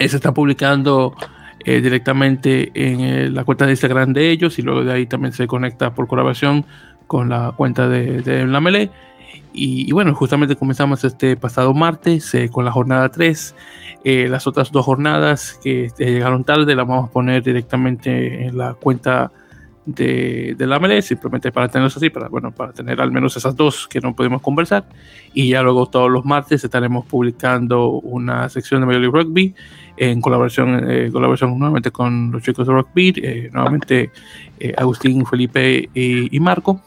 se 0.09 0.17
está 0.17 0.33
publicando 0.33 1.15
eh, 1.65 1.81
directamente 1.81 2.71
en 2.75 3.01
eh, 3.01 3.31
la 3.31 3.45
cuenta 3.45 3.67
de 3.67 3.73
Instagram 3.73 4.13
de 4.13 4.31
ellos 4.31 4.59
y 4.59 4.63
luego 4.63 4.85
de 4.85 4.93
ahí 4.93 5.07
también 5.07 5.33
se 5.33 5.47
conecta 5.47 5.95
por 5.95 6.09
colaboración 6.09 6.65
con 7.07 7.29
la 7.29 7.53
cuenta 7.55 7.89
de, 7.89 8.47
la 8.47 8.61
Melee. 8.61 8.91
Y, 9.55 9.93
bueno, 9.93 10.15
justamente 10.15 10.57
comenzamos 10.57 11.05
este 11.05 11.37
pasado 11.37 11.75
martes 11.75 12.35
eh, 12.35 12.49
con 12.51 12.65
la 12.65 12.73
jornada 12.73 13.11
3. 13.11 13.55
Eh, 14.03 14.27
las 14.29 14.47
otras 14.47 14.73
dos 14.73 14.85
jornadas 14.85 15.61
que 15.63 15.91
llegaron 15.99 16.43
tarde 16.45 16.75
las 16.75 16.87
vamos 16.87 17.11
a 17.11 17.13
poner 17.13 17.43
directamente 17.43 18.47
en 18.47 18.57
la 18.57 18.73
cuenta 18.73 19.31
de, 19.85 20.55
de 20.57 20.67
la 20.67 20.79
MLE, 20.79 21.03
simplemente 21.03 21.51
para 21.51 21.69
tenerlos 21.69 21.97
así, 21.97 22.11
para, 22.11 22.29
bueno, 22.29 22.53
para 22.53 22.73
tener 22.73 23.01
al 23.01 23.11
menos 23.11 23.37
esas 23.37 23.57
dos 23.57 23.89
que 23.89 24.01
no 24.01 24.15
podemos 24.15 24.41
conversar. 24.41 24.85
Y 25.35 25.51
ya 25.51 25.63
luego 25.63 25.87
todos 25.87 26.11
los 26.11 26.25
martes 26.25 26.63
estaremos 26.65 27.07
publicando 27.07 27.89
una 27.89 28.49
sección 28.49 28.81
de 28.81 28.87
Major 28.87 29.01
League 29.01 29.23
Rugby 29.23 29.55
en 29.97 30.21
colaboración, 30.21 30.91
eh, 30.91 31.11
colaboración 31.13 31.59
nuevamente 31.59 31.91
con 31.91 32.31
los 32.31 32.43
chicos 32.43 32.67
de 32.67 32.73
Rugby, 32.73 33.13
eh, 33.17 33.51
nuevamente 33.53 34.11
eh, 34.59 34.73
Agustín, 34.77 35.25
Felipe 35.27 35.89
y, 35.95 36.35
y, 36.35 36.41
Marco. 36.41 36.81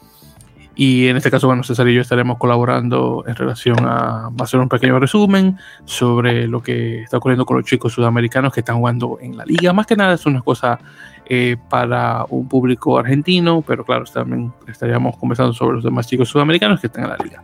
Y 0.78 1.08
en 1.08 1.16
este 1.16 1.30
caso, 1.30 1.46
bueno, 1.46 1.62
César 1.62 1.88
y 1.88 1.94
yo 1.94 2.02
estaremos 2.02 2.36
colaborando 2.36 3.24
en 3.26 3.34
relación 3.34 3.78
a, 3.86 4.28
va 4.28 4.44
a 4.44 4.46
ser 4.46 4.60
un 4.60 4.68
pequeño 4.68 4.98
resumen 5.00 5.56
sobre 5.86 6.46
lo 6.46 6.62
que 6.62 7.02
está 7.02 7.16
ocurriendo 7.16 7.46
con 7.46 7.56
los 7.56 7.64
chicos 7.64 7.94
sudamericanos 7.94 8.52
que 8.52 8.60
están 8.60 8.76
jugando 8.76 9.16
en 9.22 9.38
la 9.38 9.46
liga. 9.46 9.72
Más 9.72 9.86
que 9.86 9.96
nada 9.96 10.12
es 10.12 10.26
una 10.26 10.42
cosa 10.42 10.78
eh, 11.24 11.56
para 11.70 12.26
un 12.28 12.46
público 12.46 12.98
argentino, 12.98 13.64
pero 13.66 13.86
claro, 13.86 14.04
también 14.04 14.52
estaríamos 14.68 15.16
conversando 15.16 15.54
sobre 15.54 15.76
los 15.76 15.84
demás 15.84 16.06
chicos 16.06 16.28
sudamericanos 16.28 16.78
que 16.78 16.88
están 16.88 17.04
en 17.04 17.10
la 17.10 17.16
liga. 17.24 17.42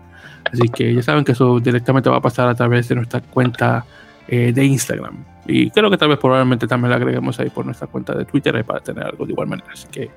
Así 0.53 0.69
que 0.69 0.93
ya 0.93 1.03
saben 1.03 1.25
que 1.25 1.33
eso 1.33 1.59
directamente 1.59 2.11
va 2.11 2.19
a 2.19 2.21
pasar 2.21 2.49
a 2.51 2.55
través 2.55 2.87
de 2.89 2.97
nuestra 2.97 3.23
cuenta 3.23 3.87
eh, 4.29 4.53
de 4.53 4.63
Instagram. 4.63 5.25
Y 5.47 5.71
creo 5.71 5.91
que 5.91 5.97
tal 5.97 6.11
vez 6.11 6.19
probablemente 6.19 6.67
también 6.67 6.91
la 6.91 6.97
agreguemos 6.97 7.41
ahí 7.41 7.49
por 7.49 7.65
nuestra 7.65 7.87
cuenta 7.87 8.15
de 8.15 8.27
Twitter 8.27 8.63
para 8.63 8.81
tener 8.81 9.05
algo 9.05 9.25
de 9.25 9.33
igual 9.33 9.49
manera. 9.49 9.71
Así 9.73 9.89
que 9.91 10.11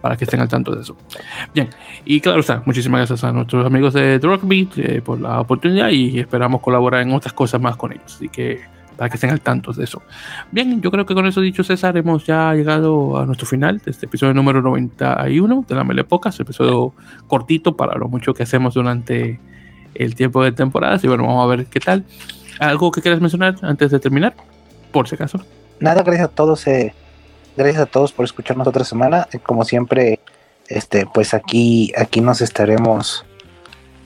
para 0.00 0.16
que 0.16 0.24
estén 0.24 0.40
al 0.40 0.48
tanto 0.48 0.74
de 0.74 0.82
eso. 0.82 0.96
Bien, 1.54 1.68
y 2.04 2.20
claro 2.20 2.40
está, 2.40 2.62
muchísimas 2.64 3.00
gracias 3.00 3.24
a 3.24 3.32
nuestros 3.32 3.66
amigos 3.66 3.94
de 3.94 4.18
Rockbeat 4.18 4.78
eh, 4.78 5.02
por 5.02 5.20
la 5.20 5.40
oportunidad 5.40 5.90
y 5.90 6.18
esperamos 6.18 6.60
colaborar 6.60 7.02
en 7.02 7.12
otras 7.12 7.32
cosas 7.32 7.60
más 7.60 7.76
con 7.76 7.92
ellos. 7.92 8.14
Así 8.16 8.28
que 8.28 8.60
para 8.98 9.08
que 9.08 9.14
estén 9.14 9.30
al 9.30 9.40
tanto 9.40 9.72
de 9.72 9.84
eso. 9.84 10.02
Bien, 10.50 10.82
yo 10.82 10.90
creo 10.90 11.06
que 11.06 11.14
con 11.14 11.24
eso 11.24 11.40
dicho, 11.40 11.62
César, 11.62 11.96
hemos 11.96 12.26
ya 12.26 12.52
llegado 12.52 13.16
a 13.16 13.24
nuestro 13.24 13.46
final 13.46 13.78
de 13.78 13.92
este 13.92 14.06
episodio 14.06 14.34
número 14.34 14.60
91 14.60 15.64
de 15.68 15.74
la 15.74 15.84
Mele 15.84 16.02
Pocas, 16.02 16.38
episodio 16.40 16.92
cortito 17.28 17.76
para 17.76 17.96
lo 17.96 18.08
mucho 18.08 18.34
que 18.34 18.42
hacemos 18.42 18.74
durante 18.74 19.38
el 19.94 20.16
tiempo 20.16 20.42
de 20.42 20.50
temporadas. 20.50 21.04
Y 21.04 21.06
bueno, 21.06 21.24
vamos 21.24 21.44
a 21.44 21.56
ver 21.56 21.66
qué 21.66 21.78
tal. 21.78 22.04
¿Algo 22.58 22.90
que 22.90 23.00
quieras 23.00 23.20
mencionar 23.20 23.54
antes 23.62 23.92
de 23.92 24.00
terminar? 24.00 24.34
Por 24.90 25.06
si 25.06 25.14
acaso. 25.14 25.44
Nada, 25.78 26.02
gracias 26.02 26.28
a 26.28 26.32
todos. 26.32 26.66
Eh, 26.66 26.92
gracias 27.58 27.82
a 27.82 27.86
todos 27.86 28.12
por 28.12 28.24
escucharnos 28.24 28.68
otra 28.68 28.84
semana. 28.84 29.28
Como 29.42 29.64
siempre, 29.64 30.20
este, 30.68 31.06
pues 31.06 31.34
aquí, 31.34 31.92
aquí 31.96 32.20
nos 32.20 32.40
estaremos, 32.40 33.26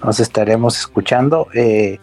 nos 0.03 0.20
estaremos 0.20 0.78
escuchando. 0.78 1.48
Eh, 1.55 1.98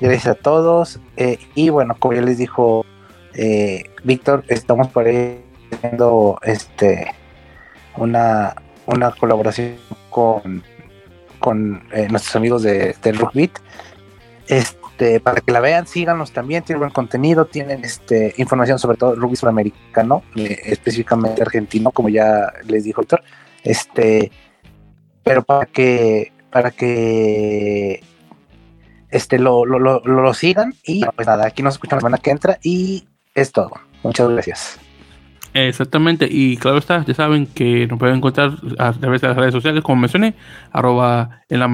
gracias 0.00 0.26
a 0.28 0.34
todos. 0.34 0.98
Eh, 1.16 1.38
y 1.54 1.68
bueno, 1.68 1.96
como 1.98 2.14
ya 2.14 2.22
les 2.22 2.38
dijo 2.38 2.86
eh, 3.34 3.84
Víctor, 4.04 4.44
estamos 4.48 4.88
por 4.88 5.06
ahí 5.06 5.44
haciendo 5.70 6.38
este 6.42 7.14
una, 7.98 8.56
una 8.86 9.10
colaboración 9.10 9.76
con, 10.08 10.62
con 11.40 11.82
nuestros 12.08 12.34
amigos 12.36 12.62
de, 12.62 12.96
de. 13.02 13.50
Este, 14.48 14.85
para 15.22 15.40
que 15.40 15.52
la 15.52 15.60
vean, 15.60 15.86
síganos 15.86 16.32
también, 16.32 16.62
tienen 16.62 16.80
buen 16.80 16.92
contenido, 16.92 17.44
tienen 17.44 17.84
este, 17.84 18.34
información 18.38 18.78
sobre 18.78 18.96
todo 18.96 19.14
rugby 19.14 19.36
sudamericano, 19.36 20.22
eh, 20.36 20.58
específicamente 20.64 21.42
argentino, 21.42 21.90
como 21.90 22.08
ya 22.08 22.52
les 22.66 22.84
dijo 22.84 23.00
Víctor. 23.00 23.22
Este, 23.62 24.30
pero 25.22 25.42
para 25.42 25.66
que 25.66 26.32
para 26.50 26.70
que 26.70 28.02
este, 29.10 29.38
lo, 29.38 29.66
lo, 29.66 29.78
lo, 29.78 30.00
lo, 30.00 30.34
sigan 30.34 30.74
y 30.84 31.04
pues 31.04 31.26
nada, 31.26 31.46
aquí 31.46 31.62
nos 31.62 31.74
escuchamos 31.74 32.02
la 32.02 32.08
semana 32.08 32.22
que 32.22 32.30
entra 32.30 32.58
y 32.62 33.06
es 33.34 33.52
todo. 33.52 33.72
Muchas 34.02 34.28
gracias. 34.30 34.80
Exactamente, 35.52 36.28
y 36.30 36.56
claro 36.58 36.78
está, 36.78 37.04
ya 37.04 37.14
saben 37.14 37.46
que 37.46 37.86
nos 37.86 37.98
pueden 37.98 38.16
encontrar 38.16 38.52
a 38.78 38.92
través 38.92 39.20
de 39.22 39.28
las 39.28 39.36
redes 39.36 39.52
sociales, 39.52 39.82
como 39.82 40.00
mencioné, 40.00 40.34
arroba 40.70 41.42
en 41.48 41.60
la 41.60 41.68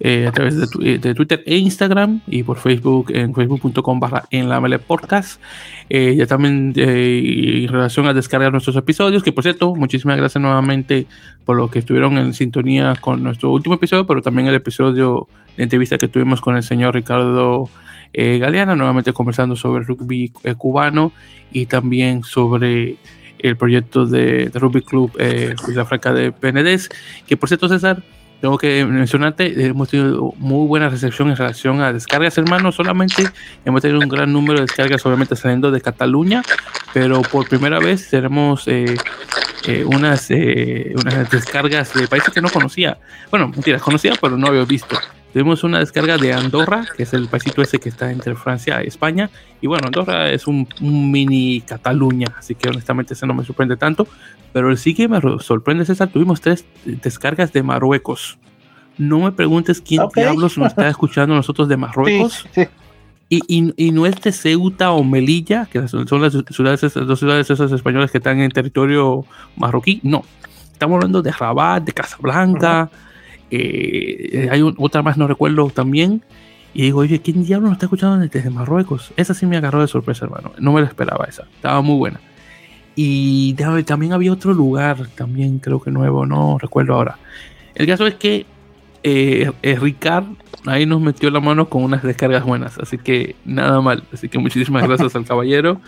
eh, 0.00 0.26
a 0.26 0.32
través 0.32 0.56
de, 0.56 0.98
de, 0.98 1.14
Twitter 1.14 1.42
e 1.46 1.56
Instagram 1.56 2.20
y 2.26 2.42
por 2.42 2.58
Facebook 2.58 3.10
en 3.14 3.34
facebook.com 3.34 4.00
barra 4.00 4.24
en 4.30 4.48
la 4.48 4.60
melee 4.60 4.78
podcast. 4.78 5.40
Eh, 5.88 6.14
ya 6.16 6.26
también 6.26 6.72
eh, 6.76 7.64
en 7.64 7.68
relación 7.68 8.06
a 8.06 8.14
descargar 8.14 8.52
nuestros 8.52 8.76
episodios, 8.76 9.22
que 9.22 9.32
por 9.32 9.44
cierto, 9.44 9.74
muchísimas 9.74 10.16
gracias 10.16 10.40
nuevamente 10.40 11.06
por 11.44 11.56
lo 11.56 11.70
que 11.70 11.80
estuvieron 11.80 12.18
en 12.18 12.34
sintonía 12.34 12.94
con 13.00 13.22
nuestro 13.22 13.50
último 13.52 13.76
episodio, 13.76 14.06
pero 14.06 14.22
también 14.22 14.48
el 14.48 14.54
episodio 14.54 15.28
de 15.56 15.62
entrevista 15.62 15.98
que 15.98 16.08
tuvimos 16.08 16.40
con 16.40 16.56
el 16.56 16.62
señor 16.62 16.94
Ricardo 16.94 17.68
eh, 18.16 18.38
Galeana, 18.38 18.76
nuevamente 18.76 19.12
conversando 19.12 19.56
sobre 19.56 19.80
el 19.80 19.86
rugby 19.86 20.32
eh, 20.44 20.54
cubano 20.54 21.12
y 21.52 21.66
también 21.66 22.22
sobre 22.22 22.96
el 23.40 23.56
proyecto 23.56 24.06
de, 24.06 24.50
Rugby 24.54 24.82
Club 24.82 25.12
eh, 25.18 25.54
la 25.68 25.84
Franca 25.84 26.12
de 26.12 26.30
Penedés, 26.30 26.88
que 27.26 27.36
por 27.36 27.48
cierto 27.48 27.68
César, 27.68 28.02
tengo 28.44 28.58
que 28.58 28.84
mencionarte, 28.84 29.68
hemos 29.68 29.88
tenido 29.88 30.34
muy 30.36 30.66
buena 30.66 30.90
recepción 30.90 31.30
en 31.30 31.36
relación 31.36 31.80
a 31.80 31.94
descargas, 31.94 32.36
hermanos. 32.36 32.74
Solamente 32.74 33.26
hemos 33.64 33.80
tenido 33.80 34.00
un 34.00 34.08
gran 34.10 34.34
número 34.34 34.56
de 34.56 34.66
descargas, 34.66 35.06
obviamente 35.06 35.34
saliendo 35.34 35.70
de 35.70 35.80
Cataluña, 35.80 36.42
pero 36.92 37.22
por 37.22 37.48
primera 37.48 37.78
vez 37.78 38.10
tenemos 38.10 38.68
eh, 38.68 38.96
unas, 39.86 40.28
unas 40.28 41.30
descargas 41.30 41.94
de 41.94 42.06
países 42.06 42.34
que 42.34 42.42
no 42.42 42.50
conocía. 42.50 42.98
Bueno, 43.30 43.48
mentiras, 43.48 43.80
conocía, 43.80 44.12
pero 44.20 44.36
no 44.36 44.48
había 44.48 44.66
visto. 44.66 44.94
Tenemos 45.34 45.64
una 45.64 45.80
descarga 45.80 46.16
de 46.16 46.32
Andorra, 46.32 46.86
que 46.96 47.02
es 47.02 47.12
el 47.12 47.26
paísito 47.26 47.60
ese 47.60 47.80
que 47.80 47.88
está 47.88 48.12
entre 48.12 48.36
Francia 48.36 48.84
y 48.84 48.86
España. 48.86 49.30
Y 49.60 49.66
bueno, 49.66 49.86
Andorra 49.86 50.30
es 50.30 50.46
un, 50.46 50.68
mini 50.80 51.60
Cataluña, 51.60 52.28
así 52.38 52.54
que 52.54 52.68
honestamente 52.68 53.14
ese 53.14 53.26
no 53.26 53.34
me 53.34 53.44
sorprende 53.44 53.76
tanto. 53.76 54.06
Pero 54.52 54.70
el 54.70 54.78
sí 54.78 54.94
que 54.94 55.08
me 55.08 55.20
sorprende, 55.40 55.86
César, 55.86 56.08
tuvimos 56.08 56.40
tres 56.40 56.64
descargas 56.84 57.52
de 57.52 57.64
Marruecos. 57.64 58.38
No 58.96 59.18
me 59.18 59.32
preguntes 59.32 59.80
quién 59.80 60.02
diablos 60.14 60.56
nos 60.56 60.68
está 60.68 60.88
escuchando 60.88 61.34
nosotros 61.34 61.66
de 61.68 61.78
Marruecos. 61.78 62.46
Y, 63.28 63.42
y, 63.76 63.90
no 63.90 64.06
es 64.06 64.20
de 64.20 64.30
Ceuta 64.30 64.92
o 64.92 65.02
Melilla, 65.02 65.66
que 65.66 65.88
son 65.88 66.22
las 66.22 66.32
ciudades, 66.52 66.94
dos 66.94 67.18
ciudades 67.18 67.50
esas 67.50 67.72
españolas 67.72 68.12
que 68.12 68.18
están 68.18 68.38
en 68.38 68.52
territorio 68.52 69.24
marroquí. 69.56 69.98
No, 70.04 70.22
estamos 70.70 70.94
hablando 70.94 71.22
de 71.22 71.32
Rabat, 71.32 71.82
de 71.82 71.92
Casablanca. 71.92 72.88
Eh, 73.56 74.48
hay 74.50 74.62
otra 74.62 75.02
más, 75.02 75.16
no 75.16 75.26
recuerdo 75.26 75.70
también. 75.70 76.22
Y 76.72 76.82
digo, 76.82 77.00
oye, 77.00 77.20
¿quién 77.20 77.44
diablos 77.44 77.70
nos 77.70 77.76
está 77.76 77.86
escuchando 77.86 78.18
desde 78.26 78.50
Marruecos? 78.50 79.12
Esa 79.16 79.32
sí 79.32 79.46
me 79.46 79.56
agarró 79.56 79.80
de 79.80 79.88
sorpresa, 79.88 80.24
hermano. 80.24 80.52
No 80.58 80.72
me 80.72 80.80
la 80.80 80.88
esperaba 80.88 81.24
esa. 81.26 81.44
Estaba 81.54 81.80
muy 81.82 81.96
buena. 81.96 82.20
Y 82.96 83.54
también 83.86 84.12
había 84.12 84.32
otro 84.32 84.52
lugar, 84.52 85.08
también 85.14 85.58
creo 85.58 85.80
que 85.80 85.90
nuevo, 85.90 86.26
no 86.26 86.58
recuerdo 86.58 86.94
ahora. 86.94 87.18
El 87.74 87.86
caso 87.86 88.06
es 88.06 88.14
que 88.14 88.46
eh, 89.04 89.52
eh, 89.62 89.78
Ricard 89.78 90.24
ahí 90.66 90.86
nos 90.86 91.00
metió 91.00 91.30
la 91.30 91.40
mano 91.40 91.68
con 91.68 91.84
unas 91.84 92.02
descargas 92.02 92.42
buenas, 92.42 92.78
así 92.78 92.96
que 92.96 93.36
nada 93.44 93.80
mal. 93.82 94.02
Así 94.12 94.28
que 94.28 94.38
muchísimas 94.38 94.82
gracias 94.88 95.14
al 95.14 95.24
caballero. 95.24 95.80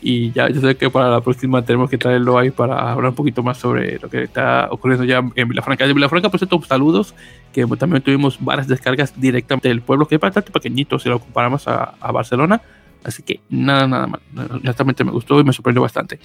Y 0.00 0.32
ya 0.32 0.48
yo 0.48 0.60
sé 0.60 0.74
que 0.76 0.90
para 0.90 1.10
la 1.10 1.20
próxima 1.20 1.62
tenemos 1.62 1.88
que 1.88 1.98
traerlo 1.98 2.36
ahí 2.36 2.50
para 2.50 2.90
hablar 2.90 3.10
un 3.10 3.14
poquito 3.14 3.42
más 3.42 3.58
sobre 3.58 4.00
lo 4.00 4.08
que 4.08 4.24
está 4.24 4.68
ocurriendo 4.70 5.04
ya 5.04 5.22
en 5.36 5.48
Vilafranca. 5.48 5.86
De 5.86 5.92
Vilafranca, 5.92 6.28
por 6.28 6.40
cierto, 6.40 6.60
saludos, 6.62 7.14
que 7.52 7.64
también 7.78 8.02
tuvimos 8.02 8.38
varias 8.40 8.66
descargas 8.66 9.20
directamente 9.20 9.68
del 9.68 9.82
pueblo, 9.82 10.08
que 10.08 10.16
es 10.16 10.20
bastante 10.20 10.50
pequeñito 10.50 10.98
si 10.98 11.08
lo 11.08 11.20
comparamos 11.20 11.68
a, 11.68 11.94
a 12.00 12.10
Barcelona. 12.10 12.62
Así 13.04 13.22
que 13.22 13.40
nada, 13.48 13.86
nada 13.86 14.06
mal. 14.06 14.20
Honestamente 14.50 15.04
me 15.04 15.10
gustó 15.10 15.40
y 15.40 15.44
me 15.44 15.52
sorprendió 15.52 15.82
bastante. 15.82 16.20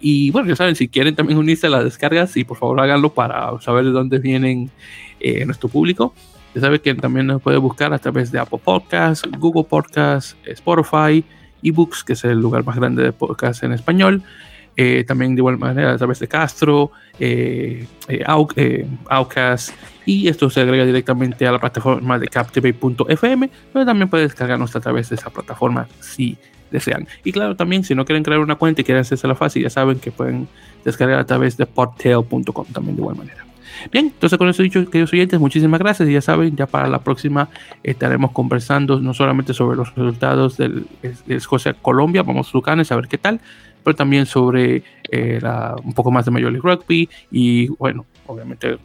Y 0.00 0.30
bueno, 0.30 0.48
ya 0.48 0.56
saben, 0.56 0.76
si 0.76 0.88
quieren 0.88 1.14
también 1.14 1.38
unirse 1.38 1.66
a 1.66 1.70
las 1.70 1.84
descargas, 1.84 2.36
y 2.36 2.44
por 2.44 2.56
favor 2.56 2.80
háganlo 2.80 3.12
para 3.12 3.60
saber 3.60 3.84
de 3.84 3.90
dónde 3.90 4.18
vienen 4.18 4.70
eh, 5.20 5.44
nuestro 5.44 5.68
público. 5.68 6.14
Ya 6.54 6.60
saben 6.60 6.80
que 6.80 6.94
también 6.94 7.26
nos 7.26 7.42
puede 7.42 7.58
buscar 7.58 7.92
a 7.92 7.98
través 7.98 8.30
de 8.30 8.38
Apple 8.38 8.60
Podcasts, 8.62 9.28
Google 9.38 9.64
Podcasts, 9.64 10.36
Spotify, 10.44 11.24
eBooks, 11.62 12.04
que 12.04 12.12
es 12.12 12.24
el 12.24 12.38
lugar 12.38 12.64
más 12.64 12.76
grande 12.76 13.02
de 13.02 13.12
podcasts 13.12 13.62
en 13.62 13.72
español. 13.72 14.22
Eh, 14.76 15.04
también 15.06 15.34
de 15.34 15.40
igual 15.40 15.56
manera 15.56 15.92
a 15.92 15.96
través 15.96 16.18
de 16.18 16.26
Castro, 16.26 16.90
eh, 17.20 17.86
eh, 18.08 18.24
eh 18.56 18.86
y 20.06 20.28
esto 20.28 20.50
se 20.50 20.60
agrega 20.60 20.84
directamente 20.84 21.46
a 21.46 21.52
la 21.52 21.60
plataforma 21.60 22.18
de 22.18 22.28
captivate.fm, 22.28 23.50
pero 23.72 23.86
también 23.86 24.08
puedes 24.08 24.30
descargarnos 24.30 24.74
a 24.74 24.80
través 24.80 25.08
de 25.08 25.16
esa 25.16 25.30
plataforma 25.30 25.86
si 26.00 26.36
desean. 26.70 27.06
Y 27.22 27.32
claro, 27.32 27.56
también 27.56 27.84
si 27.84 27.94
no 27.94 28.04
quieren 28.04 28.24
crear 28.24 28.40
una 28.40 28.56
cuenta 28.56 28.80
y 28.80 28.84
quieren 28.84 29.02
hacerse 29.02 29.28
la 29.28 29.34
fácil, 29.34 29.62
ya 29.62 29.70
saben 29.70 30.00
que 30.00 30.10
pueden 30.10 30.48
descargar 30.84 31.20
a 31.20 31.24
través 31.24 31.56
de 31.56 31.66
podtail.com 31.66 32.66
también 32.72 32.96
de 32.96 33.02
igual 33.02 33.16
manera. 33.16 33.44
Bien, 33.90 34.06
entonces 34.06 34.38
con 34.38 34.48
eso 34.48 34.62
dicho, 34.62 34.84
queridos 34.86 35.12
oyentes, 35.12 35.38
muchísimas 35.40 35.80
gracias. 35.80 36.08
Y 36.08 36.12
ya 36.12 36.20
saben, 36.20 36.56
ya 36.56 36.66
para 36.66 36.88
la 36.88 37.00
próxima 37.00 37.48
estaremos 37.82 38.32
conversando 38.32 39.00
no 39.00 39.14
solamente 39.14 39.54
sobre 39.54 39.76
los 39.76 39.94
resultados 39.94 40.56
del, 40.56 40.86
de 41.02 41.34
Escocia-Colombia, 41.34 42.22
vamos 42.22 42.48
a 42.48 42.50
Lucanes 42.52 42.92
a 42.92 42.96
ver 42.96 43.08
qué 43.08 43.18
tal, 43.18 43.40
pero 43.84 43.94
también 43.94 44.26
sobre 44.26 44.82
eh, 45.10 45.40
un 45.84 45.92
poco 45.92 46.10
más 46.10 46.24
de 46.24 46.30
Major 46.30 46.50
League 46.50 46.68
Rugby 46.68 47.08
y 47.30 47.68
bueno, 47.68 48.06
obviamente 48.26 48.78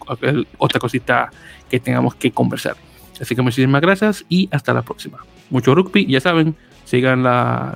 otra 0.58 0.80
cosita 0.80 1.32
que 1.70 1.80
tengamos 1.80 2.16
que 2.16 2.32
conversar. 2.32 2.76
Así 3.20 3.36
que 3.36 3.42
muchísimas 3.42 3.82
gracias 3.82 4.26
y 4.30 4.48
hasta 4.52 4.74
la 4.74 4.82
próxima. 4.82 5.18
Mucho 5.50 5.74
rugby, 5.74 6.06
ya 6.06 6.20
saben, 6.20 6.56
sigan 6.86 7.24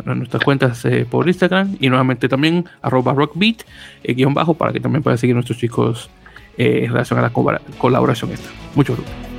nuestras 0.05 0.43
cuentas 0.43 0.86
eh, 0.86 1.05
por 1.09 1.28
Instagram 1.28 1.78
y 1.80 1.89
nuevamente 1.89 2.30
también 2.30 2.65
arroba 2.82 3.13
rockbeat, 3.13 3.63
eh, 4.03 4.13
guion 4.13 4.34
bajo, 4.34 4.53
para 4.53 4.71
que 4.71 4.80
también 4.80 5.03
puedan 5.03 5.17
seguir 5.17 5.36
nuestros 5.36 5.57
chicos 5.57 6.09
en 6.55 6.91
relación 6.91 7.17
a 7.17 7.24
la 7.24 7.32
colaboración 7.32 8.32
esta. 8.32 8.49
Mucho 8.76 8.95
rugby. 8.95 9.32